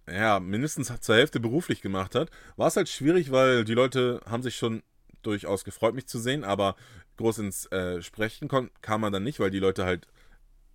ja, 0.06 0.40
mindestens 0.40 0.92
zur 1.00 1.14
Hälfte 1.14 1.40
beruflich 1.40 1.80
gemacht 1.80 2.14
hat, 2.14 2.30
war 2.56 2.68
es 2.68 2.76
halt 2.76 2.90
schwierig, 2.90 3.32
weil 3.32 3.64
die 3.64 3.72
Leute 3.74 4.20
haben 4.28 4.42
sich 4.42 4.56
schon 4.56 4.82
durchaus 5.22 5.64
gefreut, 5.64 5.94
mich 5.94 6.06
zu 6.06 6.18
sehen, 6.18 6.44
aber 6.44 6.76
groß 7.16 7.38
ins 7.38 7.64
äh, 7.72 8.02
Sprechen 8.02 8.48
kam 8.82 9.00
man 9.00 9.12
dann 9.12 9.24
nicht, 9.24 9.40
weil 9.40 9.50
die 9.50 9.58
Leute 9.58 9.86
halt 9.86 10.06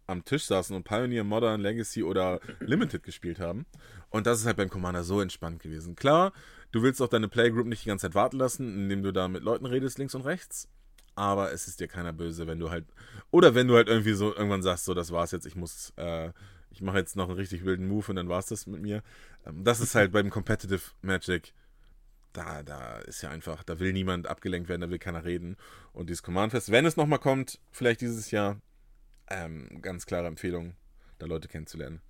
am 0.08 0.24
Tisch 0.26 0.46
saßen 0.46 0.76
und 0.76 0.84
Pioneer, 0.84 1.24
Modern, 1.24 1.62
Legacy 1.62 2.04
oder 2.04 2.40
Limited 2.60 3.04
gespielt 3.04 3.40
haben. 3.40 3.66
Und 4.10 4.26
das 4.26 4.40
ist 4.40 4.46
halt 4.46 4.58
beim 4.58 4.70
Commander 4.70 5.04
so 5.04 5.22
entspannt 5.22 5.62
gewesen. 5.62 5.96
Klar, 5.96 6.32
du 6.72 6.82
willst 6.82 7.02
auch 7.02 7.10
deine 7.10 7.28
Playgroup 7.28 7.68
nicht 7.68 7.84
die 7.84 7.90
ganze 7.90 8.08
Zeit 8.08 8.16
warten 8.16 8.38
lassen, 8.38 8.84
indem 8.84 9.04
du 9.04 9.12
da 9.12 9.28
mit 9.28 9.44
Leuten 9.44 9.66
redest, 9.66 10.00
links 10.00 10.16
und 10.16 10.22
rechts. 10.22 10.70
Aber 11.16 11.52
es 11.52 11.68
ist 11.68 11.80
dir 11.80 11.88
keiner 11.88 12.14
böse, 12.14 12.48
wenn 12.48 12.60
du 12.60 12.70
halt. 12.70 12.86
Oder 13.32 13.56
wenn 13.56 13.68
du 13.68 13.76
halt 13.76 13.88
irgendwie 13.88 14.14
so 14.14 14.34
irgendwann 14.34 14.62
sagst, 14.62 14.86
so, 14.86 14.94
das 14.94 15.12
war's 15.12 15.32
jetzt, 15.32 15.46
ich 15.46 15.56
muss. 15.56 15.92
Äh, 15.98 16.32
ich 16.70 16.82
mache 16.82 16.98
jetzt 16.98 17.16
noch 17.16 17.28
einen 17.28 17.38
richtig 17.38 17.66
wilden 17.66 17.88
Move 17.88 18.06
und 18.10 18.18
dann 18.18 18.30
war's 18.30 18.48
das 18.48 18.68
mit 18.68 18.82
mir. 18.82 19.02
Ähm, 19.46 19.64
das 19.64 19.80
ist 19.80 19.96
halt 19.96 20.12
beim 20.12 20.30
Competitive 20.30 20.82
Magic. 21.02 21.54
Da, 22.34 22.62
da 22.62 23.00
ist 23.00 23.24
ja 23.24 23.32
einfach, 23.32 23.64
da 23.64 23.80
will 23.80 23.94
niemand 23.94 24.28
abgelenkt 24.28 24.70
werden, 24.70 24.82
da 24.82 24.90
will 24.92 25.00
keiner 25.00 25.26
reden. 25.26 25.58
Und 25.92 26.10
dieses 26.10 26.22
Command 26.22 26.52
Fest, 26.52 26.72
wenn 26.72 26.86
es 26.86 26.96
nochmal 26.96 27.18
kommt, 27.18 27.60
vielleicht 27.72 28.02
dieses 28.02 28.30
Jahr, 28.30 28.62
ähm, 29.30 29.82
ganz 29.82 30.06
klare 30.06 30.28
Empfehlung, 30.28 30.76
da 31.20 31.26
Leute 31.26 31.48
kennenzulernen. 31.48 32.02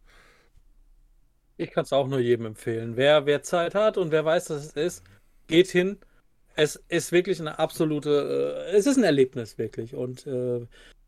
Ich 1.58 1.72
kann 1.72 1.84
es 1.84 1.94
auch 1.94 2.08
nur 2.08 2.20
jedem 2.20 2.46
empfehlen. 2.46 2.98
Wer, 2.98 3.26
wer 3.26 3.42
Zeit 3.42 3.74
hat 3.74 3.98
und 3.98 4.12
wer 4.12 4.24
weiß, 4.24 4.46
dass 4.46 4.66
es 4.66 4.72
ist, 4.74 5.04
geht 5.48 5.68
hin. 5.68 5.98
Es 6.56 6.76
ist 6.88 7.12
wirklich 7.12 7.40
eine 7.40 7.60
absolute, 7.60 8.66
äh, 8.70 8.76
es 8.76 8.86
ist 8.86 8.98
ein 8.98 9.04
Erlebnis 9.04 9.58
wirklich. 9.58 9.96
Und 9.96 10.28
äh, 10.28 10.66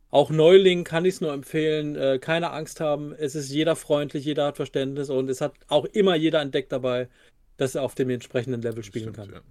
auch 0.10 0.32
Neulingen 0.32 0.84
kann 0.84 1.06
ich 1.06 1.15
es 1.15 1.22
nur 1.22 1.34
empfehlen. 1.34 1.95
Äh, 1.95 2.19
keine 2.19 2.52
Angst 2.52 2.80
haben. 2.80 3.13
Es 3.13 3.36
ist 3.36 3.50
jeder 3.50 3.76
freundlich, 3.76 4.26
jeder 4.26 4.48
hat 4.48 4.58
Verständnis 4.58 5.10
und 5.10 5.30
es 5.30 5.41
hat 5.41 5.54
auch 5.67 5.86
immer 5.86 6.15
jeder 6.15 6.39
ein 6.39 6.52
Deck 6.52 6.69
dabei, 6.69 7.10
das 7.58 7.76
er 7.76 7.84
auf 7.84 7.93
dem 7.93 8.10
entsprechenden 8.10 8.62
Level 8.62 8.84
spielen 8.84 9.13
stimmt, 9.13 9.32
kann. 9.32 9.36
Ja. 9.36 9.41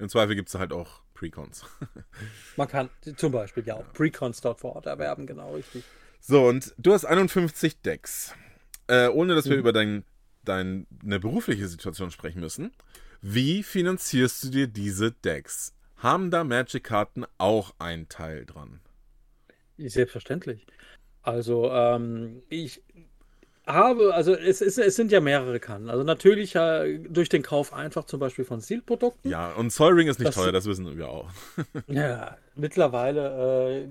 Im 0.00 0.08
Zweifel 0.08 0.34
gibt 0.34 0.48
es 0.48 0.54
halt 0.56 0.72
auch 0.72 1.02
Precons. 1.14 1.64
Man 2.56 2.68
kann 2.68 2.90
zum 3.16 3.32
Beispiel 3.32 3.64
ja 3.64 3.74
auch 3.74 3.92
Precons 3.92 4.40
dort 4.40 4.60
vor 4.60 4.76
Ort 4.76 4.86
erwerben, 4.86 5.26
genau 5.26 5.54
richtig. 5.54 5.84
So, 6.20 6.46
und 6.46 6.74
du 6.78 6.92
hast 6.92 7.04
51 7.04 7.80
Decks. 7.82 8.34
Äh, 8.86 9.08
ohne 9.08 9.34
dass 9.34 9.46
wir 9.46 9.54
mhm. 9.54 9.60
über 9.60 9.72
dein, 9.72 10.04
deine 10.44 10.86
berufliche 11.20 11.68
Situation 11.68 12.10
sprechen 12.10 12.40
müssen. 12.40 12.72
Wie 13.20 13.62
finanzierst 13.62 14.44
du 14.44 14.48
dir 14.48 14.66
diese 14.66 15.12
Decks? 15.12 15.74
Haben 15.96 16.30
da 16.30 16.44
Magic-Karten 16.44 17.24
auch 17.38 17.74
einen 17.78 18.08
Teil 18.08 18.46
dran? 18.46 18.80
Selbstverständlich. 19.76 20.66
Also, 21.22 21.70
ähm, 21.70 22.42
ich 22.48 22.82
habe, 23.68 24.14
also 24.14 24.34
es, 24.34 24.60
es, 24.60 24.78
es 24.78 24.96
sind 24.96 25.12
ja 25.12 25.20
mehrere 25.20 25.60
Karten. 25.60 25.90
Also 25.90 26.02
natürlich 26.02 26.54
äh, 26.56 26.98
durch 26.98 27.28
den 27.28 27.42
Kauf 27.42 27.72
einfach 27.72 28.04
zum 28.04 28.18
Beispiel 28.18 28.44
von 28.44 28.60
Seal-Produkten. 28.60 29.28
Ja, 29.28 29.52
und 29.52 29.70
Soul 29.70 30.00
ist 30.02 30.18
nicht 30.18 30.28
das, 30.28 30.34
teuer, 30.34 30.52
das 30.52 30.66
wissen 30.66 30.96
wir 30.96 31.08
auch. 31.08 31.30
ja, 31.86 32.38
mittlerweile, 32.54 33.82
äh, 33.82 33.88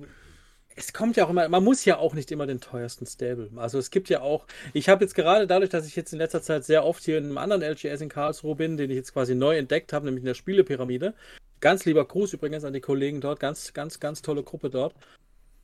es 0.77 0.93
kommt 0.93 1.17
ja 1.17 1.25
auch 1.25 1.29
immer, 1.31 1.49
man 1.49 1.63
muss 1.63 1.85
ja 1.85 1.97
auch 1.97 2.13
nicht 2.13 2.31
immer 2.31 2.45
den 2.45 2.61
teuersten 2.61 3.07
Stable. 3.07 3.49
Also 3.55 3.79
es 3.79 3.89
gibt 3.89 4.09
ja 4.09 4.21
auch, 4.21 4.45
ich 4.73 4.89
habe 4.89 5.03
jetzt 5.03 5.15
gerade 5.15 5.47
dadurch, 5.47 5.71
dass 5.71 5.87
ich 5.87 5.95
jetzt 5.95 6.13
in 6.13 6.19
letzter 6.19 6.41
Zeit 6.43 6.65
sehr 6.65 6.85
oft 6.85 7.03
hier 7.03 7.17
in 7.17 7.25
einem 7.25 7.39
anderen 7.39 7.63
LGS 7.63 8.01
in 8.01 8.09
Karlsruhe 8.09 8.55
bin, 8.55 8.77
den 8.77 8.91
ich 8.91 8.95
jetzt 8.95 9.13
quasi 9.13 9.33
neu 9.33 9.57
entdeckt 9.57 9.91
habe, 9.91 10.05
nämlich 10.05 10.21
in 10.21 10.27
der 10.27 10.35
Spielepyramide. 10.35 11.15
Ganz 11.61 11.85
lieber 11.85 12.05
Gruß 12.05 12.33
übrigens 12.33 12.63
an 12.63 12.73
die 12.73 12.81
Kollegen 12.81 13.21
dort, 13.21 13.39
ganz, 13.39 13.73
ganz, 13.73 13.99
ganz 13.99 14.21
tolle 14.21 14.43
Gruppe 14.43 14.69
dort. 14.69 14.93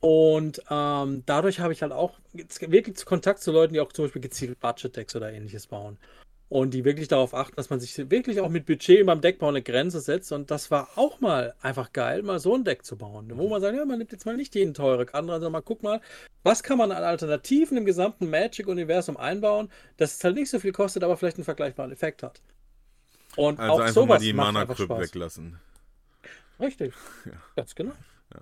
Und 0.00 0.60
ähm, 0.68 1.22
dadurch 1.26 1.60
habe 1.60 1.72
ich 1.72 1.82
halt 1.82 1.92
auch 1.92 2.18
wirklich 2.32 3.04
Kontakt 3.04 3.40
zu 3.40 3.52
Leuten, 3.52 3.72
die 3.72 3.80
auch 3.80 3.92
zum 3.92 4.06
Beispiel 4.06 4.20
gezielt 4.20 4.58
Budget-Decks 4.58 5.14
oder 5.14 5.32
ähnliches 5.32 5.68
bauen. 5.68 5.96
Und 6.50 6.74
die 6.74 6.84
wirklich 6.84 7.08
darauf 7.08 7.34
achten, 7.34 7.56
dass 7.56 7.70
man 7.70 7.80
sich 7.80 7.96
wirklich 8.10 8.40
auch 8.40 8.50
mit 8.50 8.66
Budget 8.66 9.04
beim 9.06 9.20
Deckbau 9.20 9.48
eine 9.48 9.62
Grenze 9.62 10.00
setzt. 10.00 10.30
Und 10.30 10.50
das 10.50 10.70
war 10.70 10.90
auch 10.96 11.20
mal 11.20 11.54
einfach 11.60 11.92
geil, 11.92 12.22
mal 12.22 12.38
so 12.38 12.54
ein 12.54 12.64
Deck 12.64 12.84
zu 12.84 12.96
bauen. 12.96 13.32
Wo 13.34 13.48
man 13.48 13.60
sagt, 13.60 13.76
ja, 13.76 13.84
man 13.84 13.98
nimmt 13.98 14.12
jetzt 14.12 14.26
mal 14.26 14.36
nicht 14.36 14.54
jeden 14.54 14.74
teure 14.74 15.12
andere, 15.14 15.36
sondern 15.36 15.52
mal 15.52 15.62
guck 15.62 15.82
mal, 15.82 16.00
was 16.42 16.62
kann 16.62 16.78
man 16.78 16.92
an 16.92 17.02
Alternativen 17.02 17.78
im 17.78 17.86
gesamten 17.86 18.28
Magic-Universum 18.28 19.16
einbauen, 19.16 19.70
dass 19.96 20.16
es 20.16 20.22
halt 20.24 20.36
nicht 20.36 20.50
so 20.50 20.60
viel 20.60 20.72
kostet, 20.72 21.02
aber 21.02 21.16
vielleicht 21.16 21.38
einen 21.38 21.44
vergleichbaren 21.44 21.90
Effekt 21.90 22.22
hat. 22.22 22.40
Und 23.36 23.58
also 23.58 23.72
auch 23.72 23.80
einfach 23.80 23.94
sowas 23.94 24.08
mal 24.08 24.18
die 24.18 24.32
Mana-Crypt 24.32 24.90
weglassen. 24.90 25.58
Richtig. 26.60 26.94
Ja. 27.24 27.32
Ganz 27.56 27.74
genau. 27.74 27.94
Ja. 28.32 28.40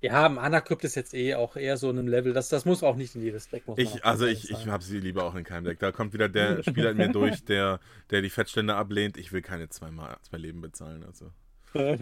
Ja, 0.00 0.28
Mana-Crypt 0.28 0.84
ist 0.84 0.94
jetzt 0.94 1.12
eh 1.12 1.34
auch 1.34 1.56
eher 1.56 1.76
so 1.76 1.90
ein 1.90 2.06
Level, 2.06 2.32
das, 2.32 2.48
das 2.48 2.64
muss 2.64 2.84
auch 2.84 2.94
nicht 2.94 3.16
in 3.16 3.22
jedes 3.22 3.48
Deck. 3.48 3.64
ich, 3.76 4.04
also 4.04 4.26
ich, 4.26 4.48
ich 4.50 4.66
habe 4.68 4.84
sie 4.84 5.00
lieber 5.00 5.24
auch 5.24 5.34
in 5.34 5.42
keinem 5.42 5.64
Deck. 5.64 5.80
Da 5.80 5.90
kommt 5.90 6.12
wieder 6.12 6.28
der 6.28 6.62
Spieler 6.68 6.92
in 6.92 6.98
mir 6.98 7.08
durch, 7.08 7.44
der, 7.44 7.80
der 8.10 8.22
die 8.22 8.30
Fettstände 8.30 8.76
ablehnt. 8.76 9.16
Ich 9.16 9.32
will 9.32 9.42
keine 9.42 9.68
zwei, 9.68 9.90
Mal, 9.90 10.16
zwei 10.22 10.36
Leben 10.36 10.60
bezahlen. 10.60 11.04
Also. 11.04 11.30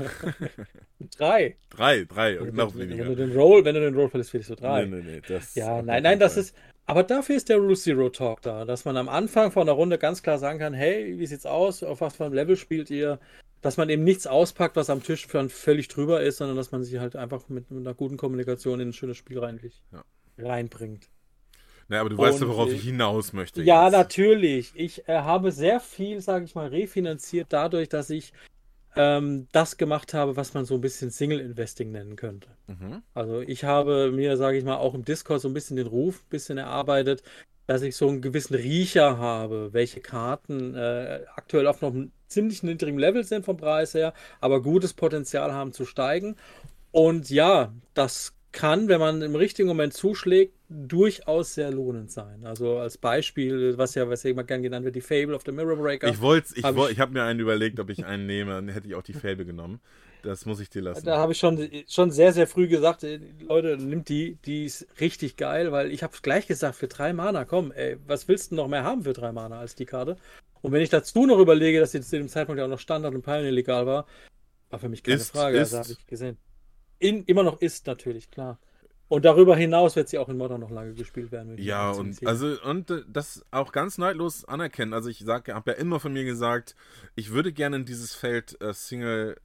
drei. 1.17 1.57
Drei, 1.71 2.05
drei 2.05 2.41
und 2.41 2.55
noch 2.55 2.77
weniger. 2.77 3.05
Wenn 3.05 3.17
du 3.17 3.27
den 3.27 3.33
Roll, 3.37 3.65
wenn 3.65 3.75
du 3.75 3.81
den 3.81 3.95
Roll 3.95 4.11
verlierst, 4.11 4.31
fällst 4.31 4.51
du 4.51 4.57
drei. 4.57 4.85
Nee, 4.85 4.97
nee, 4.97 5.13
nee. 5.13 5.23
Das 5.27 5.55
ja, 5.55 5.81
nein, 5.81 6.03
nein, 6.03 6.19
das 6.19 6.37
ist. 6.37 6.55
Aber 6.85 7.03
dafür 7.03 7.37
ist 7.37 7.49
der 7.49 7.57
Rule 7.57 7.75
Zero 7.75 8.11
Talk 8.11 8.43
da, 8.43 8.65
dass 8.65 8.85
man 8.85 8.97
am 8.97 9.09
Anfang 9.09 9.51
von 9.51 9.67
der 9.67 9.75
Runde 9.75 9.99
ganz 9.99 10.23
klar 10.23 10.39
sagen 10.39 10.61
kann, 10.61 10.73
hey, 10.73 11.19
wie 11.19 11.27
sieht's 11.27 11.47
aus? 11.47 11.83
Auf 11.83 12.01
was 12.01 12.17
für 12.17 12.27
einem 12.27 12.35
Level 12.35 12.57
spielt 12.57 12.91
ihr? 12.91 13.19
Dass 13.63 13.77
man 13.77 13.89
eben 13.89 14.05
nichts 14.05 14.27
auspackt, 14.27 14.77
was 14.77 14.91
am 14.91 15.03
Tisch 15.03 15.27
völlig 15.27 15.89
drüber 15.89 16.23
ist, 16.23 16.39
sondern 16.39 16.57
dass 16.57 16.73
man 16.73 16.85
sich 16.85 16.99
halt 16.99 17.17
einfach 17.17 17.49
mit, 17.49 17.71
mit 17.71 17.81
einer 17.81 17.95
guten 17.95 18.17
Kommunikation 18.17 18.81
in 18.81 18.91
ein 18.91 18.93
schönes 18.93 19.17
Spiel 19.17 19.39
reinlich, 19.39 19.83
ja. 19.93 20.05
reinbringt. 20.39 21.09
Naja, 21.89 22.01
aber 22.01 22.11
du 22.11 22.19
weißt 22.19 22.41
ja, 22.41 22.49
worauf 22.49 22.71
ich 22.71 22.83
hinaus 22.83 23.33
möchte. 23.33 23.63
Ja, 23.63 23.85
jetzt. 23.85 23.93
natürlich. 23.93 24.73
Ich 24.75 25.09
äh, 25.09 25.19
habe 25.19 25.53
sehr 25.53 25.81
viel, 25.81 26.21
sage 26.21 26.45
ich 26.45 26.55
mal, 26.55 26.69
refinanziert 26.69 27.49
dadurch, 27.51 27.89
dass 27.89 28.11
ich 28.11 28.33
ähm, 28.97 29.47
das 29.53 29.77
gemacht 29.77 30.15
habe, 30.15 30.37
was 30.37 30.55
man 30.55 30.65
so 30.65 30.75
ein 30.75 30.81
bisschen 30.81 31.11
Single-Investing 31.11 31.93
nennen 31.93 32.17
könnte. 32.17 32.49
Mhm. 32.67 33.03
Also 33.15 33.41
ich 33.41 33.65
habe 33.65 34.11
mir, 34.11 34.37
sage 34.37 34.59
ich 34.59 34.65
mal, 34.65 34.77
auch 34.77 34.95
im 34.95 35.05
Discord 35.05 35.41
so 35.41 35.49
ein 35.49 35.55
bisschen 35.55 35.77
den 35.77 35.87
Ruf 35.87 36.23
ein 36.25 36.31
bisschen 36.31 36.59
erarbeitet, 36.59 37.23
dass 37.67 37.83
ich 37.83 37.95
so 37.95 38.09
einen 38.09 38.23
gewissen 38.23 38.55
Riecher 38.55 39.19
habe, 39.19 39.73
welche 39.73 40.01
Karten 40.01 40.75
äh, 40.75 41.21
aktuell 41.35 41.67
auf 41.67 41.83
noch 41.83 41.93
ziemlich 42.29 42.63
niedrigen 42.63 42.99
Level 42.99 43.25
sind 43.25 43.45
vom 43.45 43.57
Preis 43.57 43.95
her, 43.95 44.15
aber 44.41 44.63
gutes 44.63 44.95
Potenzial 44.95 45.53
haben 45.53 45.73
zu 45.73 45.85
steigen. 45.85 46.37
Und 46.93 47.31
ja, 47.31 47.73
das 47.95 48.35
kann, 48.53 48.89
wenn 48.89 49.01
man 49.01 49.21
im 49.21 49.35
richtigen 49.35 49.69
Moment 49.69 49.93
zuschlägt, 49.93 50.55
durchaus 50.69 51.55
sehr 51.55 51.71
lohnend 51.71 52.11
sein. 52.11 52.47
Also 52.47 52.79
als 52.79 52.97
Beispiel, 52.97 53.77
was 53.77 53.95
ja, 53.95 54.09
was 54.09 54.23
ja 54.23 54.31
immer 54.31 54.45
gern 54.45 54.63
genannt 54.63 54.85
wird, 54.85 54.97
die 54.97 55.03
Fable 55.03 55.35
of 55.35 55.43
the 55.45 55.53
Mirror 55.53 55.77
Breaker. 55.77 56.09
Ich 56.09 56.21
wollte, 56.21 56.55
ich, 56.57 56.65
wollt, 56.65 56.91
ich, 56.91 56.97
ich 56.97 57.01
habe 57.01 57.13
mir 57.13 57.23
einen 57.23 57.39
überlegt, 57.39 57.79
ob 57.81 57.91
ich 57.91 58.05
einen 58.05 58.27
nehme, 58.27 58.53
dann 58.53 58.69
hätte 58.69 58.89
ich 58.89 58.95
auch 58.95 59.03
die 59.03 59.13
Fable 59.13 59.45
genommen. 59.45 59.81
Das 60.23 60.45
muss 60.47 60.59
ich 60.59 60.71
dir 60.71 60.83
lassen. 60.83 61.05
Da 61.05 61.19
habe 61.19 61.33
ich 61.33 61.39
schon, 61.39 61.69
schon 61.87 62.11
sehr, 62.11 62.33
sehr 62.33 62.47
früh 62.47 62.67
gesagt, 62.67 63.05
äh, 63.05 63.21
Leute, 63.47 63.77
nimmt 63.77 64.09
die, 64.09 64.39
die 64.45 64.65
ist 64.65 64.87
richtig 65.01 65.37
geil, 65.37 65.71
weil 65.71 65.93
ich 65.93 66.03
habe 66.03 66.15
gleich 66.21 66.47
gesagt, 66.47 66.77
für 66.77 66.89
drei 66.89 67.13
Mana, 67.13 67.45
komm, 67.45 67.71
ey, 67.73 67.99
was 68.07 68.27
willst 68.27 68.51
du 68.51 68.57
noch 68.57 68.67
mehr 68.67 68.83
haben 68.83 69.05
für 69.05 69.13
drei 69.13 69.33
Mana 69.33 69.61
als 69.61 69.77
die 69.77 69.87
Karte? 69.87 70.17
Und 70.67 70.73
wenn 70.73 70.83
ich 70.83 70.91
dazu 70.91 71.27
noch 71.27 71.39
überlege, 71.39 71.79
dass 71.79 71.93
sie 71.93 72.01
zu 72.01 72.19
dem 72.19 72.29
Zeitpunkt 72.29 72.59
ja 72.59 72.65
auch 72.65 72.69
noch 72.69 72.81
Standard 72.81 73.15
und 73.15 73.23
Pioneer 73.23 73.53
legal 73.53 73.87
war, 73.87 74.05
war 74.69 74.81
für 74.81 74.89
mich 74.89 75.05
keine 75.05 75.19
ist, 75.19 75.31
Frage. 75.31 75.59
Ist. 75.59 75.73
Also 75.73 75.91
habe 75.91 76.01
ich 76.01 76.07
gesehen. 76.09 76.39
In, 76.99 77.23
immer 77.27 77.45
noch 77.45 77.61
ist 77.61 77.87
natürlich, 77.87 78.33
klar. 78.33 78.59
Und 79.07 79.25
darüber 79.25 79.55
hinaus 79.55 79.95
wird 79.95 80.09
sie 80.09 80.19
auch 80.19 80.29
in 80.29 80.37
Modern 80.37 80.61
noch 80.61 80.73
lange 80.73 80.95
gespielt 80.95 81.31
werden. 81.31 81.57
Ja, 81.57 81.91
und 81.93 82.19
also 82.27 82.57
und 82.65 82.91
äh, 82.91 83.03
das 83.07 83.47
auch 83.53 83.71
ganz 83.71 83.97
neidlos 83.97 84.45
anerkennen. 84.45 84.93
Also 84.93 85.09
ich 85.09 85.21
sage, 85.21 85.55
habe 85.55 85.71
ja 85.71 85.77
immer 85.77 86.01
von 86.01 86.13
mir 86.13 86.25
gesagt, 86.25 86.75
ich 87.15 87.31
würde 87.31 87.53
gerne 87.53 87.77
in 87.77 87.85
dieses 87.85 88.17
Feld 88.17 88.61
äh, 88.61 88.75
Single 88.75 89.37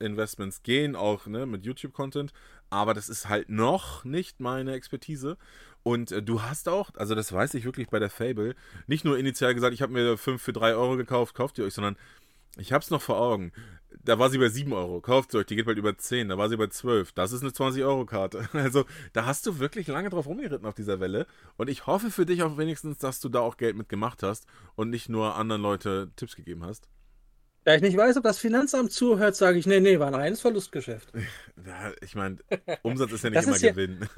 Investments 0.00 0.62
gehen, 0.62 0.96
auch 0.96 1.26
ne, 1.26 1.46
mit 1.46 1.64
YouTube-Content, 1.64 2.32
aber 2.70 2.94
das 2.94 3.08
ist 3.08 3.28
halt 3.28 3.48
noch 3.48 4.04
nicht 4.04 4.40
meine 4.40 4.72
Expertise. 4.72 5.36
Und 5.82 6.12
äh, 6.12 6.22
du 6.22 6.42
hast 6.42 6.68
auch, 6.68 6.90
also 6.96 7.14
das 7.14 7.32
weiß 7.32 7.54
ich 7.54 7.64
wirklich 7.64 7.88
bei 7.88 7.98
der 7.98 8.10
Fable, 8.10 8.54
nicht 8.86 9.04
nur 9.04 9.18
initial 9.18 9.54
gesagt, 9.54 9.74
ich 9.74 9.82
habe 9.82 9.92
mir 9.92 10.16
5 10.16 10.40
für 10.40 10.52
3 10.52 10.74
Euro 10.74 10.96
gekauft, 10.96 11.34
kauft 11.34 11.58
ihr 11.58 11.64
euch, 11.64 11.74
sondern 11.74 11.96
ich 12.56 12.72
habe 12.72 12.82
es 12.82 12.90
noch 12.90 13.02
vor 13.02 13.20
Augen. 13.20 13.52
Da 14.04 14.18
war 14.18 14.30
sie 14.30 14.38
bei 14.38 14.48
7 14.48 14.72
Euro, 14.72 15.00
kauft 15.00 15.34
euch, 15.34 15.46
die 15.46 15.56
geht 15.56 15.66
bald 15.66 15.78
über 15.78 15.96
10, 15.96 16.28
da 16.28 16.38
war 16.38 16.48
sie 16.48 16.56
bei 16.56 16.68
12. 16.68 17.12
Das 17.12 17.32
ist 17.32 17.42
eine 17.42 17.50
20-Euro-Karte. 17.50 18.48
Also 18.52 18.84
da 19.12 19.26
hast 19.26 19.46
du 19.46 19.58
wirklich 19.58 19.86
lange 19.88 20.10
drauf 20.10 20.26
rumgeritten 20.26 20.66
auf 20.66 20.74
dieser 20.74 21.00
Welle. 21.00 21.26
Und 21.56 21.68
ich 21.68 21.86
hoffe 21.86 22.10
für 22.10 22.26
dich 22.26 22.42
auch 22.42 22.56
wenigstens, 22.56 22.98
dass 22.98 23.20
du 23.20 23.28
da 23.28 23.40
auch 23.40 23.56
Geld 23.56 23.76
mit 23.76 23.88
gemacht 23.88 24.22
hast 24.22 24.46
und 24.76 24.90
nicht 24.90 25.08
nur 25.08 25.36
anderen 25.36 25.62
Leute 25.62 26.10
Tipps 26.16 26.36
gegeben 26.36 26.64
hast. 26.64 26.88
Da 27.64 27.74
ich 27.74 27.82
nicht 27.82 27.96
weiß, 27.96 28.16
ob 28.16 28.22
das 28.22 28.38
Finanzamt 28.38 28.90
zuhört, 28.90 29.36
sage 29.36 29.58
ich, 29.58 29.66
nee, 29.66 29.80
nee, 29.80 29.98
war 29.98 30.06
ein 30.06 30.14
reines 30.14 30.40
Verlustgeschäft. 30.40 31.12
Ja, 31.66 31.92
ich 32.00 32.14
meine, 32.14 32.38
Umsatz 32.80 33.12
ist 33.12 33.22
ja 33.22 33.28
nicht 33.28 33.42
immer 33.42 33.58
ja, 33.58 33.72
Gewinn. 33.72 34.08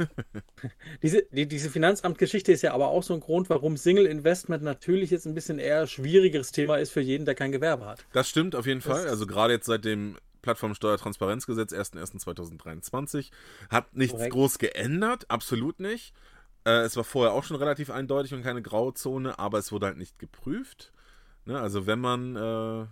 diese, 1.03 1.25
die, 1.33 1.49
diese 1.49 1.71
Finanzamtgeschichte 1.71 2.53
ist 2.53 2.63
ja 2.63 2.73
aber 2.73 2.87
auch 2.87 3.03
so 3.03 3.15
ein 3.15 3.21
Grund, 3.21 3.51
warum 3.51 3.77
Single 3.77 4.07
Investment 4.07 4.63
natürlich 4.63 5.11
jetzt 5.11 5.27
ein 5.27 5.35
bisschen 5.35 5.59
eher 5.59 5.89
schwierigeres 5.89 6.53
Thema 6.53 6.77
ist 6.77 6.93
für 6.93 7.01
jeden, 7.01 7.25
der 7.25 7.35
kein 7.35 7.51
Gewerbe 7.51 7.87
hat. 7.87 8.07
Das 8.13 8.29
stimmt 8.29 8.55
auf 8.55 8.65
jeden 8.65 8.81
das 8.81 8.87
Fall. 8.87 9.09
Also 9.09 9.27
gerade 9.27 9.55
jetzt 9.55 9.67
seit 9.67 9.85
dem 9.85 10.19
Plattformsteuertransparenzgesetz 10.43 11.73
1.1.2023 11.73 13.31
hat 13.69 13.93
nichts 13.97 14.15
korrekt. 14.15 14.33
groß 14.33 14.59
geändert, 14.59 15.29
absolut 15.29 15.81
nicht. 15.81 16.15
Äh, 16.65 16.83
es 16.83 16.97
war 16.97 17.03
vorher 17.03 17.33
auch 17.33 17.43
schon 17.43 17.57
relativ 17.57 17.91
eindeutig 17.91 18.35
und 18.35 18.45
keine 18.45 18.63
Grauzone, 18.63 19.37
aber 19.41 19.59
es 19.59 19.73
wurde 19.73 19.87
halt 19.87 19.99
nicht 19.99 20.21
geprüft. 20.21 20.93
Ne? 21.45 21.61
Also 21.61 21.87
wenn 21.89 21.99
man 21.99 22.37
äh, 22.37 22.87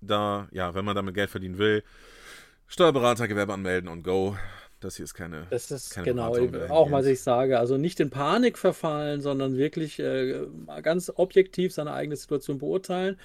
da, 0.00 0.48
ja, 0.52 0.74
wenn 0.74 0.84
man 0.84 0.96
damit 0.96 1.14
Geld 1.14 1.30
verdienen 1.30 1.58
will, 1.58 1.82
Steuerberater, 2.66 3.28
Gewerbe 3.28 3.52
anmelden 3.52 3.88
und 3.88 4.02
go. 4.02 4.36
Das 4.80 4.96
hier 4.96 5.04
ist 5.04 5.14
keine. 5.14 5.46
Das 5.48 5.70
ist 5.70 5.90
keine 5.90 6.04
genau, 6.04 6.36
auch 6.68 6.90
was 6.90 7.06
ich 7.06 7.22
sage. 7.22 7.58
Also 7.58 7.78
nicht 7.78 8.00
in 8.00 8.10
Panik 8.10 8.58
verfallen, 8.58 9.22
sondern 9.22 9.56
wirklich 9.56 9.98
äh, 9.98 10.46
ganz 10.82 11.10
objektiv 11.14 11.72
seine 11.72 11.92
eigene 11.94 12.16
Situation 12.16 12.58
beurteilen 12.58 13.18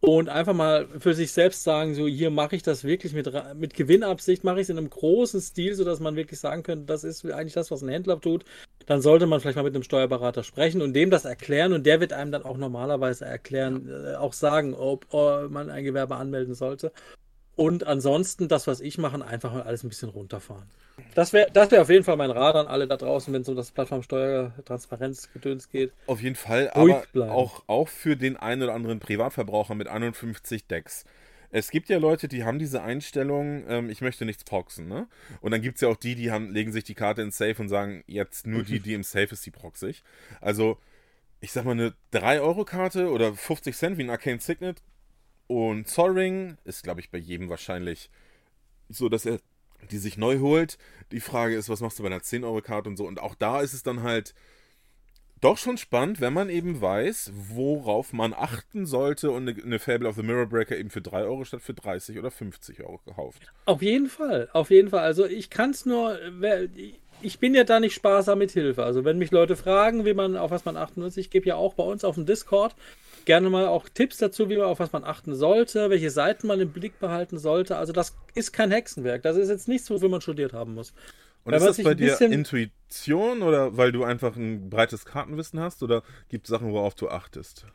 und 0.00 0.28
einfach 0.28 0.54
mal 0.54 0.86
für 0.98 1.14
sich 1.14 1.32
selbst 1.32 1.64
sagen, 1.64 1.94
so 1.94 2.06
hier 2.06 2.30
mache 2.30 2.56
ich 2.56 2.62
das 2.62 2.84
wirklich 2.84 3.12
mit, 3.12 3.30
mit 3.54 3.74
Gewinnabsicht, 3.74 4.44
mache 4.44 4.56
ich 4.56 4.62
es 4.62 4.68
in 4.68 4.78
einem 4.78 4.90
großen 4.90 5.40
Stil, 5.40 5.74
sodass 5.74 6.00
man 6.00 6.16
wirklich 6.16 6.38
sagen 6.38 6.62
könnte, 6.62 6.84
das 6.86 7.02
ist 7.02 7.24
eigentlich 7.24 7.54
das, 7.54 7.70
was 7.70 7.82
ein 7.82 7.88
Händler 7.88 8.20
tut. 8.20 8.44
Dann 8.86 9.00
sollte 9.00 9.26
man 9.26 9.40
vielleicht 9.40 9.56
mal 9.56 9.64
mit 9.64 9.74
einem 9.74 9.82
Steuerberater 9.82 10.44
sprechen 10.44 10.82
und 10.82 10.92
dem 10.92 11.10
das 11.10 11.24
erklären 11.24 11.72
und 11.72 11.86
der 11.86 12.00
wird 12.00 12.12
einem 12.12 12.30
dann 12.30 12.44
auch 12.44 12.56
normalerweise 12.56 13.24
erklären, 13.24 13.88
ja. 13.88 14.12
äh, 14.12 14.16
auch 14.16 14.32
sagen, 14.32 14.74
ob, 14.74 15.06
ob 15.12 15.50
man 15.50 15.70
ein 15.70 15.84
Gewerbe 15.84 16.16
anmelden 16.16 16.54
sollte. 16.54 16.92
Und 17.56 17.86
ansonsten, 17.86 18.48
das, 18.48 18.66
was 18.66 18.80
ich 18.80 18.98
mache, 18.98 19.24
einfach 19.24 19.52
mal 19.52 19.62
alles 19.62 19.82
ein 19.82 19.88
bisschen 19.88 20.10
runterfahren. 20.10 20.68
Das 21.14 21.32
wäre 21.32 21.50
das 21.52 21.70
wär 21.70 21.82
auf 21.82 21.90
jeden 21.90 22.04
Fall 22.04 22.16
mein 22.16 22.30
Rat 22.30 22.54
an 22.54 22.66
alle 22.66 22.86
da 22.86 22.96
draußen, 22.96 23.32
wenn 23.32 23.42
es 23.42 23.48
um 23.48 23.56
das 23.56 23.70
Plattformsteuer, 23.70 24.52
Transparenzgedöns 24.64 25.70
geht. 25.70 25.92
Auf 26.06 26.22
jeden 26.22 26.36
Fall, 26.36 26.70
aber 26.70 27.04
auch, 27.30 27.62
auch 27.66 27.88
für 27.88 28.16
den 28.16 28.36
einen 28.36 28.62
oder 28.62 28.74
anderen 28.74 29.00
Privatverbraucher 29.00 29.74
mit 29.74 29.88
51 29.88 30.66
Decks. 30.66 31.04
Es 31.50 31.70
gibt 31.70 31.88
ja 31.88 31.98
Leute, 31.98 32.28
die 32.28 32.44
haben 32.44 32.58
diese 32.58 32.82
Einstellung, 32.82 33.64
ähm, 33.68 33.88
ich 33.88 34.00
möchte 34.00 34.24
nichts 34.24 34.44
proxen, 34.44 34.88
ne? 34.88 35.06
Und 35.40 35.52
dann 35.52 35.62
gibt 35.62 35.76
es 35.76 35.80
ja 35.80 35.88
auch 35.88 35.96
die, 35.96 36.14
die 36.14 36.30
haben, 36.30 36.52
legen 36.52 36.72
sich 36.72 36.84
die 36.84 36.94
Karte 36.94 37.22
ins 37.22 37.38
Safe 37.38 37.56
und 37.58 37.68
sagen, 37.68 38.02
jetzt 38.06 38.46
nur 38.46 38.62
die, 38.62 38.80
die 38.80 38.94
im 38.94 39.02
Safe 39.02 39.28
ist, 39.32 39.46
die 39.46 39.50
proxig. 39.50 40.02
Also, 40.40 40.76
ich 41.40 41.52
sag 41.52 41.64
mal, 41.64 41.72
eine 41.72 41.94
3-Euro-Karte 42.12 43.10
oder 43.10 43.32
50 43.32 43.76
Cent 43.76 43.98
wie 43.98 44.02
ein 44.02 44.10
Arcane 44.10 44.40
Signet 44.40 44.82
Und 45.46 45.88
Zollring 45.88 46.56
ist, 46.64 46.82
glaube 46.82 47.00
ich, 47.00 47.10
bei 47.10 47.18
jedem 47.18 47.48
wahrscheinlich 47.48 48.10
so, 48.88 49.08
dass 49.08 49.26
er 49.26 49.38
die 49.90 49.98
sich 49.98 50.16
neu 50.16 50.38
holt. 50.38 50.78
Die 51.12 51.20
Frage 51.20 51.54
ist, 51.54 51.68
was 51.68 51.80
machst 51.80 51.98
du 51.98 52.02
bei 52.02 52.08
einer 52.08 52.20
10-Euro-Karte 52.20 52.88
und 52.88 52.96
so. 52.96 53.06
Und 53.06 53.20
auch 53.20 53.34
da 53.34 53.60
ist 53.60 53.72
es 53.72 53.82
dann 53.82 54.02
halt 54.02 54.34
doch 55.40 55.58
schon 55.58 55.76
spannend, 55.76 56.20
wenn 56.20 56.32
man 56.32 56.48
eben 56.48 56.80
weiß, 56.80 57.30
worauf 57.34 58.12
man 58.12 58.32
achten 58.32 58.86
sollte 58.86 59.30
und 59.30 59.48
eine, 59.48 59.78
Fable 59.78 60.08
of 60.08 60.16
the 60.16 60.22
Mirror 60.22 60.46
Breaker 60.46 60.76
eben 60.76 60.90
für 60.90 61.02
3 61.02 61.24
Euro 61.24 61.44
statt 61.44 61.60
für 61.60 61.74
30 61.74 62.18
oder 62.18 62.30
50 62.30 62.80
Euro 62.80 63.00
gekauft. 63.04 63.42
Auf 63.66 63.82
jeden 63.82 64.08
Fall, 64.08 64.48
auf 64.52 64.70
jeden 64.70 64.88
Fall. 64.88 65.00
Also 65.00 65.26
ich 65.26 65.50
kann 65.50 65.70
es 65.70 65.84
nur, 65.84 66.18
ich 67.20 67.38
bin 67.38 67.54
ja 67.54 67.64
da 67.64 67.80
nicht 67.80 67.94
sparsam 67.94 68.38
mit 68.38 68.50
Hilfe. 68.50 68.84
Also 68.84 69.04
wenn 69.04 69.18
mich 69.18 69.30
Leute 69.30 69.56
fragen, 69.56 70.06
wie 70.06 70.14
man, 70.14 70.36
auf 70.36 70.50
was 70.50 70.64
man 70.64 70.78
achten 70.78 71.02
muss, 71.02 71.18
ich 71.18 71.28
gebe 71.28 71.46
ja 71.46 71.56
auch 71.56 71.74
bei 71.74 71.84
uns 71.84 72.02
auf 72.02 72.14
dem 72.14 72.24
Discord 72.24 72.74
gerne 73.26 73.50
mal 73.50 73.66
auch 73.66 73.88
Tipps 73.90 74.16
dazu, 74.16 74.48
wie 74.48 74.56
man 74.56 74.66
auf 74.66 74.78
was 74.78 74.92
man 74.92 75.04
achten 75.04 75.34
sollte, 75.34 75.90
welche 75.90 76.10
Seiten 76.10 76.46
man 76.46 76.60
im 76.60 76.72
Blick 76.72 76.98
behalten 76.98 77.38
sollte. 77.38 77.76
Also 77.76 77.92
das 77.92 78.16
ist 78.34 78.52
kein 78.52 78.70
Hexenwerk. 78.70 79.22
Das 79.22 79.36
ist 79.36 79.50
jetzt 79.50 79.68
nichts, 79.68 79.90
wofür 79.90 80.08
man 80.08 80.22
studiert 80.22 80.54
haben 80.54 80.74
muss. 80.74 80.94
Und 81.44 81.52
ist 81.52 81.64
das 81.64 81.82
bei 81.82 81.94
dir 81.94 82.18
Intuition 82.20 83.42
oder 83.42 83.76
weil 83.76 83.92
du 83.92 84.02
einfach 84.02 84.34
ein 84.36 84.70
breites 84.70 85.04
Kartenwissen 85.04 85.60
hast 85.60 85.82
oder 85.82 86.02
gibt 86.28 86.46
es 86.46 86.50
Sachen, 86.50 86.72
worauf 86.72 86.94
du 86.94 87.08
achtest? 87.08 87.66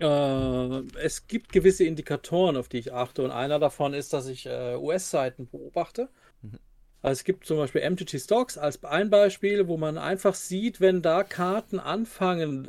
Äh, 0.00 0.82
es 1.02 1.26
gibt 1.26 1.52
gewisse 1.52 1.84
Indikatoren, 1.84 2.56
auf 2.56 2.68
die 2.68 2.78
ich 2.78 2.92
achte 2.92 3.22
und 3.22 3.30
einer 3.30 3.58
davon 3.58 3.94
ist, 3.94 4.12
dass 4.12 4.28
ich 4.28 4.46
äh, 4.46 4.76
US-Seiten 4.76 5.48
beobachte. 5.48 6.08
Mhm. 6.40 6.58
Also 7.02 7.18
es 7.18 7.24
gibt 7.24 7.46
zum 7.46 7.58
Beispiel 7.58 7.88
MTG 7.88 8.18
Stocks 8.18 8.56
als 8.56 8.82
ein 8.84 9.10
Beispiel, 9.10 9.68
wo 9.68 9.76
man 9.76 9.98
einfach 9.98 10.34
sieht, 10.34 10.80
wenn 10.80 11.02
da 11.02 11.24
Karten 11.24 11.80
anfangen, 11.80 12.68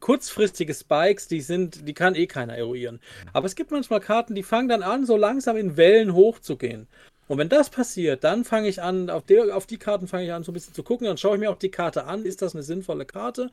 kurzfristige 0.00 0.74
Spikes, 0.74 1.28
die 1.28 1.40
sind, 1.40 1.86
die 1.86 1.94
kann 1.94 2.14
eh 2.14 2.26
keiner 2.26 2.56
eruieren. 2.56 3.00
Aber 3.32 3.46
es 3.46 3.54
gibt 3.54 3.70
manchmal 3.70 4.00
Karten, 4.00 4.34
die 4.34 4.42
fangen 4.42 4.68
dann 4.68 4.82
an, 4.82 5.06
so 5.06 5.16
langsam 5.16 5.56
in 5.56 5.76
Wellen 5.76 6.14
hochzugehen. 6.14 6.88
Und 7.28 7.38
wenn 7.38 7.48
das 7.48 7.70
passiert, 7.70 8.24
dann 8.24 8.44
fange 8.44 8.68
ich 8.68 8.82
an, 8.82 9.08
auf, 9.08 9.24
der, 9.24 9.56
auf 9.56 9.66
die 9.66 9.78
Karten 9.78 10.08
fange 10.08 10.24
ich 10.24 10.32
an, 10.32 10.42
so 10.42 10.50
ein 10.50 10.54
bisschen 10.54 10.74
zu 10.74 10.82
gucken. 10.82 11.06
Dann 11.06 11.16
schaue 11.16 11.36
ich 11.36 11.40
mir 11.40 11.50
auch 11.50 11.58
die 11.58 11.70
Karte 11.70 12.06
an. 12.06 12.24
Ist 12.24 12.42
das 12.42 12.54
eine 12.54 12.64
sinnvolle 12.64 13.04
Karte? 13.04 13.50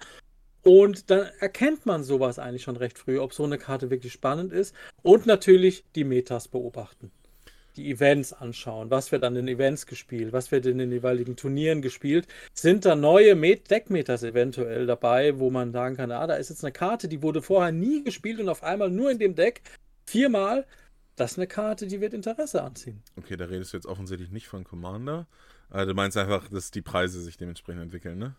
Und 0.63 1.11
dann 1.11 1.29
erkennt 1.39 1.85
man 1.85 2.03
sowas 2.03 2.39
eigentlich 2.39 2.63
schon 2.63 2.75
recht 2.75 2.97
früh, 2.97 3.19
ob 3.19 3.33
so 3.33 3.43
eine 3.43 3.59
Karte 3.59 3.91
wirklich 3.91 4.13
spannend 4.13 4.51
ist. 4.51 4.73
Und 5.03 5.27
natürlich 5.27 5.85
die 5.95 6.05
Metas 6.05 6.47
beobachten. 6.47 7.11
Die 7.77 7.89
Events 7.91 8.33
anschauen. 8.33 8.89
Was 8.91 9.11
wird 9.11 9.23
an 9.23 9.35
den 9.35 9.47
Events 9.47 9.85
gespielt? 9.85 10.33
Was 10.33 10.51
wird 10.51 10.65
in 10.65 10.77
den 10.77 10.91
jeweiligen 10.91 11.35
Turnieren 11.35 11.81
gespielt? 11.81 12.27
Sind 12.53 12.85
da 12.85 12.95
neue 12.95 13.35
Deck-Metas 13.35 14.23
eventuell 14.23 14.85
dabei, 14.85 15.39
wo 15.39 15.49
man 15.49 15.71
sagen 15.71 15.95
kann, 15.95 16.11
ah, 16.11 16.27
da 16.27 16.35
ist 16.35 16.49
jetzt 16.49 16.63
eine 16.63 16.71
Karte, 16.71 17.07
die 17.07 17.21
wurde 17.21 17.41
vorher 17.41 17.71
nie 17.71 18.03
gespielt 18.03 18.39
und 18.39 18.49
auf 18.49 18.63
einmal 18.63 18.89
nur 18.89 19.11
in 19.11 19.19
dem 19.19 19.35
Deck 19.35 19.61
viermal 20.05 20.65
das 21.17 21.31
ist 21.31 21.37
eine 21.39 21.47
Karte, 21.47 21.87
die 21.87 21.99
wird 21.99 22.13
Interesse 22.13 22.63
anziehen. 22.63 23.01
Okay, 23.17 23.35
da 23.35 23.45
redest 23.45 23.73
du 23.73 23.77
jetzt 23.77 23.87
offensichtlich 23.87 24.29
nicht 24.29 24.47
von 24.47 24.63
Commander. 24.63 25.27
Also 25.69 25.89
du 25.89 25.95
meinst 25.95 26.15
einfach, 26.15 26.47
dass 26.47 26.71
die 26.71 26.83
Preise 26.83 27.19
sich 27.21 27.37
dementsprechend 27.37 27.81
entwickeln, 27.81 28.19
ne? 28.19 28.35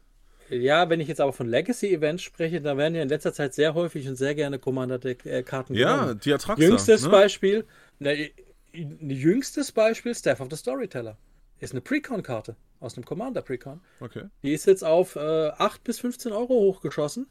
Ja, 0.49 0.89
wenn 0.89 1.01
ich 1.01 1.09
jetzt 1.09 1.21
aber 1.21 1.33
von 1.35 1.47
Legacy-Events 1.47 2.23
spreche, 2.23 2.63
da 2.63 2.77
werden 2.79 2.95
ja 2.95 3.03
in 3.03 3.09
letzter 3.09 3.35
Zeit 3.35 3.53
sehr 3.53 3.75
häufig 3.75 4.09
und 4.09 4.17
sehr 4.17 4.35
gerne 4.35 4.59
Commander-Karten 4.59 5.75
Ja, 5.75 5.97
genommen. 5.97 6.21
die 6.25 6.33
Attraxa. 6.33 6.63
Jüngstes 6.63 7.03
ne? 7.03 7.09
Beispiel, 7.11 7.67
ne, 7.99 8.31
jüngstes 8.73 9.73
Beispiel, 9.73 10.15
Staff 10.15 10.41
of 10.41 10.49
the 10.51 10.57
Storyteller. 10.57 11.17
Ist 11.61 11.73
eine 11.73 11.81
Precon-Karte 11.81 12.57
aus 12.81 12.97
einem 12.97 13.05
Commander-Precon. 13.05 13.81
Okay. 14.01 14.25
Die 14.43 14.53
ist 14.53 14.67
jetzt 14.67 14.85
auf 14.85 15.17
äh, 15.17 15.49
8 15.49 15.83
bis 15.83 16.01
15 16.01 16.33
Euro 16.33 16.55
hochgeschossen 16.55 17.27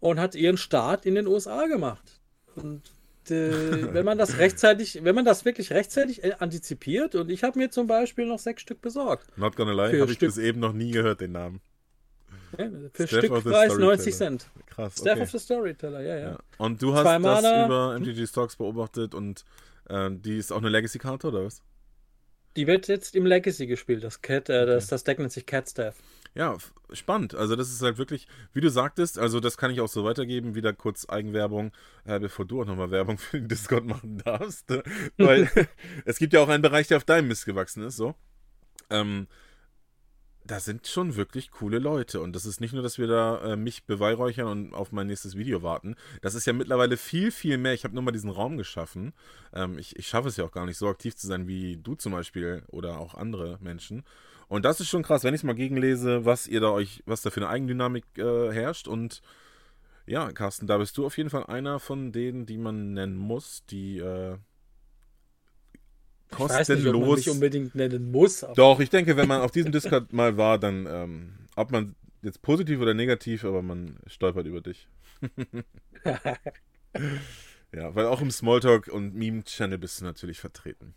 und 0.00 0.20
hat 0.20 0.34
ihren 0.34 0.56
Start 0.56 1.06
in 1.06 1.14
den 1.14 1.26
USA 1.26 1.66
gemacht. 1.66 2.20
Und 2.54 2.82
äh, 3.30 3.50
wenn 3.92 4.04
man 4.04 4.18
das 4.18 4.38
rechtzeitig, 4.38 5.00
wenn 5.02 5.14
man 5.14 5.24
das 5.24 5.44
wirklich 5.44 5.72
rechtzeitig 5.72 6.22
äh, 6.22 6.34
antizipiert, 6.38 7.14
und 7.14 7.30
ich 7.30 7.42
habe 7.42 7.58
mir 7.58 7.70
zum 7.70 7.86
Beispiel 7.86 8.26
noch 8.26 8.38
sechs 8.38 8.62
Stück 8.62 8.80
besorgt. 8.80 9.26
Not 9.36 9.56
gonna 9.56 9.72
lie, 9.72 10.00
habe 10.00 10.12
ich 10.12 10.18
bis 10.18 10.38
eben 10.38 10.60
noch 10.60 10.72
nie 10.72 10.92
gehört, 10.92 11.20
den 11.20 11.32
Namen. 11.32 11.60
Ja, 12.56 12.70
für 12.92 13.06
Staff 13.06 13.24
Stückpreis 13.24 13.76
90 13.76 14.14
Cent. 14.14 14.46
Krass. 14.66 14.94
Staff 14.96 15.14
okay. 15.14 15.22
of 15.22 15.30
the 15.30 15.38
Storyteller, 15.38 16.00
ja, 16.00 16.16
ja, 16.16 16.28
ja. 16.30 16.38
Und 16.56 16.80
du 16.80 16.94
hast 16.94 17.02
Zwei 17.02 17.18
das 17.18 17.42
Mana. 17.42 17.66
über 17.66 17.98
MTG 17.98 18.26
Stocks 18.26 18.56
beobachtet 18.56 19.14
und 19.14 19.44
äh, 19.88 20.10
die 20.10 20.38
ist 20.38 20.52
auch 20.52 20.58
eine 20.58 20.68
Legacy-Karte, 20.68 21.28
oder 21.28 21.44
was? 21.44 21.62
Die 22.56 22.66
wird 22.66 22.88
jetzt 22.88 23.14
im 23.14 23.26
Legacy 23.26 23.66
gespielt, 23.66 24.02
das 24.02 24.20
Cat, 24.20 24.48
äh, 24.48 24.66
das, 24.66 24.88
das 24.88 25.04
Deck 25.04 25.18
nennt 25.18 25.32
sich 25.32 25.46
Cat 25.46 25.68
Staff. 25.68 26.02
Ja, 26.34 26.56
spannend. 26.92 27.34
Also 27.34 27.56
das 27.56 27.70
ist 27.70 27.82
halt 27.82 27.98
wirklich, 27.98 28.28
wie 28.52 28.60
du 28.60 28.70
sagtest, 28.70 29.18
also 29.18 29.40
das 29.40 29.56
kann 29.56 29.70
ich 29.70 29.80
auch 29.80 29.88
so 29.88 30.04
weitergeben, 30.04 30.54
wieder 30.54 30.72
kurz 30.72 31.08
Eigenwerbung, 31.08 31.72
äh, 32.04 32.20
bevor 32.20 32.44
du 32.44 32.62
auch 32.62 32.66
nochmal 32.66 32.90
Werbung 32.90 33.18
für 33.18 33.38
den 33.38 33.48
Discord 33.48 33.84
machen 33.84 34.18
darfst. 34.24 34.70
Weil 35.16 35.50
es 36.04 36.18
gibt 36.18 36.32
ja 36.32 36.40
auch 36.40 36.48
einen 36.48 36.62
Bereich, 36.62 36.88
der 36.88 36.98
auf 36.98 37.04
deinem 37.04 37.28
Mist 37.28 37.46
gewachsen 37.46 37.82
ist, 37.82 37.96
so. 37.96 38.14
Ähm, 38.90 39.26
da 40.48 40.60
sind 40.60 40.86
schon 40.86 41.16
wirklich 41.16 41.50
coole 41.50 41.78
Leute. 41.78 42.20
Und 42.20 42.34
das 42.34 42.46
ist 42.46 42.60
nicht 42.60 42.72
nur, 42.72 42.82
dass 42.82 42.98
wir 42.98 43.06
da 43.06 43.52
äh, 43.52 43.56
mich 43.56 43.84
beweihräuchern 43.84 44.46
und 44.46 44.74
auf 44.74 44.92
mein 44.92 45.06
nächstes 45.06 45.36
Video 45.36 45.62
warten. 45.62 45.94
Das 46.22 46.34
ist 46.34 46.46
ja 46.46 46.52
mittlerweile 46.52 46.96
viel, 46.96 47.30
viel 47.30 47.58
mehr. 47.58 47.74
Ich 47.74 47.84
habe 47.84 47.94
nur 47.94 48.02
mal 48.02 48.12
diesen 48.12 48.30
Raum 48.30 48.56
geschaffen. 48.56 49.12
Ähm, 49.52 49.78
ich, 49.78 49.96
ich 49.96 50.08
schaffe 50.08 50.28
es 50.28 50.36
ja 50.36 50.44
auch 50.44 50.52
gar 50.52 50.66
nicht, 50.66 50.78
so 50.78 50.88
aktiv 50.88 51.14
zu 51.14 51.26
sein 51.26 51.46
wie 51.46 51.76
du 51.76 51.94
zum 51.94 52.12
Beispiel 52.12 52.62
oder 52.68 52.98
auch 52.98 53.14
andere 53.14 53.58
Menschen. 53.60 54.04
Und 54.48 54.64
das 54.64 54.80
ist 54.80 54.88
schon 54.88 55.02
krass, 55.02 55.24
wenn 55.24 55.34
ich 55.34 55.40
es 55.40 55.44
mal 55.44 55.54
gegenlese, 55.54 56.24
was 56.24 56.46
ihr 56.46 56.60
da 56.60 56.70
euch, 56.70 57.02
was 57.04 57.20
da 57.20 57.30
für 57.30 57.40
eine 57.40 57.50
Eigendynamik 57.50 58.04
äh, 58.16 58.50
herrscht. 58.50 58.88
Und 58.88 59.20
ja, 60.06 60.32
Carsten, 60.32 60.66
da 60.66 60.78
bist 60.78 60.96
du 60.96 61.04
auf 61.04 61.18
jeden 61.18 61.28
Fall 61.28 61.44
einer 61.44 61.78
von 61.78 62.12
denen, 62.12 62.46
die 62.46 62.56
man 62.56 62.94
nennen 62.94 63.16
muss, 63.16 63.64
die 63.66 63.98
äh, 63.98 64.38
kostenlos. 66.30 66.60
Ich 66.60 66.68
weiß 66.68 66.78
nicht, 66.78 66.94
ob 66.94 67.00
man 67.00 67.14
mich 67.14 67.30
unbedingt 67.30 67.74
nennen 67.74 68.10
muss. 68.10 68.46
Doch, 68.54 68.80
ich 68.80 68.90
denke, 68.90 69.16
wenn 69.16 69.28
man 69.28 69.40
auf 69.40 69.50
diesem 69.50 69.72
Discord 69.72 70.12
mal 70.12 70.36
war, 70.36 70.58
dann, 70.58 70.86
ähm, 70.86 71.32
ob 71.56 71.70
man 71.70 71.94
jetzt 72.22 72.42
positiv 72.42 72.80
oder 72.80 72.94
negativ, 72.94 73.44
aber 73.44 73.62
man 73.62 73.96
stolpert 74.06 74.46
über 74.46 74.60
dich. 74.60 74.88
ja, 77.72 77.94
weil 77.94 78.06
auch 78.06 78.20
im 78.20 78.30
Smalltalk 78.30 78.88
und 78.88 79.14
Meme-Channel 79.14 79.78
bist 79.78 80.00
du 80.00 80.04
natürlich 80.04 80.40
vertreten. 80.40 80.94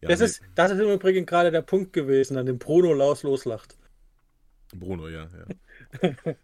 Ja, 0.00 0.08
das, 0.08 0.20
nee. 0.20 0.26
ist, 0.26 0.42
das 0.54 0.72
ist 0.72 0.80
im 0.80 0.90
Übrigen 0.90 1.26
gerade 1.26 1.50
der 1.50 1.62
Punkt 1.62 1.92
gewesen, 1.92 2.36
an 2.36 2.46
dem 2.46 2.58
Bruno 2.58 2.92
Laus 2.92 3.22
loslacht. 3.22 3.76
Bruno, 4.74 5.08
ja, 5.08 5.28
ja. 6.02 6.14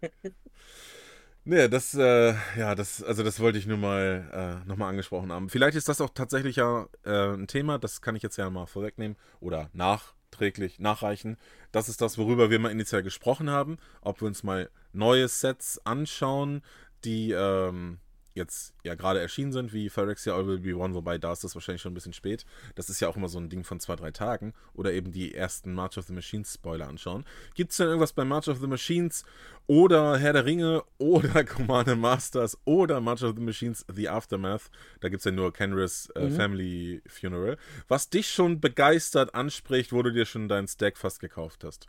nee, 1.45 1.69
das, 1.69 1.95
äh, 1.95 2.35
ja, 2.57 2.75
das, 2.75 3.03
also 3.03 3.23
das 3.23 3.41
wollte 3.41 3.59
ich 3.59 3.67
nur 3.67 3.79
mal, 3.79 4.61
äh, 4.65 4.69
nochmal 4.69 4.91
angesprochen 4.91 5.33
haben. 5.33 5.49
Vielleicht 5.49 5.77
ist 5.77 5.89
das 5.89 6.01
auch 6.01 6.11
tatsächlich 6.11 6.57
ja 6.57 6.87
äh, 7.05 7.35
ein 7.35 7.47
Thema, 7.47 7.79
das 7.79 8.01
kann 8.01 8.17
ich 8.17 8.23
jetzt 8.23 8.37
ja 8.37 8.49
mal 8.51 8.67
vorwegnehmen 8.67 9.17
oder 9.41 9.71
nachträglich 9.73 10.79
nachreichen. 10.79 11.37
Das 11.73 11.89
ist 11.89 12.01
das, 12.01 12.19
worüber 12.19 12.51
wir 12.51 12.59
mal 12.59 12.71
initial 12.73 13.03
gesprochen 13.03 13.51
haben, 13.51 13.79
ob 14.01 14.21
wir 14.21 14.29
uns 14.29 14.43
mal 14.43 14.71
neue 14.93 15.29
Sets 15.29 15.81
anschauen, 15.85 16.63
die, 17.05 17.33
ähm, 17.33 17.99
jetzt 18.41 18.75
ja 18.83 18.95
gerade 18.95 19.21
erschienen 19.21 19.53
sind, 19.53 19.73
wie 19.73 19.89
Phyrexia 19.89 20.35
All 20.35 20.47
Will 20.47 20.59
Be 20.59 20.75
One, 20.75 20.95
wobei 20.95 21.19
da 21.19 21.33
ist 21.33 21.45
das 21.45 21.55
wahrscheinlich 21.55 21.83
schon 21.83 21.93
ein 21.93 21.95
bisschen 21.95 22.13
spät. 22.13 22.45
Das 22.75 22.91
ist 22.91 23.01
ja 23.01 23.09
auch 23.09 23.17
immer 23.17 23.29
so 23.29 23.39
ein 23.39 23.49
Ding 23.49 23.63
von 23.63 23.79
zwei, 23.79 23.95
drei 23.95 24.11
Tagen. 24.11 24.55
Oder 24.75 24.93
eben 24.93 25.13
die 25.13 25.35
ersten 25.35 25.73
March 25.73 25.99
of 25.99 26.07
the 26.07 26.13
Machines 26.13 26.55
Spoiler 26.55 26.89
anschauen. 26.89 27.25
Gibt 27.55 27.71
es 27.71 27.77
denn 27.77 27.87
irgendwas 27.87 28.13
bei 28.13 28.25
March 28.25 28.49
of 28.49 28.59
the 28.59 28.67
Machines 28.67 29.25
oder 29.67 30.19
Herr 30.19 30.33
der 30.33 30.45
Ringe 30.45 30.83
oder 30.99 31.45
Commander 31.45 31.97
Masters 31.97 32.59
oder 32.65 33.01
March 33.01 33.23
of 33.23 33.37
the 33.37 33.43
Machines 33.43 33.85
The 33.95 34.09
Aftermath? 34.09 34.71
Da 35.01 35.09
gibt 35.09 35.21
es 35.21 35.25
ja 35.25 35.31
nur 35.31 35.53
Kenris 35.53 36.11
äh, 36.17 36.29
mhm. 36.29 36.37
Family 36.37 37.03
Funeral. 37.07 37.57
Was 37.87 38.11
dich 38.11 38.29
schon 38.29 38.61
begeistert 38.61 39.35
anspricht, 39.35 39.93
wo 39.93 40.03
du 40.03 40.11
dir 40.13 40.27
schon 40.27 40.49
deinen 40.49 40.67
Stack 40.67 40.97
fast 40.97 41.21
gekauft 41.21 41.65
hast. 41.65 41.89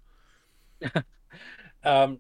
ähm, 1.84 2.20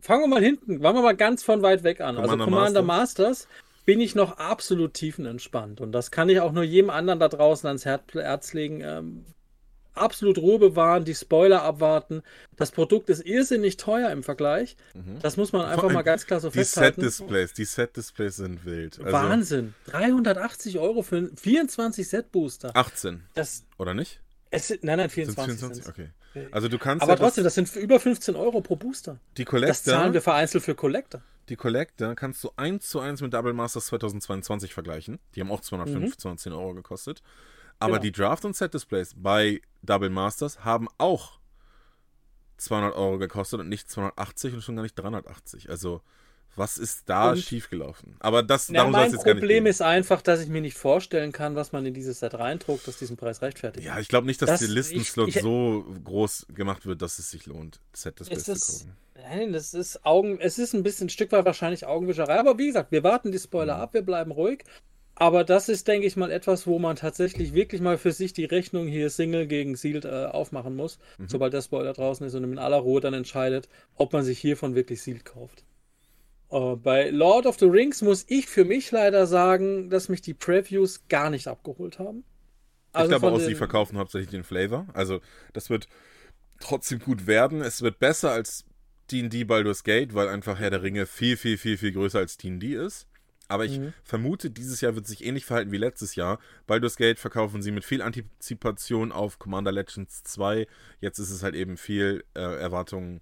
fangen 0.00 0.22
wir 0.22 0.28
mal 0.28 0.42
hinten, 0.42 0.80
fangen 0.80 0.98
wir 0.98 1.02
mal 1.02 1.16
ganz 1.16 1.42
von 1.42 1.62
weit 1.62 1.82
weg 1.82 2.00
an. 2.00 2.16
Commander 2.16 2.32
also 2.32 2.44
Commander 2.44 2.82
Masters. 2.82 3.46
Masters 3.46 3.48
bin 3.86 4.00
ich 4.00 4.14
noch 4.14 4.38
absolut 4.38 4.94
tiefenentspannt. 4.94 5.80
Und 5.80 5.92
das 5.92 6.10
kann 6.10 6.28
ich 6.28 6.40
auch 6.40 6.52
nur 6.52 6.64
jedem 6.64 6.90
anderen 6.90 7.20
da 7.20 7.28
draußen 7.28 7.66
ans 7.66 7.84
Herz 7.84 8.52
legen. 8.52 8.82
Ähm, 8.82 9.24
absolut 9.94 10.38
Ruhe 10.38 10.58
bewahren, 10.58 11.04
die 11.04 11.14
Spoiler 11.14 11.62
abwarten. 11.62 12.22
Das 12.56 12.70
Produkt 12.72 13.08
ist 13.08 13.24
irrsinnig 13.24 13.76
teuer 13.76 14.10
im 14.10 14.22
Vergleich. 14.22 14.76
Mhm. 14.94 15.20
Das 15.22 15.36
muss 15.36 15.52
man 15.52 15.64
einfach 15.64 15.90
mal 15.90 16.02
ganz 16.02 16.26
klar 16.26 16.40
so 16.40 16.50
die 16.50 16.58
festhalten. 16.58 17.00
Die 17.00 17.08
Set-Displays, 17.08 17.52
die 17.54 17.64
Set-Displays 17.64 18.36
sind 18.36 18.64
wild. 18.64 18.98
Also 18.98 19.12
Wahnsinn. 19.12 19.74
380 19.86 20.78
Euro 20.78 21.02
für 21.02 21.30
24 21.36 22.08
Set-Booster. 22.08 22.76
18. 22.76 23.22
Das, 23.34 23.64
Oder 23.78 23.94
nicht? 23.94 24.20
Es, 24.50 24.70
nein, 24.82 24.98
nein, 24.98 25.10
24. 25.10 25.58
24? 25.58 25.88
Okay. 25.88 26.10
Also 26.50 26.68
du 26.68 26.78
kannst. 26.78 27.02
Aber 27.02 27.12
ja 27.12 27.18
trotzdem, 27.18 27.44
das, 27.44 27.54
das 27.54 27.70
sind 27.70 27.82
über 27.82 28.00
15 28.00 28.36
Euro 28.36 28.60
pro 28.60 28.76
Booster. 28.76 29.18
Die 29.36 29.44
Collector. 29.44 29.68
Das 29.68 29.84
zahlen 29.84 30.12
wir 30.12 30.22
vereinzelt 30.22 30.64
für 30.64 30.74
Collector. 30.74 31.22
Die 31.48 31.56
Collector 31.56 32.14
kannst 32.14 32.42
du 32.42 32.50
1 32.56 32.88
zu 32.88 33.00
1 33.00 33.22
mit 33.22 33.32
Double 33.32 33.52
Masters 33.52 33.86
2022 33.86 34.74
vergleichen. 34.74 35.18
Die 35.34 35.40
haben 35.40 35.50
auch 35.50 35.60
205, 35.60 36.04
mhm. 36.04 36.18
210 36.18 36.52
Euro 36.52 36.74
gekostet. 36.74 37.22
Aber 37.78 37.94
genau. 37.94 38.02
die 38.02 38.12
Draft- 38.12 38.44
und 38.44 38.56
Set-Displays 38.56 39.14
bei 39.16 39.60
Double 39.82 40.10
Masters 40.10 40.64
haben 40.64 40.88
auch 40.98 41.38
200 42.56 42.94
Euro 42.94 43.18
gekostet 43.18 43.60
und 43.60 43.68
nicht 43.68 43.90
280 43.90 44.54
und 44.54 44.62
schon 44.62 44.76
gar 44.76 44.82
nicht 44.82 44.98
380. 44.98 45.70
Also 45.70 46.00
Was 46.56 46.78
ist 46.78 47.08
da 47.08 47.32
und, 47.32 47.38
schiefgelaufen? 47.38 48.16
Aber 48.18 48.42
das 48.42 48.70
na, 48.70 48.78
darum 48.78 48.92
mein 48.92 49.12
jetzt 49.12 49.22
Problem 49.22 49.66
ist 49.66 49.82
einfach, 49.82 50.22
dass 50.22 50.40
ich 50.40 50.48
mir 50.48 50.62
nicht 50.62 50.76
vorstellen 50.76 51.30
kann, 51.30 51.54
was 51.54 51.72
man 51.72 51.84
in 51.84 51.92
dieses 51.92 52.20
Set 52.20 52.34
reindruckt, 52.34 52.88
dass 52.88 52.98
diesen 52.98 53.16
Preis 53.16 53.42
rechtfertigt. 53.42 53.86
Ja, 53.86 53.98
ich 53.98 54.08
glaube 54.08 54.26
nicht, 54.26 54.40
dass 54.40 54.48
das, 54.48 54.60
der 54.60 54.70
Listenslot 54.70 55.32
so 55.32 55.84
groß 56.04 56.46
gemacht 56.54 56.86
wird, 56.86 57.02
dass 57.02 57.18
es 57.18 57.30
sich 57.30 57.46
lohnt, 57.46 57.80
das 57.92 58.02
Set 58.02 58.20
das 58.20 58.28
Beste 58.30 58.56
zu 58.56 58.72
gucken. 58.72 58.96
Nein, 59.14 59.52
das 59.52 59.74
ist 59.74 60.04
Augen, 60.04 60.38
es 60.40 60.58
ist 60.58 60.74
ein 60.74 60.82
bisschen 60.82 61.06
ein 61.06 61.10
Stück 61.10 61.32
weit 61.32 61.44
wahrscheinlich 61.44 61.86
Augenwischerei, 61.86 62.38
aber 62.38 62.58
wie 62.58 62.66
gesagt, 62.66 62.92
wir 62.92 63.02
warten 63.02 63.32
die 63.32 63.38
Spoiler 63.38 63.76
mhm. 63.76 63.82
ab, 63.82 63.94
wir 63.94 64.02
bleiben 64.02 64.30
ruhig. 64.30 64.64
Aber 65.18 65.44
das 65.44 65.70
ist, 65.70 65.88
denke 65.88 66.06
ich 66.06 66.16
mal, 66.16 66.30
etwas, 66.30 66.66
wo 66.66 66.78
man 66.78 66.96
tatsächlich 66.96 67.54
wirklich 67.54 67.80
mal 67.80 67.96
für 67.96 68.12
sich 68.12 68.34
die 68.34 68.44
Rechnung 68.44 68.86
hier 68.86 69.08
Single 69.08 69.46
gegen 69.46 69.74
Sealed 69.74 70.04
äh, 70.04 70.26
aufmachen 70.26 70.76
muss, 70.76 70.98
mhm. 71.16 71.28
sobald 71.28 71.54
der 71.54 71.62
Spoiler 71.62 71.94
draußen 71.94 72.26
ist 72.26 72.34
und 72.34 72.44
in 72.44 72.58
aller 72.58 72.76
Ruhe 72.76 73.00
dann 73.00 73.14
entscheidet, 73.14 73.68
ob 73.94 74.12
man 74.12 74.24
sich 74.24 74.38
hiervon 74.38 74.74
wirklich 74.74 75.00
Sealed 75.00 75.24
kauft. 75.24 75.64
Uh, 76.50 76.76
bei 76.76 77.10
Lord 77.10 77.46
of 77.46 77.58
the 77.58 77.66
Rings 77.66 78.02
muss 78.02 78.24
ich 78.28 78.46
für 78.46 78.64
mich 78.64 78.92
leider 78.92 79.26
sagen, 79.26 79.90
dass 79.90 80.08
mich 80.08 80.22
die 80.22 80.34
Previews 80.34 81.08
gar 81.08 81.28
nicht 81.30 81.48
abgeholt 81.48 81.98
haben. 81.98 82.24
Also 82.92 83.12
ich 83.12 83.20
glaube 83.20 83.36
auch, 83.36 83.40
sie 83.40 83.54
verkaufen 83.54 83.98
hauptsächlich 83.98 84.30
den 84.30 84.44
Flavor. 84.44 84.86
Also 84.94 85.20
das 85.52 85.70
wird 85.70 85.88
trotzdem 86.60 87.00
gut 87.00 87.26
werden. 87.26 87.60
Es 87.60 87.82
wird 87.82 87.98
besser 87.98 88.30
als 88.30 88.64
D&D 89.10 89.44
Baldur's 89.44 89.84
Gate, 89.84 90.14
weil 90.14 90.28
einfach 90.28 90.58
Herr 90.58 90.70
der 90.70 90.82
Ringe 90.82 91.06
viel, 91.06 91.36
viel, 91.36 91.58
viel, 91.58 91.78
viel 91.78 91.92
größer 91.92 92.18
als 92.18 92.36
D&D 92.36 92.74
ist. 92.74 93.06
Aber 93.48 93.64
ich 93.64 93.78
mhm. 93.78 93.92
vermute, 94.02 94.50
dieses 94.50 94.80
Jahr 94.80 94.96
wird 94.96 95.06
sich 95.06 95.24
ähnlich 95.24 95.44
verhalten 95.44 95.70
wie 95.70 95.76
letztes 95.76 96.16
Jahr. 96.16 96.40
Baldur's 96.66 96.96
Gate 96.96 97.18
verkaufen 97.18 97.62
sie 97.62 97.70
mit 97.70 97.84
viel 97.84 98.02
Antizipation 98.02 99.12
auf 99.12 99.38
Commander 99.38 99.70
Legends 99.70 100.24
2. 100.24 100.66
Jetzt 101.00 101.18
ist 101.18 101.30
es 101.30 101.42
halt 101.42 101.54
eben 101.54 101.76
viel 101.76 102.24
äh, 102.34 102.40
Erwartungen 102.40 103.20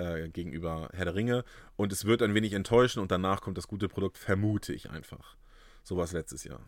äh, 0.00 0.28
gegenüber 0.28 0.88
Herr 0.92 1.04
der 1.04 1.14
Ringe. 1.14 1.44
Und 1.76 1.92
es 1.92 2.04
wird 2.04 2.22
ein 2.22 2.34
wenig 2.34 2.52
enttäuschen 2.52 3.00
und 3.00 3.10
danach 3.10 3.40
kommt 3.40 3.58
das 3.58 3.68
gute 3.68 3.88
Produkt, 3.88 4.18
vermute 4.18 4.72
ich 4.72 4.90
einfach. 4.90 5.36
So 5.82 5.96
war 5.96 6.04
es 6.04 6.12
letztes 6.12 6.44
Jahr. 6.44 6.60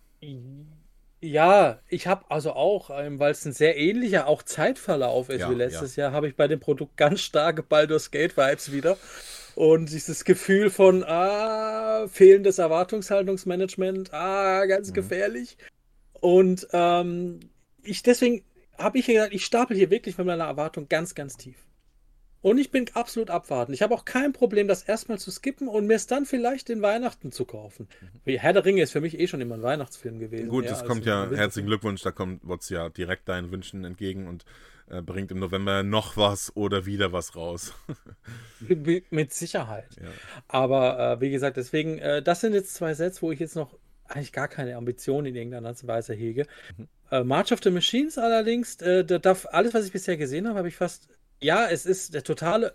Ja, 1.20 1.78
ich 1.88 2.08
habe 2.08 2.24
also 2.30 2.52
auch, 2.52 2.90
ähm, 2.90 3.20
weil 3.20 3.30
es 3.30 3.44
ein 3.44 3.52
sehr 3.52 3.76
ähnlicher 3.76 4.26
auch 4.26 4.42
Zeitverlauf 4.42 5.28
ist 5.28 5.40
ja, 5.40 5.50
wie 5.50 5.54
letztes 5.54 5.94
ja. 5.94 6.04
Jahr, 6.04 6.12
habe 6.12 6.26
ich 6.28 6.34
bei 6.34 6.48
dem 6.48 6.58
Produkt 6.58 6.96
ganz 6.96 7.20
starke 7.20 7.62
Baldur's 7.62 8.10
Gate 8.10 8.36
Vibes 8.36 8.72
wieder. 8.72 8.96
Und 9.54 9.90
dieses 9.90 10.24
Gefühl 10.24 10.70
von, 10.70 11.04
ah, 11.04 12.08
fehlendes 12.08 12.58
Erwartungshaltungsmanagement, 12.58 14.12
ah, 14.12 14.64
ganz 14.66 14.88
mhm. 14.88 14.94
gefährlich. 14.94 15.58
Und 16.20 16.66
ähm, 16.72 17.40
ich 17.82 18.02
deswegen 18.02 18.44
habe 18.78 18.98
ich 18.98 19.06
hier 19.06 19.14
gesagt, 19.14 19.34
ich 19.34 19.44
stapel 19.44 19.76
hier 19.76 19.90
wirklich 19.90 20.18
mit 20.18 20.26
meiner 20.26 20.44
Erwartung 20.44 20.88
ganz, 20.88 21.14
ganz 21.14 21.36
tief. 21.36 21.56
Und 22.42 22.58
ich 22.58 22.70
bin 22.70 22.86
absolut 22.94 23.30
abwarten. 23.30 23.72
Ich 23.72 23.82
habe 23.82 23.94
auch 23.94 24.04
kein 24.04 24.32
Problem, 24.32 24.66
das 24.66 24.82
erstmal 24.82 25.18
zu 25.18 25.30
skippen 25.30 25.68
und 25.68 25.86
mir 25.86 25.94
es 25.94 26.08
dann 26.08 26.26
vielleicht 26.26 26.70
in 26.70 26.82
Weihnachten 26.82 27.30
zu 27.30 27.44
kaufen. 27.44 27.88
Mhm. 28.24 28.36
Herr 28.36 28.52
der 28.52 28.64
Ringe 28.64 28.82
ist 28.82 28.90
für 28.90 29.00
mich 29.00 29.18
eh 29.18 29.28
schon 29.28 29.40
immer 29.40 29.54
ein 29.54 29.62
Weihnachtsfilm 29.62 30.18
gewesen. 30.18 30.48
Gut, 30.48 30.68
das 30.68 30.84
kommt 30.84 31.06
ja, 31.06 31.30
herzlichen 31.30 31.66
Glückwunsch, 31.66 32.02
da 32.02 32.10
kommt 32.10 32.46
Wotz 32.46 32.68
ja 32.68 32.88
direkt 32.88 33.28
deinen 33.28 33.52
Wünschen 33.52 33.84
entgegen 33.84 34.26
und 34.26 34.44
äh, 34.90 35.00
bringt 35.02 35.30
im 35.30 35.38
November 35.38 35.84
noch 35.84 36.16
was 36.16 36.54
oder 36.56 36.84
wieder 36.84 37.12
was 37.12 37.36
raus. 37.36 37.74
Mit 38.60 39.32
Sicherheit. 39.32 39.88
Ja. 40.00 40.08
Aber 40.48 40.98
äh, 40.98 41.20
wie 41.20 41.30
gesagt, 41.30 41.56
deswegen, 41.56 41.98
äh, 41.98 42.22
das 42.22 42.40
sind 42.40 42.54
jetzt 42.54 42.74
zwei 42.74 42.92
Sets, 42.94 43.22
wo 43.22 43.30
ich 43.30 43.38
jetzt 43.38 43.54
noch 43.54 43.78
eigentlich 44.04 44.32
gar 44.32 44.48
keine 44.48 44.76
Ambitionen 44.76 45.26
in 45.26 45.36
irgendeiner 45.36 45.74
Weise 45.84 46.12
hege. 46.12 46.46
Mhm. 46.76 46.88
Äh, 47.10 47.24
March 47.24 47.52
of 47.52 47.60
the 47.62 47.70
Machines 47.70 48.18
allerdings, 48.18 48.80
äh, 48.82 49.04
da 49.04 49.18
darf 49.18 49.46
alles, 49.50 49.74
was 49.74 49.86
ich 49.86 49.92
bisher 49.92 50.16
gesehen 50.16 50.48
habe, 50.48 50.58
habe 50.58 50.68
ich 50.68 50.76
fast 50.76 51.08
ja, 51.42 51.68
es 51.68 51.86
ist 51.86 52.14
der 52.14 52.24
totale 52.24 52.74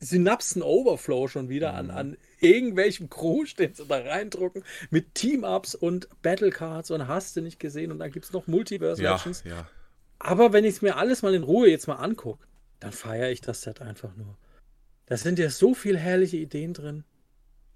Synapsen-Overflow 0.00 1.28
schon 1.28 1.48
wieder 1.48 1.74
an, 1.74 1.86
mhm. 1.86 1.90
an 1.92 2.16
irgendwelchem 2.40 3.08
Krusch, 3.08 3.54
den 3.56 3.74
sie 3.74 3.86
da 3.86 3.98
reindrucken, 3.98 4.64
mit 4.90 5.14
Team-Ups 5.14 5.74
und 5.74 6.08
Battlecards 6.22 6.90
und 6.90 7.08
hast 7.08 7.36
du 7.36 7.40
nicht 7.40 7.58
gesehen 7.58 7.92
und 7.92 7.98
dann 7.98 8.10
gibt 8.10 8.26
es 8.26 8.32
noch 8.32 8.46
Multiverse-Actions. 8.46 9.44
Ja, 9.44 9.56
ja. 9.56 9.68
Aber 10.18 10.52
wenn 10.52 10.64
ich 10.64 10.76
es 10.76 10.82
mir 10.82 10.96
alles 10.96 11.22
mal 11.22 11.34
in 11.34 11.42
Ruhe 11.42 11.68
jetzt 11.68 11.88
mal 11.88 11.96
angucke, 11.96 12.46
dann 12.80 12.92
feiere 12.92 13.30
ich 13.30 13.40
das 13.40 13.62
Set 13.62 13.80
einfach 13.80 14.14
nur. 14.16 14.36
Da 15.06 15.16
sind 15.16 15.38
ja 15.38 15.50
so 15.50 15.74
viele 15.74 15.98
herrliche 15.98 16.36
Ideen 16.36 16.74
drin. 16.74 17.04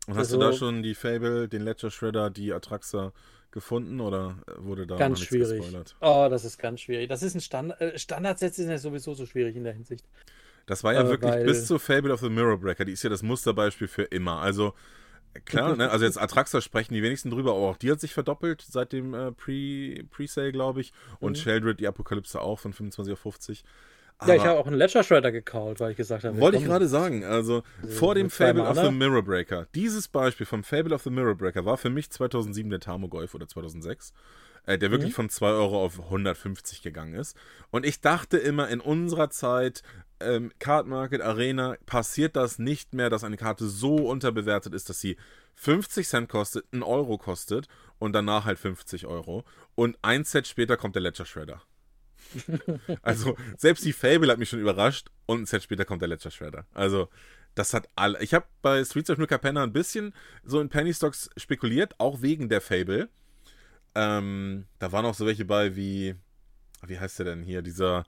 Und 0.07 0.15
hast 0.15 0.33
also, 0.33 0.39
du 0.39 0.45
da 0.45 0.53
schon 0.53 0.83
die 0.83 0.95
Fable, 0.95 1.49
den 1.49 1.63
Ledger 1.63 1.91
Shredder, 1.91 2.31
die 2.31 2.53
Atraxa 2.53 3.13
gefunden 3.57 4.03
oder 4.03 4.37
wurde 4.59 4.87
da 4.87 4.97
ganz 4.97 5.21
schwierig? 5.21 5.63
Gespoilert? 5.63 5.97
Oh, 6.03 6.29
das 6.31 6.45
ist 6.45 6.59
ganz 6.59 6.83
schwierig. 6.83 7.09
Das 7.09 7.23
ist 7.23 7.35
ein 7.35 7.41
Standard. 7.41 7.81
Äh, 7.81 7.99
Standardsätze 7.99 8.61
sind 8.61 8.71
ja 8.71 8.77
sowieso 8.77 9.15
so 9.15 9.25
schwierig 9.25 9.57
in 9.57 9.65
der 9.65 9.73
Hinsicht. 9.73 10.05
Das 10.67 10.85
war 10.85 10.93
ja 10.93 11.01
äh, 11.01 11.09
wirklich 11.09 11.35
bis 11.45 11.67
zu 11.67 11.79
Fable 11.79 12.13
of 12.13 12.21
the 12.21 12.29
Mirror 12.29 12.59
Breaker. 12.59 12.85
Die 12.85 12.93
ist 12.93 13.03
ja 13.03 13.09
das 13.09 13.23
Musterbeispiel 13.23 13.89
für 13.89 14.03
immer. 14.03 14.43
Also 14.43 14.75
klar, 15.47 15.75
ne? 15.75 15.91
also 15.91 16.05
jetzt 16.05 16.21
Atraxa 16.21 16.61
sprechen 16.61 16.93
die 16.93 17.03
wenigsten 17.03 17.31
drüber, 17.31 17.53
aber 17.53 17.61
auch 17.61 17.79
die 17.79 17.91
hat 17.91 17.99
sich 17.99 18.13
verdoppelt 18.13 18.61
seit 18.61 18.93
dem 18.93 19.15
äh, 19.15 19.33
Pre-Sale, 19.33 20.53
glaube 20.53 20.83
ich. 20.83 20.93
Und 21.19 21.39
mhm. 21.39 21.41
Sheldred, 21.41 21.81
die 21.81 21.89
Apokalypse 21.89 22.39
auch 22.39 22.59
von 22.59 22.75
25 22.75 23.15
auf 23.15 23.21
50. 23.21 23.65
Aber 24.19 24.35
ja, 24.35 24.41
ich 24.41 24.47
habe 24.47 24.59
auch 24.59 24.67
einen 24.67 24.77
Ledger 24.77 25.03
Shredder 25.03 25.31
gekauft, 25.31 25.81
weil 25.81 25.91
ich 25.91 25.97
gesagt 25.97 26.25
habe. 26.25 26.39
Wollte 26.41 26.57
ich 26.59 26.65
gerade 26.65 26.89
sagen. 26.89 27.25
Also 27.25 27.63
vor 27.89 28.15
dem 28.15 28.31
Fable 28.31 28.63
of 28.63 28.79
the 28.79 28.91
Mirror 28.91 29.23
Breaker. 29.23 29.67
Dieses 29.75 30.09
Beispiel 30.09 30.47
vom 30.47 30.65
Fable 30.65 30.95
of 30.95 31.03
the 31.03 31.11
Mirror 31.11 31.35
Breaker 31.35 31.65
war 31.67 31.77
für 31.77 31.91
mich 31.91 32.11
2007 32.11 32.71
der 32.71 32.81
Tamogolf 32.81 33.35
oder 33.35 33.47
2006. 33.47 34.15
Äh, 34.67 34.79
der 34.79 34.91
wirklich 34.91 35.13
mhm. 35.13 35.17
von 35.17 35.29
2 35.29 35.47
Euro 35.47 35.85
auf 35.85 36.01
150 36.01 36.83
gegangen 36.83 37.15
ist. 37.15 37.37
Und 37.71 37.87
ich 37.87 38.01
dachte 38.01 38.37
immer, 38.37 38.69
in 38.69 38.81
unserer 38.81 39.31
Zeit, 39.31 39.83
ähm, 40.19 40.51
Card 40.59 40.89
Market, 40.89 41.21
Arena, 41.21 41.77
passiert 41.87 42.35
das 42.35 42.59
nicht 42.59 42.93
mehr, 42.93 43.09
dass 43.09 43.23
eine 43.23 43.37
Karte 43.37 43.69
so 43.69 43.95
unterbewertet 43.95 44.75
ist, 44.75 44.91
dass 44.91 45.01
sie 45.01 45.17
50 45.55 46.09
Cent 46.09 46.29
kostet, 46.29 46.65
1 46.73 46.85
Euro 46.85 47.17
kostet 47.17 47.69
und 48.01 48.13
danach 48.13 48.45
halt 48.45 48.59
50 48.59 49.07
Euro. 49.07 49.45
Und 49.77 49.99
ein 50.03 50.25
Set 50.25 50.49
später 50.49 50.77
kommt 50.77 50.97
der 50.97 51.03
Ledger 51.03 51.27
Shredder. 51.27 51.63
Also, 53.03 53.37
selbst 53.57 53.85
die 53.85 53.93
Fable 53.93 54.31
hat 54.31 54.39
mich 54.39 54.49
schon 54.49 54.61
überrascht 54.61 55.09
und 55.27 55.43
ein 55.43 55.47
Set 55.47 55.63
später 55.63 55.85
kommt 55.85 56.03
der 56.03 56.09
Ledger 56.09 56.31
Shredder. 56.31 56.67
Also, 56.75 57.09
das 57.57 57.73
hat 57.73 57.89
alle. 57.97 58.23
Ich 58.23 58.35
habe 58.35 58.47
bei 58.63 58.85
Streets 58.85 59.11
of 59.11 59.19
Nuka 59.19 59.39
Penna 59.39 59.63
ein 59.63 59.73
bisschen 59.73 60.15
so 60.45 60.61
in 60.61 60.69
Penny 60.69 60.93
Stocks 60.93 61.31
spekuliert, 61.37 61.99
auch 61.99 62.23
wegen 62.23 62.49
der 62.49 62.61
Fable. 62.61 63.09
Ähm, 63.95 64.67
da 64.79 64.93
waren 64.93 65.07
auch 65.07 65.15
so 65.15 65.27
welche 65.27 65.47
bei 65.47 65.75
wie. 65.75 66.15
Wie 66.87 67.01
heißt 67.01 67.19
der 67.19 67.27
denn 67.27 67.43
hier? 67.43 67.63
Dieser 67.63 68.05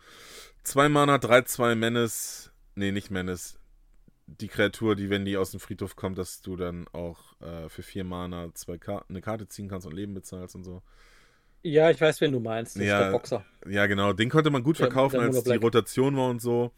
2 0.64 0.90
Mana, 0.90 1.16
3-2 1.16 1.74
Menace. 1.74 2.52
Nee, 2.74 2.92
nicht 2.92 3.10
Menace. 3.10 3.58
Die 4.26 4.48
Kreatur, 4.48 4.94
die, 4.94 5.08
wenn 5.08 5.24
die 5.24 5.38
aus 5.38 5.52
dem 5.52 5.60
Friedhof 5.60 5.96
kommt, 5.96 6.18
dass 6.18 6.42
du 6.42 6.54
dann 6.54 6.86
auch 6.88 7.40
äh, 7.40 7.70
für 7.70 7.82
4 7.82 8.04
Mana 8.04 8.54
zwei 8.54 8.76
Ka 8.76 9.02
eine 9.08 9.22
Karte 9.22 9.48
ziehen 9.48 9.68
kannst 9.68 9.86
und 9.86 9.94
Leben 9.94 10.12
bezahlst 10.12 10.54
und 10.54 10.64
so. 10.64 10.82
Ja, 11.62 11.90
ich 11.90 12.00
weiß, 12.00 12.20
wen 12.20 12.32
du 12.32 12.40
meinst. 12.40 12.76
Das 12.76 12.84
ja, 12.84 12.98
ist 12.98 13.04
der 13.04 13.12
Boxer. 13.12 13.44
Ja, 13.68 13.86
genau. 13.86 14.12
Den 14.12 14.30
konnte 14.30 14.50
man 14.50 14.62
gut 14.62 14.76
verkaufen, 14.76 15.20
der, 15.20 15.28
der 15.28 15.36
als 15.36 15.44
die 15.44 15.56
Rotation 15.56 16.16
war 16.16 16.30
und 16.30 16.40
so. 16.40 16.72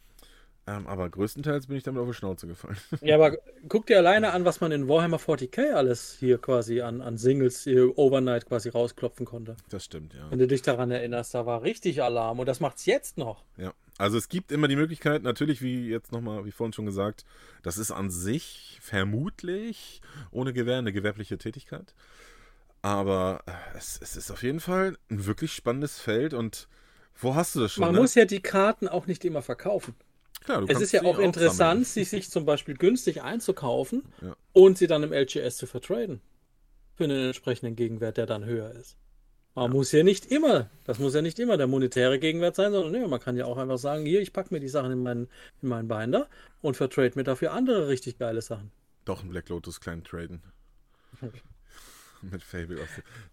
Ähm, 0.67 0.85
aber 0.85 1.09
größtenteils 1.09 1.67
bin 1.67 1.77
ich 1.77 1.83
damit 1.83 2.01
auf 2.01 2.07
die 2.07 2.13
Schnauze 2.13 2.45
gefallen. 2.45 2.77
Ja, 3.01 3.15
aber 3.15 3.37
guck 3.67 3.87
dir 3.87 3.97
alleine 3.97 4.31
an, 4.31 4.45
was 4.45 4.61
man 4.61 4.71
in 4.71 4.87
Warhammer 4.87 5.17
40k 5.17 5.73
alles 5.73 6.17
hier 6.19 6.37
quasi 6.37 6.81
an, 6.81 7.01
an 7.01 7.17
Singles 7.17 7.63
hier 7.63 7.97
overnight 7.97 8.45
quasi 8.45 8.69
rausklopfen 8.69 9.25
konnte. 9.25 9.55
Das 9.69 9.85
stimmt, 9.85 10.13
ja. 10.13 10.29
Wenn 10.29 10.37
du 10.37 10.47
dich 10.47 10.61
daran 10.61 10.91
erinnerst, 10.91 11.33
da 11.33 11.47
war 11.47 11.63
richtig 11.63 12.03
Alarm 12.03 12.39
und 12.39 12.45
das 12.45 12.59
macht's 12.59 12.85
jetzt 12.85 13.17
noch. 13.17 13.43
Ja. 13.57 13.73
Also 13.97 14.17
es 14.17 14.29
gibt 14.29 14.51
immer 14.51 14.67
die 14.67 14.75
Möglichkeit, 14.75 15.23
natürlich, 15.23 15.61
wie 15.61 15.89
jetzt 15.89 16.11
nochmal, 16.11 16.45
wie 16.45 16.51
vorhin 16.51 16.73
schon 16.73 16.85
gesagt, 16.85 17.25
das 17.63 17.77
ist 17.77 17.91
an 17.91 18.09
sich 18.09 18.79
vermutlich 18.81 20.01
ohne 20.31 20.53
Gewehr 20.53 20.77
eine 20.77 20.93
gewerbliche 20.93 21.37
Tätigkeit. 21.37 21.93
Aber 22.81 23.43
äh, 23.45 23.77
es, 23.77 23.99
es, 24.01 24.15
ist 24.15 24.31
auf 24.31 24.43
jeden 24.43 24.59
Fall 24.59 24.97
ein 25.09 25.25
wirklich 25.25 25.53
spannendes 25.53 25.99
Feld 25.99 26.33
und 26.33 26.67
wo 27.15 27.35
hast 27.35 27.55
du 27.55 27.59
das 27.59 27.73
schon? 27.73 27.83
Man 27.83 27.93
ne? 27.93 28.01
muss 28.01 28.15
ja 28.15 28.25
die 28.25 28.41
Karten 28.41 28.87
auch 28.87 29.05
nicht 29.05 29.23
immer 29.23 29.41
verkaufen. 29.41 29.95
Klar, 30.43 30.63
es 30.67 30.81
ist 30.81 30.91
ja 30.91 31.03
auch 31.03 31.19
interessant, 31.19 31.85
sie 31.85 32.03
sich 32.03 32.31
zum 32.31 32.45
Beispiel 32.45 32.75
günstig 32.75 33.21
einzukaufen 33.21 34.03
ja. 34.21 34.35
und 34.53 34.79
sie 34.79 34.87
dann 34.87 35.03
im 35.03 35.13
LGS 35.13 35.57
zu 35.57 35.67
vertraden. 35.67 36.19
Für 36.95 37.03
einen 37.03 37.27
entsprechenden 37.27 37.75
Gegenwert, 37.75 38.17
der 38.17 38.25
dann 38.25 38.43
höher 38.45 38.71
ist. 38.71 38.97
Man 39.53 39.65
ja. 39.65 39.73
muss 39.77 39.91
ja 39.91 40.01
nicht 40.01 40.31
immer, 40.31 40.69
das 40.85 40.97
muss 40.97 41.13
ja 41.13 41.21
nicht 41.21 41.37
immer 41.37 41.57
der 41.57 41.67
monetäre 41.67 42.17
Gegenwert 42.17 42.55
sein, 42.55 42.71
sondern 42.71 42.91
nee, 42.91 43.07
man 43.07 43.19
kann 43.19 43.37
ja 43.37 43.45
auch 43.45 43.57
einfach 43.57 43.77
sagen, 43.77 44.05
hier, 44.05 44.21
ich 44.21 44.33
packe 44.33 44.51
mir 44.51 44.59
die 44.59 44.69
Sachen 44.69 44.91
in 44.91 45.03
meinen, 45.03 45.27
in 45.61 45.69
meinen 45.69 45.87
Binder 45.87 46.27
und 46.61 46.75
vertrade 46.75 47.11
mir 47.15 47.23
dafür 47.23 47.51
andere 47.51 47.87
richtig 47.87 48.17
geile 48.17 48.41
Sachen. 48.41 48.71
Doch 49.05 49.23
ein 49.23 49.29
Black 49.29 49.49
Lotus 49.49 49.79
klein 49.79 50.03
traden. 50.03 50.41
mit 52.31 52.43
Fable. 52.43 52.79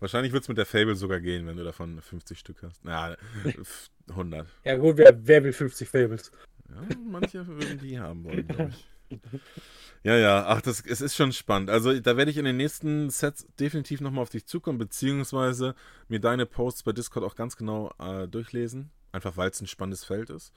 Wahrscheinlich 0.00 0.32
wird 0.32 0.42
es 0.42 0.48
mit 0.48 0.58
der 0.58 0.66
Fable 0.66 0.96
sogar 0.96 1.20
gehen, 1.20 1.46
wenn 1.46 1.56
du 1.56 1.64
davon 1.64 2.00
50 2.00 2.38
Stück 2.38 2.62
hast. 2.62 2.84
Ja, 2.84 3.16
100. 4.08 4.46
Ja 4.64 4.76
gut, 4.76 4.96
wer, 4.96 5.14
wer 5.26 5.44
will 5.44 5.52
50 5.52 5.88
Fables? 5.88 6.32
Ja, 6.68 6.96
manche 7.10 7.46
würden 7.46 7.78
die 7.78 7.98
haben 7.98 8.24
wollen, 8.24 8.46
glaube 8.46 8.70
ich. 8.70 8.88
Ja, 10.04 10.16
ja, 10.16 10.46
ach, 10.46 10.62
das, 10.62 10.80
es 10.86 11.00
ist 11.00 11.16
schon 11.16 11.32
spannend. 11.32 11.70
Also, 11.70 11.98
da 11.98 12.16
werde 12.16 12.30
ich 12.30 12.36
in 12.36 12.44
den 12.44 12.56
nächsten 12.56 13.10
Sets 13.10 13.46
definitiv 13.58 14.00
nochmal 14.00 14.22
auf 14.22 14.30
dich 14.30 14.46
zukommen, 14.46 14.78
beziehungsweise 14.78 15.74
mir 16.08 16.20
deine 16.20 16.46
Posts 16.46 16.84
bei 16.84 16.92
Discord 16.92 17.24
auch 17.24 17.34
ganz 17.34 17.56
genau 17.56 17.92
äh, 17.98 18.28
durchlesen. 18.28 18.90
Einfach 19.10 19.36
weil 19.36 19.50
es 19.50 19.60
ein 19.60 19.66
spannendes 19.66 20.04
Feld 20.04 20.30
ist. 20.30 20.52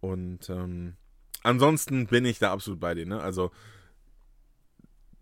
Und 0.00 0.48
ähm, 0.50 0.94
ansonsten 1.42 2.06
bin 2.06 2.24
ich 2.26 2.38
da 2.38 2.52
absolut 2.52 2.78
bei 2.78 2.94
dir. 2.94 3.06
Ne? 3.06 3.20
Also, 3.20 3.50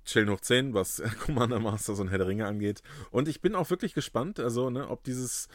chillen 0.05 0.30
hoch 0.30 0.40
10, 0.40 0.74
was 0.74 1.02
Commander 1.24 1.61
Masters 1.61 2.00
und 2.00 2.09
Herr 2.09 2.18
der 2.18 2.26
Ringe 2.26 2.46
angeht. 2.46 2.82
Und 3.11 3.28
ich 3.28 3.40
bin 3.40 3.55
auch 3.55 3.70
wirklich 3.70 3.94
gespannt, 3.94 4.40
also, 4.40 4.70
ne, 4.70 4.88
ob 4.88 5.05
dieses, 5.05 5.48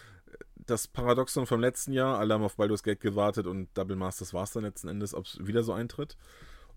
das 0.55 0.87
Paradoxon 0.87 1.45
vom 1.45 1.59
letzten 1.59 1.93
Jahr, 1.93 2.19
alle 2.19 2.33
haben 2.33 2.43
auf 2.43 2.55
Baldur's 2.55 2.83
Gate 2.83 2.99
gewartet 2.99 3.47
und 3.47 3.69
Double 3.77 3.95
Masters 3.95 4.33
war 4.33 4.43
es 4.43 4.51
dann 4.51 4.63
letzten 4.63 4.87
Endes, 4.87 5.13
ob 5.13 5.25
es 5.25 5.45
wieder 5.45 5.63
so 5.63 5.73
eintritt. 5.73 6.17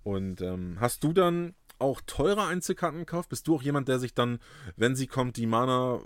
Und 0.02 0.40
ähm, 0.40 0.78
hast 0.80 1.04
du 1.04 1.12
dann 1.12 1.54
auch 1.78 2.00
teure 2.06 2.46
Einzelkarten 2.46 3.00
gekauft? 3.00 3.28
Bist 3.28 3.46
du 3.46 3.56
auch 3.56 3.62
jemand, 3.62 3.88
der 3.88 3.98
sich 3.98 4.14
dann, 4.14 4.38
wenn 4.76 4.96
sie 4.96 5.06
kommt, 5.06 5.36
die 5.36 5.46
Mana 5.46 6.00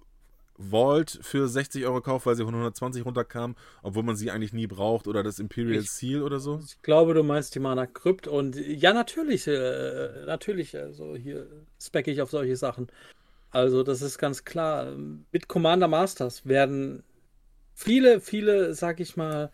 Vault 0.59 1.19
für 1.23 1.49
60 1.49 1.85
Euro 1.87 2.01
kauft, 2.01 2.27
weil 2.27 2.35
sie 2.35 2.45
von 2.45 2.55
120 2.55 3.05
runterkam, 3.05 3.57
obwohl 3.83 4.03
man 4.03 4.17
sie 4.17 4.31
eigentlich 4.31 4.53
nie 4.53 4.67
braucht 4.67 5.07
oder 5.07 5.23
das 5.23 5.39
Imperial 5.39 5.83
ich, 5.83 5.91
Seal 5.91 6.23
oder 6.23 6.41
so? 6.41 6.61
Ich 6.65 6.81
glaube, 6.83 7.15
du 7.15 7.23
meinst 7.23 7.55
die 7.55 7.61
Mana 7.61 7.87
Crypt 7.87 8.27
und 8.27 8.57
ja, 8.57 8.93
natürlich, 8.93 9.47
äh, 9.47 10.25
natürlich, 10.27 10.77
also 10.77 11.15
hier 11.17 11.47
specke 11.81 12.11
ich 12.11 12.23
auf 12.23 12.31
solche 12.31 12.57
Sachen. 12.57 12.89
Also, 13.51 13.83
das 13.83 14.03
ist 14.03 14.19
ganz 14.19 14.45
klar. 14.45 14.93
Mit 15.33 15.49
Commander 15.49 15.89
Masters 15.89 16.47
werden 16.47 17.03
viele, 17.75 18.21
viele, 18.21 18.75
sag 18.75 19.01
ich 19.01 19.17
mal, 19.17 19.51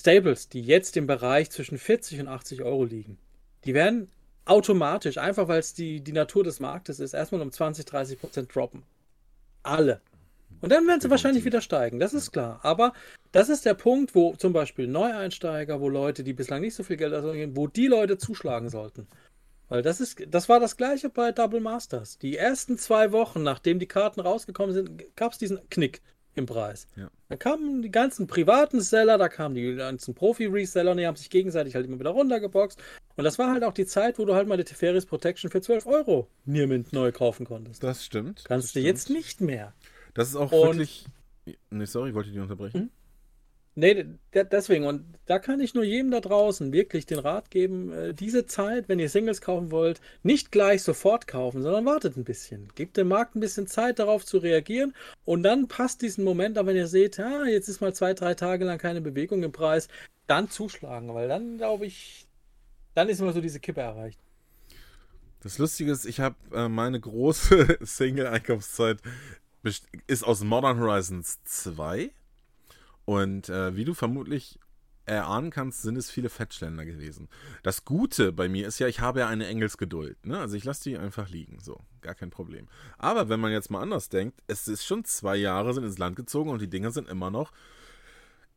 Stables, 0.00 0.48
die 0.48 0.62
jetzt 0.62 0.96
im 0.96 1.06
Bereich 1.06 1.50
zwischen 1.50 1.78
40 1.78 2.20
und 2.20 2.28
80 2.28 2.62
Euro 2.62 2.84
liegen, 2.84 3.18
die 3.64 3.74
werden 3.74 4.10
automatisch, 4.44 5.18
einfach 5.18 5.48
weil 5.48 5.58
es 5.58 5.74
die, 5.74 6.00
die 6.00 6.12
Natur 6.12 6.44
des 6.44 6.60
Marktes 6.60 7.00
ist, 7.00 7.14
erstmal 7.14 7.42
um 7.42 7.50
20, 7.50 7.84
30 7.84 8.20
Prozent 8.20 8.54
droppen. 8.54 8.84
Alle. 9.66 10.00
Und 10.60 10.72
dann 10.72 10.86
werden 10.86 11.00
sie 11.00 11.10
wahrscheinlich 11.10 11.44
wieder 11.44 11.60
steigen, 11.60 12.00
das 12.00 12.14
ist 12.14 12.32
klar. 12.32 12.60
Aber 12.62 12.92
das 13.32 13.48
ist 13.48 13.66
der 13.66 13.74
Punkt, 13.74 14.14
wo 14.14 14.34
zum 14.34 14.52
Beispiel 14.52 14.86
Neueinsteiger, 14.86 15.80
wo 15.80 15.88
Leute, 15.88 16.24
die 16.24 16.32
bislang 16.32 16.62
nicht 16.62 16.74
so 16.74 16.82
viel 16.82 16.96
Geld 16.96 17.12
ausgeben, 17.12 17.56
wo 17.56 17.66
die 17.66 17.86
Leute 17.86 18.16
zuschlagen 18.16 18.70
sollten. 18.70 19.06
Weil 19.68 19.82
das 19.82 20.00
ist, 20.00 20.22
das 20.28 20.48
war 20.48 20.60
das 20.60 20.76
gleiche 20.76 21.08
bei 21.10 21.32
Double 21.32 21.60
Masters. 21.60 22.18
Die 22.18 22.36
ersten 22.36 22.78
zwei 22.78 23.12
Wochen, 23.12 23.42
nachdem 23.42 23.78
die 23.78 23.88
Karten 23.88 24.20
rausgekommen 24.20 24.74
sind, 24.74 25.16
gab 25.16 25.32
es 25.32 25.38
diesen 25.38 25.68
Knick 25.68 26.02
im 26.36 26.46
Preis. 26.46 26.86
Ja. 26.96 27.10
Da 27.28 27.36
kamen 27.36 27.82
die 27.82 27.90
ganzen 27.90 28.26
privaten 28.26 28.80
Seller, 28.80 29.18
da 29.18 29.28
kamen 29.28 29.54
die 29.54 29.74
ganzen 29.74 30.14
Profi-Reseller 30.14 30.92
und 30.92 30.98
die 30.98 31.06
haben 31.06 31.16
sich 31.16 31.30
gegenseitig 31.30 31.74
halt 31.74 31.86
immer 31.86 31.98
wieder 31.98 32.10
runtergeboxt. 32.10 32.78
Und 33.16 33.24
das 33.24 33.38
war 33.38 33.50
halt 33.50 33.64
auch 33.64 33.72
die 33.72 33.86
Zeit, 33.86 34.18
wo 34.18 34.24
du 34.24 34.34
halt 34.34 34.46
mal 34.46 34.56
die 34.56 34.64
Teferis 34.64 35.06
Protection 35.06 35.50
für 35.50 35.60
12 35.60 35.86
Euro 35.86 36.28
Niermint 36.44 36.92
neu 36.92 37.10
kaufen 37.10 37.46
konntest. 37.46 37.82
Das 37.82 38.04
stimmt. 38.04 38.44
Kannst 38.46 38.68
das 38.68 38.72
du 38.72 38.80
stimmt. 38.80 38.86
jetzt 38.86 39.10
nicht 39.10 39.40
mehr. 39.40 39.72
Das 40.14 40.28
ist 40.28 40.36
auch 40.36 40.52
und, 40.52 40.78
wirklich. 40.78 41.06
Nee, 41.70 41.84
sorry, 41.84 42.14
wollte 42.14 42.28
ich 42.28 42.34
dich 42.34 42.42
unterbrechen. 42.42 42.90
Nee, 43.78 44.06
deswegen. 44.32 44.86
Und 44.86 45.04
da 45.26 45.38
kann 45.38 45.60
ich 45.60 45.74
nur 45.74 45.84
jedem 45.84 46.10
da 46.10 46.20
draußen 46.20 46.72
wirklich 46.72 47.04
den 47.04 47.18
Rat 47.18 47.50
geben, 47.50 47.92
äh, 47.92 48.14
diese 48.14 48.46
Zeit, 48.46 48.88
wenn 48.88 48.98
ihr 48.98 49.10
Singles 49.10 49.42
kaufen 49.42 49.70
wollt, 49.70 50.00
nicht 50.22 50.50
gleich 50.50 50.82
sofort 50.82 51.26
kaufen, 51.26 51.62
sondern 51.62 51.84
wartet 51.84 52.16
ein 52.16 52.24
bisschen. 52.24 52.70
Gebt 52.74 52.96
dem 52.96 53.08
Markt 53.08 53.36
ein 53.36 53.40
bisschen 53.40 53.66
Zeit, 53.66 53.98
darauf 53.98 54.24
zu 54.24 54.38
reagieren. 54.38 54.94
Und 55.26 55.42
dann 55.42 55.68
passt 55.68 56.00
diesen 56.00 56.24
Moment, 56.24 56.56
aber 56.56 56.68
wenn 56.68 56.76
ihr 56.76 56.86
seht, 56.86 57.18
ja, 57.18 57.44
jetzt 57.44 57.68
ist 57.68 57.82
mal 57.82 57.94
zwei, 57.94 58.14
drei 58.14 58.32
Tage 58.32 58.64
lang 58.64 58.78
keine 58.78 59.02
Bewegung 59.02 59.42
im 59.42 59.52
Preis, 59.52 59.88
dann 60.26 60.48
zuschlagen, 60.48 61.12
weil 61.12 61.28
dann 61.28 61.58
glaube 61.58 61.84
ich, 61.84 62.26
dann 62.94 63.10
ist 63.10 63.20
immer 63.20 63.34
so 63.34 63.42
diese 63.42 63.60
Kippe 63.60 63.82
erreicht. 63.82 64.18
Das 65.40 65.58
Lustige 65.58 65.92
ist, 65.92 66.06
ich 66.06 66.20
habe 66.20 66.36
äh, 66.54 66.70
meine 66.70 66.98
große 66.98 67.76
Single-Einkaufszeit 67.84 69.02
ist 70.06 70.24
aus 70.24 70.42
Modern 70.44 70.80
Horizons 70.80 71.40
2 71.44 72.10
und 73.06 73.48
äh, 73.48 73.74
wie 73.74 73.84
du 73.86 73.94
vermutlich 73.94 74.58
erahnen 75.06 75.50
kannst, 75.50 75.82
sind 75.82 75.96
es 75.96 76.10
viele 76.10 76.28
Fettschländer 76.28 76.84
gewesen. 76.84 77.28
Das 77.62 77.84
Gute 77.84 78.32
bei 78.32 78.48
mir 78.48 78.66
ist 78.66 78.80
ja, 78.80 78.88
ich 78.88 79.00
habe 79.00 79.20
ja 79.20 79.28
eine 79.28 79.46
Engelsgeduld. 79.46 80.26
Ne? 80.26 80.38
Also 80.38 80.56
ich 80.56 80.64
lasse 80.64 80.82
die 80.82 80.98
einfach 80.98 81.28
liegen. 81.28 81.60
So, 81.60 81.80
gar 82.00 82.14
kein 82.14 82.30
Problem. 82.30 82.66
Aber 82.98 83.28
wenn 83.28 83.40
man 83.40 83.52
jetzt 83.52 83.70
mal 83.70 83.80
anders 83.80 84.08
denkt, 84.08 84.42
es 84.48 84.68
ist 84.68 84.84
schon 84.84 85.04
zwei 85.04 85.36
Jahre 85.36 85.72
sind 85.72 85.84
ins 85.84 85.98
Land 85.98 86.16
gezogen 86.16 86.50
und 86.50 86.60
die 86.60 86.68
Dinger 86.68 86.90
sind 86.90 87.08
immer 87.08 87.30
noch 87.30 87.52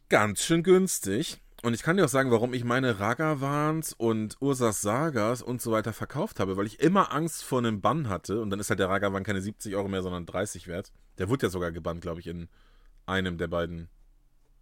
ganz 0.09 0.41
schön 0.41 0.63
günstig. 0.63 1.39
Und 1.61 1.73
ich 1.73 1.83
kann 1.83 1.97
dir 1.97 2.05
auch 2.05 2.09
sagen, 2.09 2.31
warum 2.31 2.53
ich 2.53 2.63
meine 2.63 2.99
Ragavans 2.99 3.93
und 3.93 4.37
Ursas 4.39 4.81
Sagas 4.81 5.41
und 5.41 5.61
so 5.61 5.71
weiter 5.71 5.93
verkauft 5.93 6.39
habe, 6.39 6.57
weil 6.57 6.65
ich 6.65 6.79
immer 6.79 7.13
Angst 7.13 7.43
vor 7.43 7.59
einem 7.59 7.81
Bann 7.81 8.09
hatte. 8.09 8.41
Und 8.41 8.49
dann 8.49 8.59
ist 8.59 8.69
halt 8.69 8.79
der 8.79 8.89
Ragavan 8.89 9.23
keine 9.23 9.41
70 9.41 9.75
Euro 9.75 9.89
mehr, 9.89 10.01
sondern 10.01 10.25
30 10.25 10.67
wert. 10.67 10.93
Der 11.19 11.29
wurde 11.29 11.45
ja 11.45 11.49
sogar 11.49 11.71
gebannt, 11.71 12.01
glaube 12.01 12.21
ich, 12.21 12.27
in 12.27 12.47
einem 13.05 13.37
der 13.37 13.49
beiden 13.49 13.89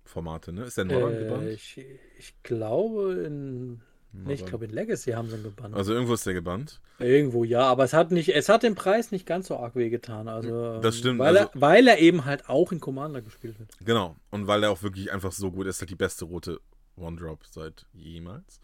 Formate, 0.08 0.52
ne? 0.52 0.64
Ist 0.64 0.78
der 0.78 0.86
Nordern 0.86 1.16
äh, 1.16 1.20
gebannt? 1.20 1.48
Ich, 1.50 1.86
ich 2.18 2.34
glaube 2.44 3.24
in. 3.26 3.82
Nee, 4.14 4.34
ich 4.34 4.46
glaube 4.46 4.66
in 4.66 4.72
Legacy 4.72 5.12
haben 5.12 5.30
sie 5.30 5.36
ihn 5.36 5.44
gebannt. 5.44 5.76
Also 5.76 5.94
irgendwo 5.94 6.14
ist 6.14 6.26
der 6.26 6.34
gebannt. 6.34 6.80
Irgendwo 6.98 7.44
ja, 7.44 7.64
aber 7.64 7.84
es 7.84 7.94
hat 7.94 8.12
nicht, 8.12 8.30
es 8.30 8.50
hat 8.50 8.64
den 8.64 8.74
Preis 8.74 9.12
nicht 9.12 9.28
ganz 9.28 9.48
so 9.48 9.58
arg 9.58 9.76
wehgetan. 9.76 10.28
Also 10.28 10.80
das 10.80 10.98
stimmt. 10.98 11.20
Weil, 11.20 11.38
also, 11.38 11.52
er, 11.54 11.62
weil 11.62 11.88
er 11.88 12.00
eben 12.00 12.26
halt 12.26 12.50
auch 12.50 12.72
in 12.72 12.80
Commander 12.80 13.22
gespielt 13.22 13.60
wird. 13.60 13.70
Genau. 13.86 14.16
Und 14.32 14.48
weil 14.48 14.64
er 14.64 14.72
auch 14.72 14.82
wirklich 14.82 15.12
einfach 15.12 15.32
so 15.32 15.52
gut 15.52 15.68
ist, 15.68 15.82
halt 15.82 15.92
die 15.92 15.96
beste 15.96 16.26
rote 16.26 16.60
One-Drop 16.96 17.46
seit 17.46 17.86
jemals. 17.94 18.60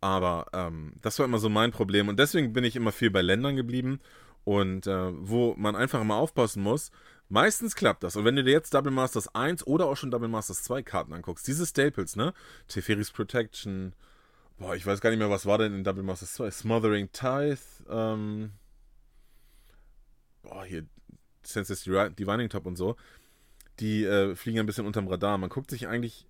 Aber 0.00 0.46
ähm, 0.52 0.94
das 1.02 1.18
war 1.18 1.26
immer 1.26 1.38
so 1.38 1.48
mein 1.48 1.72
Problem. 1.72 2.08
Und 2.08 2.18
deswegen 2.18 2.52
bin 2.52 2.64
ich 2.64 2.76
immer 2.76 2.92
viel 2.92 3.10
bei 3.10 3.22
Ländern 3.22 3.56
geblieben. 3.56 4.00
Und 4.44 4.86
äh, 4.86 5.10
wo 5.12 5.54
man 5.56 5.76
einfach 5.76 6.00
immer 6.00 6.16
aufpassen 6.16 6.62
muss, 6.62 6.90
Meistens 7.28 7.74
klappt 7.74 8.02
das. 8.02 8.16
Und 8.16 8.24
wenn 8.24 8.36
du 8.36 8.44
dir 8.44 8.52
jetzt 8.52 8.74
Double 8.74 8.92
Masters 8.92 9.34
1 9.34 9.66
oder 9.66 9.86
auch 9.86 9.96
schon 9.96 10.10
Double 10.10 10.28
Masters 10.28 10.62
2 10.64 10.82
Karten 10.82 11.12
anguckst, 11.12 11.46
diese 11.46 11.66
Staples, 11.66 12.16
ne? 12.16 12.34
Teferis 12.68 13.10
Protection, 13.10 13.94
boah, 14.58 14.76
ich 14.76 14.84
weiß 14.86 15.00
gar 15.00 15.10
nicht 15.10 15.18
mehr, 15.18 15.30
was 15.30 15.46
war 15.46 15.58
denn 15.58 15.74
in 15.74 15.84
Double 15.84 16.02
Masters 16.02 16.34
2? 16.34 16.50
Smothering 16.50 17.10
Tithe, 17.12 17.58
ähm, 17.88 18.52
boah, 20.42 20.64
hier, 20.64 20.86
Census 21.42 21.82
Divining 21.84 22.48
Top 22.48 22.66
und 22.66 22.76
so, 22.76 22.96
die 23.80 24.04
äh, 24.04 24.34
fliegen 24.36 24.60
ein 24.60 24.66
bisschen 24.66 24.86
unterm 24.86 25.08
Radar. 25.08 25.38
Man 25.38 25.50
guckt 25.50 25.70
sich 25.70 25.88
eigentlich 25.88 26.26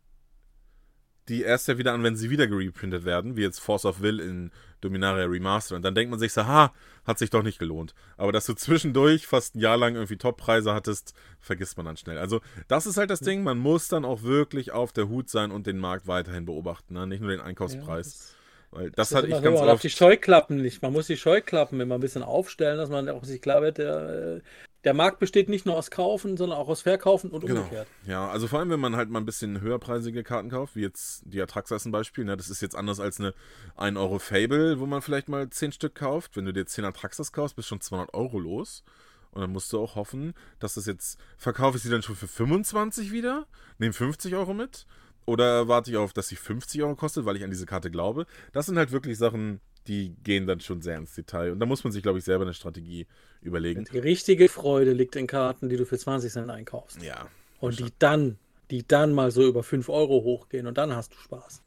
die 1.28 1.42
erst 1.42 1.68
ja 1.68 1.78
wieder 1.78 1.92
an, 1.92 2.02
wenn 2.02 2.16
sie 2.16 2.30
wieder 2.30 2.46
gereprintet 2.46 3.04
werden, 3.04 3.36
wie 3.36 3.42
jetzt 3.42 3.58
Force 3.58 3.84
of 3.84 4.00
Will 4.00 4.20
in 4.20 4.50
Dominaria 4.80 5.24
Remaster. 5.24 5.76
Und 5.76 5.82
dann 5.82 5.94
denkt 5.94 6.10
man 6.10 6.20
sich 6.20 6.32
so, 6.32 6.46
ha, 6.46 6.72
hat 7.04 7.18
sich 7.18 7.30
doch 7.30 7.42
nicht 7.42 7.58
gelohnt. 7.58 7.94
Aber 8.16 8.32
dass 8.32 8.46
du 8.46 8.54
zwischendurch 8.54 9.26
fast 9.26 9.54
ein 9.54 9.60
Jahr 9.60 9.76
lang 9.76 9.94
irgendwie 9.94 10.16
Top-Preise 10.16 10.74
hattest, 10.74 11.14
vergisst 11.40 11.76
man 11.76 11.86
dann 11.86 11.96
schnell. 11.96 12.18
Also, 12.18 12.40
das 12.68 12.86
ist 12.86 12.96
halt 12.96 13.10
das 13.10 13.20
Ding, 13.20 13.42
man 13.42 13.58
muss 13.58 13.88
dann 13.88 14.04
auch 14.04 14.22
wirklich 14.22 14.72
auf 14.72 14.92
der 14.92 15.08
Hut 15.08 15.30
sein 15.30 15.50
und 15.50 15.66
den 15.66 15.78
Markt 15.78 16.06
weiterhin 16.06 16.44
beobachten, 16.44 16.94
ne? 16.94 17.06
nicht 17.06 17.20
nur 17.20 17.30
den 17.30 17.40
Einkaufspreis. 17.40 18.34
Ja, 18.72 18.78
Weil 18.78 18.90
das, 18.90 19.08
das 19.08 19.18
hatte 19.18 19.28
ich 19.28 19.42
ganz 19.42 19.58
so, 19.58 19.64
oft. 19.64 19.82
die 19.82 19.90
Scheuklappen 19.90 20.60
nicht. 20.60 20.82
Man 20.82 20.92
muss 20.92 21.06
die 21.06 21.16
Scheuklappen 21.16 21.80
immer 21.80 21.94
ein 21.94 22.00
bisschen 22.00 22.22
aufstellen, 22.22 22.76
dass 22.76 22.90
man 22.90 23.08
auch 23.08 23.24
sich 23.24 23.40
klar 23.40 23.62
wird, 23.62 23.78
der, 23.78 24.42
der 24.84 24.94
Markt 24.94 25.18
besteht 25.18 25.48
nicht 25.48 25.66
nur 25.66 25.76
aus 25.76 25.90
Kaufen, 25.90 26.36
sondern 26.36 26.58
auch 26.58 26.68
aus 26.68 26.82
Verkaufen 26.82 27.30
und 27.30 27.46
genau. 27.46 27.60
umgekehrt. 27.62 27.88
Ja, 28.06 28.28
also 28.28 28.46
vor 28.46 28.58
allem, 28.58 28.70
wenn 28.70 28.80
man 28.80 28.96
halt 28.96 29.10
mal 29.10 29.18
ein 29.18 29.24
bisschen 29.24 29.60
höherpreisige 29.60 30.22
Karten 30.22 30.50
kauft, 30.50 30.76
wie 30.76 30.82
jetzt 30.82 31.22
die 31.26 31.40
Atraxa 31.40 31.76
ein 31.84 31.92
Beispiel, 31.92 32.24
ne, 32.24 32.36
das 32.36 32.50
ist 32.50 32.62
jetzt 32.62 32.76
anders 32.76 33.00
als 33.00 33.18
eine 33.18 33.34
1 33.76 33.96
Euro 33.96 34.18
Fable, 34.18 34.78
wo 34.80 34.86
man 34.86 35.02
vielleicht 35.02 35.28
mal 35.28 35.48
10 35.48 35.72
Stück 35.72 35.94
kauft. 35.94 36.36
Wenn 36.36 36.44
du 36.44 36.52
dir 36.52 36.66
10 36.66 36.84
Atraxas 36.84 37.32
kaufst, 37.32 37.56
bist 37.56 37.66
du 37.66 37.70
schon 37.70 37.80
200 37.80 38.14
Euro 38.14 38.38
los. 38.38 38.84
Und 39.32 39.40
dann 39.40 39.50
musst 39.50 39.72
du 39.72 39.80
auch 39.80 39.96
hoffen, 39.96 40.32
dass 40.60 40.74
das 40.74 40.86
jetzt, 40.86 41.18
verkaufe 41.36 41.76
ich 41.76 41.82
sie 41.82 41.90
dann 41.90 42.02
schon 42.02 42.14
für 42.14 42.28
25 42.28 43.10
wieder, 43.10 43.46
nehme 43.78 43.92
50 43.92 44.34
Euro 44.36 44.54
mit 44.54 44.86
oder 45.26 45.68
warte 45.68 45.90
ich 45.90 45.96
auf, 45.96 46.12
dass 46.12 46.28
sie 46.28 46.36
50 46.36 46.82
Euro 46.82 46.96
kostet, 46.96 47.24
weil 47.24 47.36
ich 47.36 47.44
an 47.44 47.50
diese 47.50 47.66
Karte 47.66 47.90
glaube. 47.90 48.26
Das 48.52 48.66
sind 48.66 48.76
halt 48.76 48.92
wirklich 48.92 49.18
Sachen, 49.18 49.60
die 49.86 50.14
gehen 50.22 50.46
dann 50.46 50.60
schon 50.60 50.82
sehr 50.82 50.96
ins 50.96 51.14
Detail. 51.14 51.52
Und 51.52 51.60
da 51.60 51.66
muss 51.66 51.84
man 51.84 51.92
sich, 51.92 52.02
glaube 52.02 52.18
ich, 52.18 52.24
selber 52.24 52.44
eine 52.44 52.54
Strategie 52.54 53.06
überlegen. 53.42 53.84
Die 53.92 53.98
richtige 53.98 54.48
Freude 54.48 54.92
liegt 54.92 55.16
in 55.16 55.26
Karten, 55.26 55.68
die 55.68 55.76
du 55.76 55.84
für 55.84 55.98
20 55.98 56.32
Cent 56.32 56.50
einkaufst. 56.50 57.02
Ja. 57.02 57.26
Und 57.60 57.78
die 57.78 57.92
dann, 57.98 58.38
die 58.70 58.86
dann 58.86 59.12
mal 59.12 59.30
so 59.30 59.46
über 59.46 59.62
5 59.62 59.88
Euro 59.88 60.22
hochgehen 60.22 60.66
und 60.66 60.78
dann 60.78 60.94
hast 60.94 61.12
du 61.12 61.18
Spaß. 61.18 61.63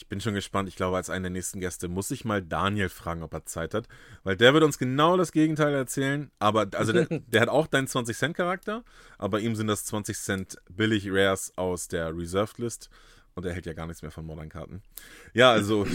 Ich 0.00 0.08
bin 0.08 0.18
schon 0.18 0.32
gespannt. 0.32 0.66
Ich 0.66 0.76
glaube, 0.76 0.96
als 0.96 1.10
einen 1.10 1.24
der 1.24 1.30
nächsten 1.30 1.60
Gäste 1.60 1.86
muss 1.88 2.10
ich 2.10 2.24
mal 2.24 2.40
Daniel 2.40 2.88
fragen, 2.88 3.22
ob 3.22 3.34
er 3.34 3.44
Zeit 3.44 3.74
hat. 3.74 3.86
Weil 4.22 4.34
der 4.34 4.54
wird 4.54 4.64
uns 4.64 4.78
genau 4.78 5.18
das 5.18 5.30
Gegenteil 5.30 5.74
erzählen. 5.74 6.30
Aber, 6.38 6.66
also 6.74 6.94
der, 6.94 7.06
der 7.26 7.42
hat 7.42 7.50
auch 7.50 7.66
deinen 7.66 7.86
20-Cent-Charakter, 7.86 8.82
aber 9.18 9.40
ihm 9.40 9.54
sind 9.56 9.66
das 9.66 9.84
20 9.84 10.16
Cent 10.16 10.56
billig 10.70 11.06
Rares 11.10 11.52
aus 11.56 11.88
der 11.88 12.16
Reserved 12.16 12.56
List. 12.56 12.88
Und 13.34 13.44
er 13.44 13.52
hält 13.52 13.66
ja 13.66 13.74
gar 13.74 13.86
nichts 13.86 14.00
mehr 14.00 14.10
von 14.10 14.24
Modern-Karten. 14.24 14.82
Ja, 15.34 15.52
also 15.52 15.86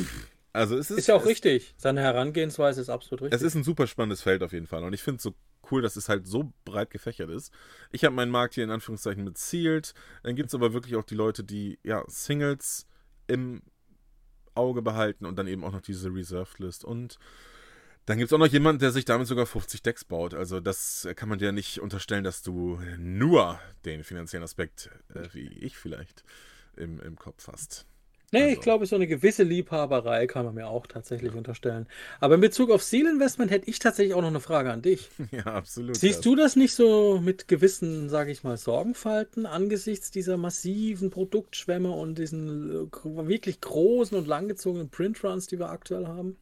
also 0.54 0.78
es 0.78 0.92
ist, 0.92 1.00
ist 1.00 1.08
ja 1.08 1.16
auch 1.16 1.24
es, 1.24 1.28
richtig. 1.28 1.74
Seine 1.76 2.02
Herangehensweise 2.02 2.80
ist 2.80 2.90
absolut 2.90 3.24
richtig. 3.24 3.36
Es 3.36 3.42
ist 3.42 3.56
ein 3.56 3.64
super 3.64 3.88
spannendes 3.88 4.22
Feld 4.22 4.44
auf 4.44 4.54
jeden 4.54 4.68
Fall. 4.68 4.84
Und 4.84 4.94
ich 4.94 5.02
finde 5.02 5.18
es 5.18 5.24
so 5.24 5.34
cool, 5.72 5.82
dass 5.82 5.96
es 5.96 6.10
halt 6.10 6.28
so 6.28 6.54
breit 6.64 6.92
gefächert 6.92 7.32
ist. 7.32 7.52
Ich 7.92 8.06
habe 8.06 8.16
meinen 8.16 8.32
Markt 8.32 8.54
hier 8.54 8.64
in 8.64 8.70
Anführungszeichen 8.70 9.24
mit 9.24 9.40
Sealed. 9.40 9.96
Dann 10.22 10.36
gibt 10.36 10.50
es 10.50 10.56
aber 10.56 10.74
wirklich 10.74 10.96
auch 10.96 11.04
die 11.04 11.16
Leute, 11.16 11.44
die 11.44 11.80
ja 11.84 12.04
Singles 12.08 12.86
im 13.28 13.64
Auge 14.56 14.82
behalten 14.82 15.26
und 15.26 15.38
dann 15.38 15.48
eben 15.48 15.64
auch 15.64 15.72
noch 15.72 15.82
diese 15.82 16.14
Reserved 16.14 16.60
List. 16.60 16.84
Und 16.84 17.20
dann 18.06 18.18
gibt 18.18 18.30
es 18.30 18.34
auch 18.34 18.40
noch 18.40 18.48
jemanden, 18.48 18.80
der 18.80 18.92
sich 18.92 19.06
damit 19.06 19.28
sogar 19.28 19.46
50 19.46 19.82
Decks 19.82 20.06
baut. 20.06 20.34
Also 20.34 20.60
das 20.60 21.08
kann 21.16 21.30
man 21.30 21.40
dir 21.40 21.52
nicht 21.52 21.80
unterstellen, 21.80 22.24
dass 22.24 22.42
du 22.42 22.80
nur 22.98 23.60
den 23.84 24.04
finanziellen 24.04 24.44
Aspekt, 24.44 24.90
äh, 25.14 25.28
wie 25.34 25.48
ich 25.48 25.78
vielleicht, 25.78 26.24
im, 26.76 27.00
im 27.00 27.16
Kopf 27.16 27.48
hast. 27.48 27.86
Nee, 28.32 28.42
also. 28.42 28.54
ich 28.54 28.60
glaube, 28.62 28.86
so 28.86 28.96
eine 28.96 29.08
gewisse 29.08 29.44
Liebhaberei 29.44 30.28
kann 30.28 30.46
man 30.46 30.56
mir 30.56 30.68
auch 30.68 30.88
tatsächlich 30.88 31.34
unterstellen. 31.34 31.88
Aber 32.20 32.36
in 32.36 32.42
Bezug 32.42 32.72
auf 32.72 32.84
Seal 32.84 33.08
Investment 33.08 33.52
hätte 33.52 33.70
ich 33.70 33.80
tatsächlich 33.80 34.14
auch 34.14 34.22
noch 34.22 34.30
eine 34.30 34.40
Frage 34.40 34.72
an 34.72 34.82
dich. 34.82 35.10
Ja, 35.32 35.46
absolut. 35.46 35.98
Siehst 35.98 36.20
das. 36.20 36.24
du 36.24 36.36
das 36.36 36.56
nicht 36.56 36.74
so 36.74 37.20
mit 37.20 37.48
gewissen, 37.48 38.10
sage 38.10 38.32
ich 38.32 38.44
mal, 38.44 38.58
Sorgenfalten 38.58 39.46
angesichts 39.46 40.12
dieser 40.12 40.38
massiven 40.38 41.10
Produktschwämme 41.10 41.92
und 41.92 42.18
diesen 42.18 42.90
äh, 42.90 43.28
wirklich 43.28 43.60
großen 43.60 44.18
und 44.18 44.28
langgezogenen 44.28 44.90
Printruns, 44.90 45.48
die 45.48 45.60
wir 45.60 45.70
aktuell 45.70 46.08
haben? 46.08 46.38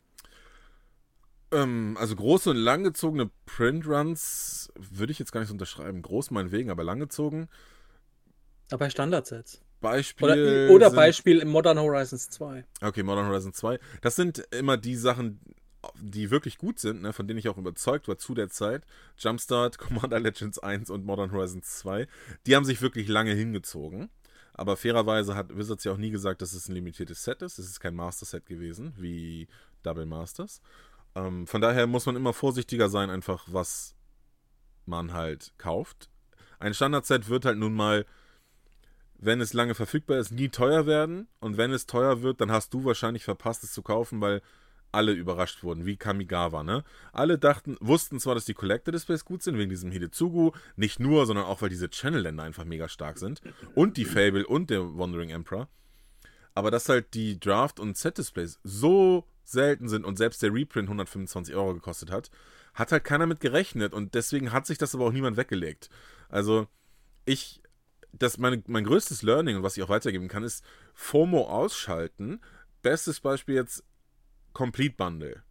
Ähm, 1.51 1.97
also 1.99 2.15
große 2.15 2.49
und 2.49 2.57
langgezogene 2.57 3.31
Printruns 3.45 4.71
würde 4.75 5.11
ich 5.11 5.19
jetzt 5.19 5.31
gar 5.31 5.39
nicht 5.39 5.49
so 5.49 5.53
unterschreiben. 5.53 6.01
Groß 6.01 6.31
meinetwegen, 6.31 6.69
aber 6.69 6.83
langgezogen. 6.83 7.47
Aber 8.69 8.79
bei 8.79 8.89
Standardsets. 8.89 9.62
Beispiel. 9.83 10.25
Oder, 10.25 10.73
oder 10.73 10.89
sind, 10.89 10.95
Beispiel 10.95 11.39
im 11.39 11.49
Modern 11.49 11.77
Horizons 11.77 12.29
2. 12.29 12.65
Okay, 12.81 13.03
Modern 13.03 13.27
Horizons 13.27 13.57
2. 13.57 13.79
Das 14.01 14.15
sind 14.15 14.39
immer 14.49 14.77
die 14.77 14.95
Sachen, 14.95 15.39
die 15.99 16.31
wirklich 16.31 16.57
gut 16.57 16.79
sind, 16.79 17.01
ne, 17.01 17.13
von 17.13 17.27
denen 17.27 17.37
ich 17.37 17.49
auch 17.49 17.57
überzeugt 17.57 18.07
war 18.07 18.17
zu 18.17 18.33
der 18.33 18.49
Zeit. 18.49 18.83
Jumpstart, 19.19 19.77
Commander 19.79 20.19
Legends 20.19 20.57
1 20.57 20.89
und 20.89 21.05
Modern 21.05 21.31
Horizons 21.31 21.77
2. 21.79 22.07
Die 22.47 22.55
haben 22.55 22.65
sich 22.65 22.81
wirklich 22.81 23.07
lange 23.07 23.33
hingezogen. 23.33 24.09
Aber 24.55 24.77
fairerweise 24.77 25.35
hat 25.35 25.55
Wizards 25.55 25.83
ja 25.83 25.91
auch 25.91 25.97
nie 25.97 26.11
gesagt, 26.11 26.41
dass 26.41 26.53
es 26.53 26.69
ein 26.69 26.75
limitiertes 26.75 27.23
Set 27.23 27.41
ist. 27.41 27.57
Es 27.57 27.65
ist 27.65 27.79
kein 27.79 27.95
Master-Set 27.95 28.45
gewesen, 28.45 28.93
wie 28.97 29.47
Double 29.81 30.05
Masters. 30.05 30.61
Ähm, 31.15 31.47
von 31.47 31.59
daher 31.59 31.87
muss 31.87 32.05
man 32.05 32.15
immer 32.15 32.33
vorsichtiger 32.33 32.87
sein, 32.87 33.09
einfach 33.09 33.45
was 33.47 33.95
man 34.85 35.13
halt 35.13 35.53
kauft. 35.57 36.09
Ein 36.59 36.73
Standard-Set 36.73 37.29
wird 37.29 37.45
halt 37.45 37.57
nun 37.57 37.73
mal 37.73 38.05
wenn 39.25 39.41
es 39.41 39.53
lange 39.53 39.75
verfügbar 39.75 40.17
ist, 40.17 40.31
nie 40.31 40.49
teuer 40.49 40.85
werden. 40.85 41.27
Und 41.39 41.57
wenn 41.57 41.71
es 41.71 41.85
teuer 41.85 42.21
wird, 42.21 42.41
dann 42.41 42.51
hast 42.51 42.73
du 42.73 42.85
wahrscheinlich 42.85 43.23
verpasst, 43.23 43.63
es 43.63 43.73
zu 43.73 43.81
kaufen, 43.81 44.21
weil 44.21 44.41
alle 44.91 45.11
überrascht 45.11 45.63
wurden, 45.63 45.85
wie 45.85 45.97
Kamigawa, 45.97 46.63
ne? 46.63 46.83
Alle 47.13 47.39
dachten, 47.39 47.77
wussten 47.79 48.19
zwar, 48.19 48.35
dass 48.35 48.45
die 48.45 48.53
Collector 48.53 48.91
Displays 48.91 49.25
gut 49.25 49.41
sind, 49.41 49.57
wegen 49.57 49.71
diesem 49.71 49.91
Hidetsugu, 49.91 50.51
nicht 50.75 50.99
nur, 50.99 51.25
sondern 51.25 51.45
auch, 51.45 51.63
weil 51.63 51.69
diese 51.69 51.89
Channel-Länder 51.89 52.43
einfach 52.43 52.63
mega 52.63 52.87
stark 52.87 53.17
sind. 53.17 53.41
Und 53.73 53.97
die 53.97 54.05
Fable 54.05 54.45
und 54.45 54.69
der 54.69 54.95
Wandering 54.95 55.31
Emperor. 55.31 55.67
Aber 56.53 56.69
dass 56.69 56.89
halt 56.89 57.15
die 57.15 57.39
Draft- 57.39 57.79
und 57.79 57.97
Set-Displays 57.97 58.59
so 58.63 59.25
selten 59.43 59.89
sind 59.89 60.05
und 60.05 60.17
selbst 60.17 60.43
der 60.43 60.53
Reprint 60.53 60.87
125 60.87 61.55
Euro 61.55 61.73
gekostet 61.73 62.11
hat, 62.11 62.29
hat 62.75 62.91
halt 62.91 63.03
keiner 63.03 63.25
mit 63.25 63.39
gerechnet 63.39 63.93
und 63.93 64.13
deswegen 64.13 64.51
hat 64.51 64.67
sich 64.67 64.77
das 64.77 64.93
aber 64.93 65.05
auch 65.05 65.11
niemand 65.11 65.37
weggelegt. 65.37 65.89
Also, 66.29 66.67
ich 67.25 67.62
das 68.13 68.37
meine, 68.37 68.63
mein 68.67 68.85
größtes 68.85 69.21
Learning 69.23 69.57
und 69.57 69.63
was 69.63 69.75
ich 69.75 69.83
auch 69.83 69.89
weitergeben 69.89 70.27
kann, 70.27 70.43
ist 70.43 70.63
FOMO 70.93 71.47
ausschalten. 71.47 72.39
Bestes 72.81 73.19
Beispiel 73.19 73.55
jetzt 73.55 73.83
Complete 74.53 74.95
Bundle. 74.95 75.43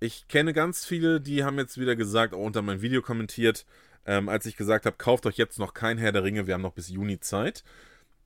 Ich 0.00 0.28
kenne 0.28 0.52
ganz 0.52 0.84
viele, 0.84 1.20
die 1.20 1.44
haben 1.44 1.58
jetzt 1.58 1.78
wieder 1.78 1.96
gesagt, 1.96 2.34
auch 2.34 2.44
unter 2.44 2.62
mein 2.62 2.82
Video 2.82 3.02
kommentiert, 3.02 3.64
ähm, 4.06 4.28
als 4.28 4.46
ich 4.46 4.56
gesagt 4.56 4.86
habe, 4.86 4.96
kauft 4.96 5.26
euch 5.26 5.36
jetzt 5.36 5.58
noch 5.58 5.74
kein 5.74 5.98
Herr 5.98 6.12
der 6.12 6.24
Ringe, 6.24 6.46
wir 6.46 6.54
haben 6.54 6.62
noch 6.62 6.72
bis 6.72 6.88
Juni 6.88 7.20
Zeit. 7.20 7.64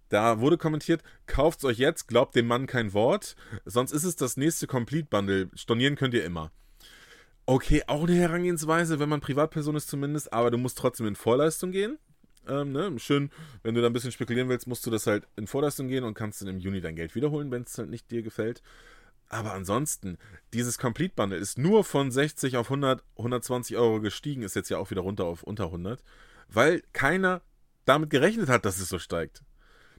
Da 0.08 0.40
wurde 0.40 0.58
kommentiert, 0.58 1.02
kauft 1.26 1.60
es 1.60 1.64
euch 1.64 1.78
jetzt, 1.78 2.06
glaubt 2.08 2.36
dem 2.36 2.46
Mann 2.46 2.66
kein 2.66 2.92
Wort, 2.92 3.34
sonst 3.64 3.92
ist 3.92 4.04
es 4.04 4.16
das 4.16 4.36
nächste 4.36 4.66
Complete 4.66 5.08
Bundle. 5.08 5.50
Stornieren 5.54 5.96
könnt 5.96 6.14
ihr 6.14 6.24
immer. 6.24 6.52
Okay, 7.46 7.82
auch 7.86 8.04
eine 8.04 8.14
Herangehensweise, 8.14 8.98
wenn 8.98 9.08
man 9.08 9.20
Privatperson 9.20 9.74
ist 9.74 9.88
zumindest, 9.88 10.32
aber 10.32 10.50
du 10.50 10.58
musst 10.58 10.78
trotzdem 10.78 11.06
in 11.06 11.16
Vorleistung 11.16 11.72
gehen. 11.72 11.98
Ähm, 12.48 12.72
ne? 12.72 12.98
Schön, 12.98 13.30
wenn 13.62 13.74
du 13.74 13.80
da 13.80 13.86
ein 13.86 13.92
bisschen 13.92 14.12
spekulieren 14.12 14.48
willst, 14.48 14.66
musst 14.66 14.84
du 14.86 14.90
das 14.90 15.06
halt 15.06 15.26
in 15.36 15.46
Vorleistung 15.46 15.88
gehen 15.88 16.04
und 16.04 16.14
kannst 16.14 16.42
dann 16.42 16.48
im 16.48 16.58
Juni 16.58 16.80
dein 16.80 16.96
Geld 16.96 17.14
wiederholen, 17.14 17.50
wenn 17.50 17.62
es 17.62 17.78
halt 17.78 17.90
nicht 17.90 18.10
dir 18.10 18.22
gefällt. 18.22 18.62
Aber 19.28 19.54
ansonsten, 19.54 20.18
dieses 20.52 20.76
Complete 20.76 21.14
Bundle 21.14 21.38
ist 21.38 21.56
nur 21.56 21.84
von 21.84 22.10
60 22.10 22.56
auf 22.56 22.66
100, 22.66 23.02
120 23.16 23.76
Euro 23.76 24.00
gestiegen, 24.00 24.42
ist 24.42 24.56
jetzt 24.56 24.68
ja 24.68 24.78
auch 24.78 24.90
wieder 24.90 25.00
runter 25.00 25.24
auf 25.24 25.42
unter 25.42 25.66
100, 25.66 26.02
weil 26.48 26.82
keiner 26.92 27.40
damit 27.84 28.10
gerechnet 28.10 28.48
hat, 28.48 28.64
dass 28.64 28.78
es 28.78 28.88
so 28.88 28.98
steigt. 28.98 29.42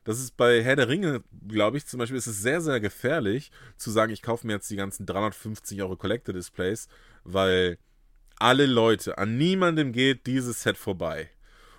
Das 0.03 0.19
ist 0.19 0.35
bei 0.35 0.61
Herr 0.63 0.75
der 0.75 0.89
Ringe, 0.89 1.23
glaube 1.47 1.77
ich, 1.77 1.85
zum 1.85 1.97
Beispiel, 1.97 2.17
ist 2.17 2.27
es 2.27 2.41
sehr, 2.41 2.61
sehr 2.61 2.79
gefährlich 2.79 3.51
zu 3.77 3.89
sagen, 3.89 4.11
ich 4.11 4.21
kaufe 4.21 4.45
mir 4.45 4.53
jetzt 4.53 4.69
die 4.69 4.75
ganzen 4.75 5.05
350 5.05 5.81
Euro 5.81 5.95
Collector 5.95 6.33
Displays, 6.33 6.87
weil 7.23 7.77
alle 8.37 8.65
Leute, 8.65 9.17
an 9.17 9.37
niemandem 9.37 9.93
geht 9.93 10.27
dieses 10.27 10.61
Set 10.61 10.77
vorbei. 10.77 11.29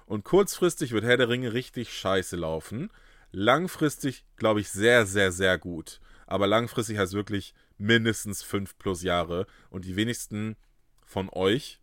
Und 0.07 0.25
kurzfristig 0.25 0.93
wird 0.93 1.05
Herr 1.05 1.17
der 1.17 1.29
Ringe 1.29 1.53
richtig 1.53 1.93
scheiße 1.97 2.37
laufen. 2.37 2.91
Langfristig, 3.33 4.25
glaube 4.37 4.61
ich, 4.61 4.69
sehr, 4.69 5.07
sehr, 5.07 5.33
sehr 5.33 5.59
gut. 5.59 6.01
Aber 6.27 6.47
langfristig 6.47 6.99
heißt 6.99 7.15
wirklich 7.15 7.55
mindestens 7.79 8.43
fünf 8.43 8.77
plus 8.79 9.03
Jahre. 9.03 9.47
Und 9.71 9.85
die 9.85 9.97
wenigsten 9.97 10.57
von 11.05 11.29
euch 11.31 11.81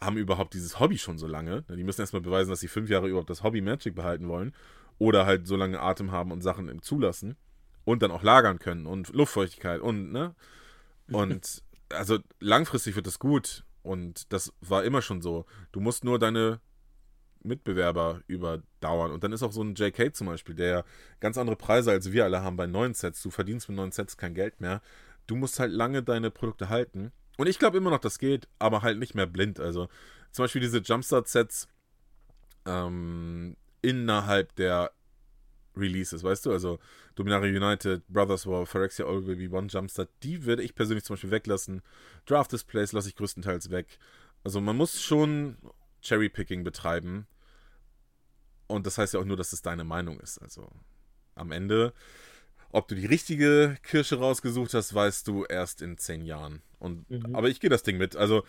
haben 0.00 0.18
überhaupt 0.18 0.54
dieses 0.54 0.78
Hobby 0.78 0.98
schon 0.98 1.18
so 1.18 1.26
lange. 1.26 1.62
Die 1.68 1.84
müssen 1.84 2.02
erstmal 2.02 2.22
beweisen, 2.22 2.50
dass 2.50 2.60
sie 2.60 2.68
fünf 2.68 2.90
Jahre 2.90 3.08
überhaupt 3.08 3.30
das 3.30 3.42
Hobby 3.42 3.60
Magic 3.60 3.94
behalten 3.94 4.28
wollen. 4.28 4.54
Oder 4.98 5.26
halt 5.26 5.46
so 5.46 5.56
lange 5.56 5.80
Atem 5.80 6.12
haben 6.12 6.32
und 6.32 6.42
Sachen 6.42 6.82
zulassen. 6.82 7.36
Und 7.84 8.02
dann 8.02 8.10
auch 8.10 8.22
lagern 8.22 8.58
können 8.58 8.86
und 8.86 9.10
Luftfeuchtigkeit 9.10 9.80
und, 9.80 10.10
ne? 10.10 10.34
Und 11.06 11.62
also 11.90 12.18
langfristig 12.40 12.96
wird 12.96 13.06
das 13.06 13.18
gut. 13.18 13.64
Und 13.82 14.32
das 14.32 14.52
war 14.60 14.84
immer 14.84 15.02
schon 15.02 15.22
so. 15.22 15.46
Du 15.72 15.80
musst 15.80 16.04
nur 16.04 16.18
deine 16.18 16.60
Mitbewerber 17.46 18.22
überdauern. 18.26 19.12
Und 19.12 19.24
dann 19.24 19.32
ist 19.32 19.42
auch 19.42 19.52
so 19.52 19.62
ein 19.62 19.74
JK 19.74 20.14
zum 20.14 20.26
Beispiel, 20.26 20.54
der 20.54 20.84
ganz 21.20 21.38
andere 21.38 21.56
Preise 21.56 21.90
als 21.90 22.12
wir 22.12 22.24
alle 22.24 22.42
haben 22.42 22.56
bei 22.56 22.66
neuen 22.66 22.94
Sets. 22.94 23.22
Du 23.22 23.30
verdienst 23.30 23.68
mit 23.68 23.76
neuen 23.76 23.92
Sets 23.92 24.16
kein 24.16 24.34
Geld 24.34 24.60
mehr. 24.60 24.82
Du 25.26 25.36
musst 25.36 25.58
halt 25.58 25.72
lange 25.72 26.02
deine 26.02 26.30
Produkte 26.30 26.68
halten. 26.68 27.12
Und 27.36 27.48
ich 27.48 27.58
glaube 27.58 27.78
immer 27.78 27.90
noch, 27.90 27.98
das 27.98 28.18
geht, 28.18 28.48
aber 28.58 28.82
halt 28.82 28.98
nicht 28.98 29.14
mehr 29.14 29.26
blind. 29.26 29.60
Also 29.60 29.88
zum 30.32 30.44
Beispiel 30.44 30.60
diese 30.60 30.78
Jumpstart-Sets 30.78 31.68
ähm, 32.66 33.56
innerhalb 33.82 34.54
der 34.56 34.92
Releases, 35.76 36.22
weißt 36.22 36.46
du? 36.46 36.52
Also 36.52 36.78
Dominaria 37.14 37.50
United, 37.50 38.06
Brothers 38.08 38.46
War, 38.46 38.66
Phyrexia 38.66 39.06
All 39.06 39.26
Will 39.26 39.36
Be 39.36 39.54
One 39.54 39.68
Jumpstart, 39.68 40.08
die 40.22 40.44
würde 40.44 40.62
ich 40.62 40.74
persönlich 40.74 41.04
zum 41.04 41.14
Beispiel 41.14 41.30
weglassen. 41.30 41.82
Draft 42.24 42.52
Displays 42.52 42.92
lasse 42.92 43.08
ich 43.08 43.16
größtenteils 43.16 43.70
weg. 43.70 43.98
Also 44.42 44.60
man 44.60 44.76
muss 44.76 45.02
schon 45.02 45.56
Cherry-Picking 46.02 46.64
betreiben 46.64 47.26
und 48.66 48.86
das 48.86 48.98
heißt 48.98 49.14
ja 49.14 49.20
auch 49.20 49.24
nur, 49.24 49.36
dass 49.36 49.52
es 49.52 49.62
deine 49.62 49.84
Meinung 49.84 50.20
ist. 50.20 50.38
Also 50.38 50.68
am 51.34 51.52
Ende, 51.52 51.92
ob 52.72 52.88
du 52.88 52.94
die 52.94 53.06
richtige 53.06 53.76
Kirsche 53.82 54.18
rausgesucht 54.18 54.74
hast, 54.74 54.94
weißt 54.94 55.28
du 55.28 55.44
erst 55.44 55.82
in 55.82 55.98
zehn 55.98 56.24
Jahren. 56.24 56.62
Und, 56.78 57.08
mhm. 57.10 57.34
Aber 57.34 57.48
ich 57.48 57.60
gehe 57.60 57.70
das 57.70 57.82
Ding 57.82 57.96
mit. 57.96 58.16
Also, 58.16 58.42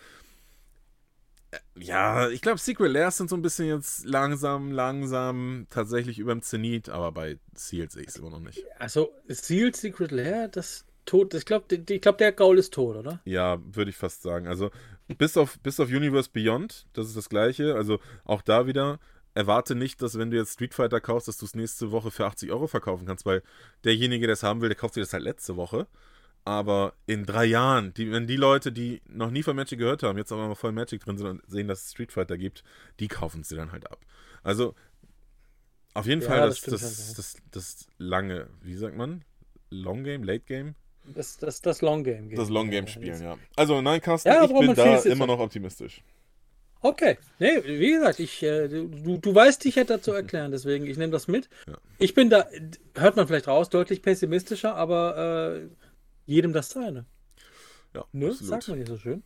äh, 1.50 1.58
ja, 1.78 2.28
ich 2.28 2.42
glaube, 2.42 2.58
Secret 2.58 2.90
Lairs 2.90 3.16
sind 3.16 3.30
so 3.30 3.36
ein 3.36 3.42
bisschen 3.42 3.68
jetzt 3.68 4.04
langsam, 4.04 4.72
langsam 4.72 5.66
tatsächlich 5.70 6.18
über 6.18 6.34
dem 6.34 6.42
Zenit, 6.42 6.88
aber 6.88 7.12
bei 7.12 7.38
Sealed 7.54 7.92
sehe 7.92 8.02
ich 8.02 8.08
es 8.08 8.16
immer 8.16 8.30
noch 8.30 8.40
nicht. 8.40 8.64
Also, 8.78 9.12
Sealed 9.28 9.76
Secret 9.76 10.10
Lair, 10.10 10.48
das 10.48 10.84
tot. 11.04 11.32
Ich 11.34 11.46
glaube, 11.46 11.74
ich 11.74 12.00
glaub, 12.00 12.18
der 12.18 12.32
Gaul 12.32 12.58
ist 12.58 12.74
tot, 12.74 12.96
oder? 12.96 13.20
Ja, 13.24 13.58
würde 13.74 13.90
ich 13.90 13.96
fast 13.96 14.22
sagen. 14.22 14.46
Also, 14.46 14.70
bis 15.06 15.36
auf, 15.36 15.58
bis 15.60 15.80
auf 15.80 15.88
Universe 15.88 16.28
Beyond, 16.30 16.86
das 16.92 17.06
ist 17.06 17.16
das 17.16 17.28
gleiche. 17.28 17.74
Also, 17.74 17.98
auch 18.24 18.42
da 18.42 18.66
wieder 18.66 19.00
erwarte 19.38 19.76
nicht, 19.76 20.02
dass 20.02 20.18
wenn 20.18 20.32
du 20.32 20.36
jetzt 20.36 20.54
Street 20.54 20.74
Fighter 20.74 21.00
kaufst, 21.00 21.28
dass 21.28 21.38
du 21.38 21.46
es 21.46 21.54
nächste 21.54 21.92
Woche 21.92 22.10
für 22.10 22.26
80 22.26 22.50
Euro 22.50 22.66
verkaufen 22.66 23.06
kannst, 23.06 23.24
weil 23.24 23.42
derjenige, 23.84 24.26
der 24.26 24.34
es 24.34 24.42
haben 24.42 24.60
will, 24.60 24.68
der 24.68 24.76
kauft 24.76 24.94
sich 24.94 25.04
das 25.04 25.12
halt 25.12 25.22
letzte 25.22 25.56
Woche. 25.56 25.86
Aber 26.44 26.94
in 27.06 27.24
drei 27.24 27.44
Jahren, 27.44 27.94
die, 27.94 28.10
wenn 28.10 28.26
die 28.26 28.36
Leute, 28.36 28.72
die 28.72 29.00
noch 29.06 29.30
nie 29.30 29.44
von 29.44 29.54
Magic 29.54 29.78
gehört 29.78 30.02
haben, 30.02 30.18
jetzt 30.18 30.32
aber 30.32 30.48
mal 30.48 30.56
voll 30.56 30.72
Magic 30.72 31.04
drin 31.04 31.18
sind 31.18 31.26
und 31.28 31.42
sehen, 31.46 31.68
dass 31.68 31.84
es 31.84 31.90
Street 31.92 32.10
Fighter 32.10 32.36
gibt, 32.36 32.64
die 32.98 33.06
kaufen 33.06 33.44
sie 33.44 33.54
dann 33.54 33.70
halt 33.70 33.88
ab. 33.88 34.04
Also 34.42 34.74
auf 35.94 36.06
jeden 36.06 36.22
ja, 36.22 36.28
Fall 36.28 36.40
das, 36.40 36.60
das, 36.62 36.80
das, 36.80 37.14
das, 37.14 37.36
das 37.52 37.86
lange, 37.98 38.48
wie 38.62 38.74
sagt 38.74 38.96
man? 38.96 39.24
Long 39.70 40.02
Game, 40.02 40.24
Late 40.24 40.44
Game? 40.46 40.74
Das, 41.04 41.36
das, 41.36 41.60
das 41.60 41.80
Long 41.80 42.02
Game. 42.02 42.34
Das 42.34 42.48
Long 42.48 42.70
Game 42.70 42.88
spielen, 42.88 43.22
ja. 43.22 43.38
Also 43.54 43.80
nein, 43.80 44.00
Carsten, 44.00 44.30
ja, 44.30 44.44
ich 44.44 44.52
bin 44.52 44.74
da 44.74 44.98
immer 45.02 45.26
noch 45.26 45.38
optimistisch. 45.38 46.02
Okay, 46.80 47.18
nee, 47.40 47.60
wie 47.64 47.92
gesagt, 47.92 48.20
ich, 48.20 48.42
äh, 48.42 48.68
du, 48.68 49.18
du 49.18 49.34
weißt, 49.34 49.66
ich 49.66 49.76
hätte 49.76 49.94
dazu 49.94 50.12
erklären, 50.12 50.52
deswegen 50.52 50.86
ich 50.86 50.96
nehme 50.96 51.10
das 51.10 51.26
mit. 51.26 51.48
Ja. 51.66 51.76
Ich 51.98 52.14
bin 52.14 52.30
da, 52.30 52.46
hört 52.94 53.16
man 53.16 53.26
vielleicht 53.26 53.48
raus, 53.48 53.68
deutlich 53.68 54.00
pessimistischer, 54.00 54.76
aber 54.76 55.56
äh, 55.56 55.68
jedem 56.26 56.52
das 56.52 56.70
seine. 56.70 57.04
Ja, 57.94 58.04
ne? 58.12 58.32
sagt 58.32 58.68
man 58.68 58.78
nicht 58.78 58.88
so 58.88 58.96
schön. 58.96 59.24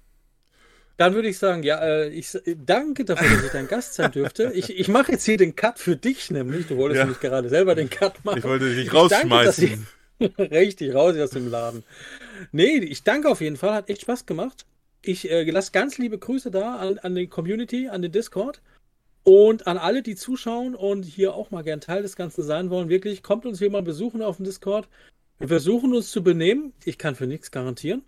Dann 0.97 1.15
würde 1.15 1.29
ich 1.29 1.39
sagen, 1.39 1.63
ja, 1.63 1.79
äh, 1.79 2.09
ich 2.09 2.39
danke 2.65 3.05
dafür, 3.05 3.29
dass 3.29 3.45
ich 3.45 3.51
dein 3.51 3.67
Gast 3.67 3.95
sein 3.95 4.13
dürfte. 4.13 4.53
Ich, 4.55 4.79
ich 4.79 4.89
mache 4.89 5.13
jetzt 5.13 5.25
hier 5.25 5.37
den 5.37 5.57
Cut 5.57 5.79
für 5.79 5.97
dich, 5.97 6.31
nämlich. 6.31 6.69
Du 6.69 6.77
wolltest 6.77 6.99
ja. 6.99 7.05
nämlich 7.05 7.21
gerade 7.21 7.49
selber 7.49 7.75
den 7.75 7.91
Cut 7.91 8.25
machen. 8.25 8.39
Ich 8.39 8.45
wollte 8.45 8.75
dich 8.75 8.93
rausschmeißen. 8.93 9.87
Danke, 10.19 10.35
ich, 10.39 10.39
richtig, 10.51 10.95
raus 10.95 11.17
aus 11.17 11.31
dem 11.31 11.51
Laden. 11.51 11.83
Nee, 12.53 12.79
ich 12.79 13.03
danke 13.03 13.29
auf 13.29 13.41
jeden 13.41 13.57
Fall, 13.57 13.75
hat 13.75 13.91
echt 13.91 14.03
Spaß 14.03 14.27
gemacht. 14.27 14.65
Ich 15.05 15.31
äh, 15.31 15.43
lasse 15.51 15.73
ganz 15.73 15.99
liebe 15.99 16.19
Grüße 16.19 16.51
da 16.51 16.77
an, 16.77 16.99
an 16.99 17.15
die 17.15 17.27
Community, 17.27 17.89
an 17.89 18.03
den 18.03 18.13
Discord. 18.13 18.63
Und 19.25 19.67
an 19.67 19.79
alle, 19.79 20.03
die 20.03 20.17
zuschauen 20.17 20.75
und 20.75 21.05
hier 21.05 21.35
auch 21.35 21.51
mal 21.51 21.63
gern 21.63 21.81
Teil 21.81 22.03
des 22.03 22.17
Ganzen 22.17 22.43
sein 22.43 22.71
wollen, 22.71 22.89
wirklich, 22.89 23.23
kommt 23.23 23.47
uns 23.47 23.59
hier 23.61 23.71
mal 23.71 23.83
besuchen 23.83 24.21
auf 24.21 24.37
dem 24.37 24.45
Discord. 24.45 24.89
Wir 25.39 25.49
versuchen 25.49 25.95
uns 25.95 26.11
zu 26.11 26.23
benehmen. 26.23 26.73
Ich 26.85 26.99
kann 26.99 27.15
für 27.15 27.27
nichts 27.27 27.51
garantieren. 27.51 28.03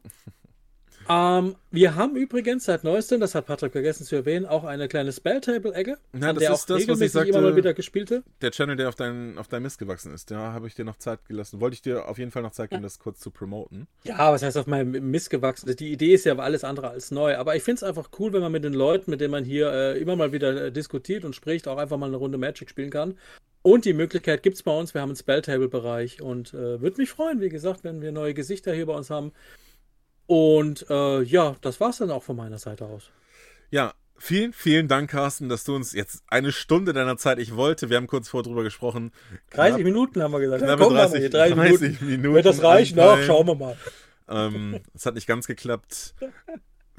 Ähm, 1.08 1.56
wir 1.70 1.94
haben 1.96 2.16
übrigens 2.16 2.64
seit 2.64 2.84
neuestem, 2.84 3.20
das 3.20 3.34
hat 3.34 3.46
Patrick 3.46 3.72
vergessen 3.72 4.04
zu 4.04 4.16
erwähnen, 4.16 4.46
auch 4.46 4.64
eine 4.64 4.88
kleine 4.88 5.12
Spelltable-Ecke, 5.12 5.98
ja, 6.12 6.28
an 6.30 6.36
der 6.36 6.52
auch 6.52 6.64
das, 6.64 6.78
regelmäßig 6.78 7.12
sagte, 7.12 7.30
immer 7.30 7.40
mal 7.40 7.56
wieder 7.56 7.74
gespielte. 7.74 8.22
Der 8.40 8.50
Channel, 8.50 8.76
der 8.76 8.88
auf 8.88 8.94
dein, 8.94 9.38
auf 9.38 9.48
dein 9.48 9.62
Mist 9.62 9.78
gewachsen 9.78 10.12
ist, 10.12 10.30
da 10.30 10.52
habe 10.52 10.66
ich 10.66 10.74
dir 10.74 10.84
noch 10.84 10.96
Zeit 10.96 11.24
gelassen. 11.26 11.60
Wollte 11.60 11.74
ich 11.74 11.82
dir 11.82 12.08
auf 12.08 12.18
jeden 12.18 12.30
Fall 12.30 12.42
noch 12.42 12.52
Zeit 12.52 12.70
geben, 12.70 12.82
das 12.82 12.98
kurz 12.98 13.20
zu 13.20 13.30
promoten. 13.30 13.86
Ja, 14.04 14.32
was 14.32 14.42
heißt 14.42 14.56
auf 14.56 14.66
meinem 14.66 15.10
Mist 15.10 15.30
gewachsen? 15.30 15.74
Die 15.76 15.92
Idee 15.92 16.14
ist 16.14 16.24
ja 16.24 16.36
alles 16.36 16.64
andere 16.64 16.90
als 16.90 17.10
neu, 17.10 17.36
aber 17.36 17.56
ich 17.56 17.62
finde 17.62 17.76
es 17.76 17.82
einfach 17.82 18.10
cool, 18.18 18.32
wenn 18.32 18.42
man 18.42 18.52
mit 18.52 18.64
den 18.64 18.74
Leuten, 18.74 19.10
mit 19.10 19.20
denen 19.20 19.32
man 19.32 19.44
hier 19.44 19.72
äh, 19.72 19.98
immer 19.98 20.16
mal 20.16 20.32
wieder 20.32 20.66
äh, 20.66 20.72
diskutiert 20.72 21.24
und 21.24 21.34
spricht, 21.34 21.68
auch 21.68 21.78
einfach 21.78 21.96
mal 21.96 22.06
eine 22.06 22.16
Runde 22.16 22.38
Magic 22.38 22.70
spielen 22.70 22.90
kann. 22.90 23.18
Und 23.66 23.86
die 23.86 23.94
Möglichkeit 23.94 24.42
gibt 24.42 24.56
es 24.56 24.62
bei 24.62 24.78
uns, 24.78 24.92
wir 24.92 25.00
haben 25.00 25.08
einen 25.08 25.16
Spelltable-Bereich 25.16 26.20
und 26.20 26.52
äh, 26.52 26.82
würde 26.82 26.98
mich 26.98 27.08
freuen, 27.08 27.40
wie 27.40 27.48
gesagt, 27.48 27.82
wenn 27.82 28.02
wir 28.02 28.12
neue 28.12 28.34
Gesichter 28.34 28.74
hier 28.74 28.84
bei 28.84 28.94
uns 28.94 29.08
haben. 29.08 29.32
Und 30.26 30.86
äh, 30.88 31.22
ja, 31.22 31.56
das 31.60 31.80
war 31.80 31.90
es 31.90 31.98
dann 31.98 32.10
auch 32.10 32.22
von 32.22 32.36
meiner 32.36 32.58
Seite 32.58 32.86
aus. 32.86 33.10
Ja, 33.70 33.94
vielen, 34.16 34.52
vielen 34.52 34.88
Dank, 34.88 35.10
Carsten, 35.10 35.48
dass 35.48 35.64
du 35.64 35.74
uns 35.74 35.92
jetzt 35.92 36.22
eine 36.28 36.52
Stunde 36.52 36.92
deiner 36.92 37.16
Zeit, 37.16 37.38
ich 37.38 37.56
wollte, 37.56 37.90
wir 37.90 37.96
haben 37.96 38.06
kurz 38.06 38.28
vorher 38.28 38.44
drüber 38.44 38.62
gesprochen. 38.62 39.12
30 39.50 39.74
knapp, 39.74 39.84
Minuten 39.84 40.22
haben 40.22 40.32
wir 40.32 40.40
gesagt. 40.40 40.62
Ja, 40.62 40.76
komm, 40.76 40.94
30, 40.94 41.20
hier, 41.20 41.30
30, 41.30 41.54
30 41.54 41.80
Minuten. 41.80 42.06
Minuten. 42.06 42.34
Wird 42.34 42.46
das 42.46 42.62
reichen? 42.62 42.98
Ach, 43.00 43.22
schauen 43.22 43.46
wir 43.46 43.54
mal. 43.54 43.76
Ähm, 44.28 44.80
es 44.94 45.04
hat 45.04 45.14
nicht 45.14 45.26
ganz 45.26 45.46
geklappt. 45.46 46.14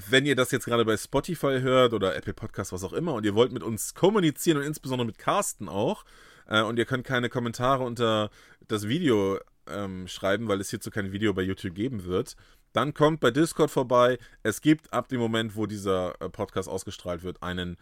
Wenn 0.09 0.25
ihr 0.25 0.35
das 0.35 0.51
jetzt 0.51 0.65
gerade 0.65 0.85
bei 0.85 0.97
Spotify 0.97 1.59
hört 1.61 1.93
oder 1.93 2.15
Apple 2.15 2.33
Podcast, 2.33 2.73
was 2.73 2.83
auch 2.83 2.93
immer, 2.93 3.13
und 3.13 3.25
ihr 3.25 3.33
wollt 3.33 3.53
mit 3.53 3.63
uns 3.63 3.93
kommunizieren 3.93 4.57
und 4.57 4.63
insbesondere 4.63 5.05
mit 5.07 5.17
Carsten 5.17 5.69
auch, 5.69 6.03
äh, 6.47 6.61
und 6.61 6.77
ihr 6.77 6.85
könnt 6.85 7.05
keine 7.05 7.29
Kommentare 7.29 7.83
unter 7.83 8.29
das 8.67 8.87
Video 8.87 9.39
ähm, 9.67 10.07
schreiben, 10.07 10.47
weil 10.47 10.59
es 10.61 10.69
hierzu 10.69 10.91
kein 10.91 11.11
Video 11.11 11.33
bei 11.33 11.41
YouTube 11.41 11.75
geben 11.75 12.05
wird, 12.05 12.35
dann 12.75 12.93
kommt 12.93 13.21
bei 13.21 13.31
Discord 13.31 13.71
vorbei. 13.71 14.19
Es 14.43 14.59
gibt 14.59 14.91
ab 14.91 15.07
dem 15.07 15.21
Moment, 15.21 15.55
wo 15.55 15.65
dieser 15.65 16.19
äh, 16.19 16.29
Podcast 16.29 16.67
ausgestrahlt 16.67 17.23
wird, 17.23 17.41
einen 17.41 17.77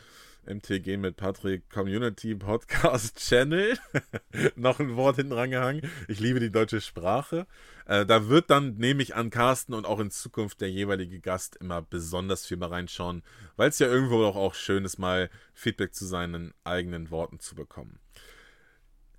MTG 0.45 0.97
mit 0.97 1.17
Patrick 1.17 1.67
Community 1.71 2.35
Podcast 2.35 3.17
Channel. 3.27 3.75
Noch 4.55 4.79
ein 4.79 4.95
Wort 4.95 5.15
hinten 5.15 5.33
rangehangen. 5.33 5.81
Ich 6.07 6.19
liebe 6.19 6.39
die 6.39 6.51
deutsche 6.51 6.79
Sprache. 6.79 7.47
Äh, 7.87 8.05
da 8.05 8.29
wird 8.29 8.51
dann, 8.51 8.75
nehme 8.75 9.01
ich 9.01 9.15
an, 9.15 9.31
Carsten 9.31 9.73
und 9.73 9.87
auch 9.87 9.99
in 9.99 10.11
Zukunft 10.11 10.61
der 10.61 10.69
jeweilige 10.69 11.19
Gast 11.19 11.55
immer 11.55 11.81
besonders 11.81 12.45
viel 12.45 12.57
mal 12.57 12.69
reinschauen, 12.69 13.23
weil 13.55 13.69
es 13.69 13.79
ja 13.79 13.87
irgendwo 13.87 14.23
auch, 14.23 14.35
auch 14.35 14.53
schön 14.53 14.85
ist, 14.85 14.99
mal 14.99 15.31
Feedback 15.55 15.95
zu 15.95 16.05
seinen 16.05 16.53
eigenen 16.65 17.09
Worten 17.09 17.39
zu 17.39 17.55
bekommen. 17.55 17.97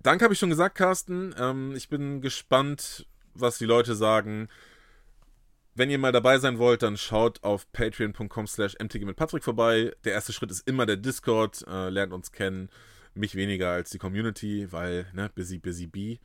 Danke 0.01 0.23
habe 0.23 0.33
ich 0.33 0.39
schon 0.39 0.51
gesagt, 0.51 0.75
Carsten. 0.77 1.35
Ähm, 1.37 1.73
ich 1.75 1.89
bin 1.89 2.21
gespannt, 2.21 3.05
was 3.33 3.57
die 3.57 3.65
Leute 3.65 3.95
sagen. 3.95 4.47
Wenn 5.77 5.89
ihr 5.89 5.97
mal 5.97 6.13
dabei 6.13 6.37
sein 6.39 6.57
wollt, 6.57 6.83
dann 6.83 6.95
schaut 6.95 7.43
auf 7.43 7.69
patreon.com 7.73 8.47
slash 8.47 8.75
mtg 8.79 9.05
mit 9.05 9.17
Patrick 9.17 9.43
vorbei. 9.43 9.91
Der 10.05 10.13
erste 10.13 10.31
Schritt 10.31 10.49
ist 10.49 10.65
immer 10.67 10.85
der 10.85 10.95
Discord. 10.95 11.65
Äh, 11.67 11.89
lernt 11.89 12.13
uns 12.13 12.31
kennen. 12.31 12.69
Mich 13.13 13.35
weniger 13.35 13.71
als 13.71 13.89
die 13.89 13.97
Community, 13.97 14.71
weil, 14.71 15.05
ne, 15.13 15.29
busy, 15.35 15.57
busy 15.57 15.87
bee. 15.87 16.19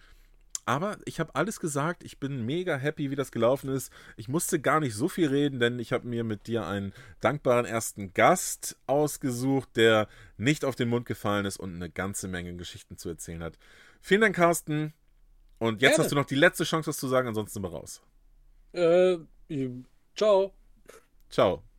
Aber 0.66 0.98
ich 1.04 1.18
habe 1.18 1.34
alles 1.34 1.58
gesagt. 1.58 2.04
Ich 2.04 2.20
bin 2.20 2.46
mega 2.46 2.76
happy, 2.76 3.10
wie 3.10 3.16
das 3.16 3.32
gelaufen 3.32 3.70
ist. 3.70 3.92
Ich 4.16 4.28
musste 4.28 4.60
gar 4.60 4.78
nicht 4.78 4.94
so 4.94 5.08
viel 5.08 5.26
reden, 5.26 5.58
denn 5.58 5.80
ich 5.80 5.92
habe 5.92 6.06
mir 6.06 6.22
mit 6.22 6.46
dir 6.46 6.64
einen 6.64 6.92
dankbaren 7.20 7.66
ersten 7.66 8.14
Gast 8.14 8.76
ausgesucht, 8.86 9.70
der 9.74 10.06
nicht 10.36 10.64
auf 10.64 10.76
den 10.76 10.88
Mund 10.88 11.06
gefallen 11.06 11.44
ist 11.44 11.58
und 11.58 11.74
eine 11.74 11.90
ganze 11.90 12.28
Menge 12.28 12.54
Geschichten 12.54 12.98
zu 12.98 13.08
erzählen 13.08 13.42
hat. 13.42 13.58
Vielen 14.00 14.20
Dank, 14.20 14.36
Carsten. 14.36 14.92
Und 15.58 15.82
jetzt 15.82 15.92
Gerne. 15.92 16.04
hast 16.04 16.12
du 16.12 16.16
noch 16.16 16.26
die 16.26 16.36
letzte 16.36 16.62
Chance, 16.62 16.88
was 16.88 16.98
zu 16.98 17.08
sagen, 17.08 17.26
ansonsten 17.26 17.54
sind 17.54 17.62
wir 17.64 17.72
raus. 17.72 18.00
Äh, 18.72 19.18
Ciao. 20.14 20.52
Ciao. 21.28 21.69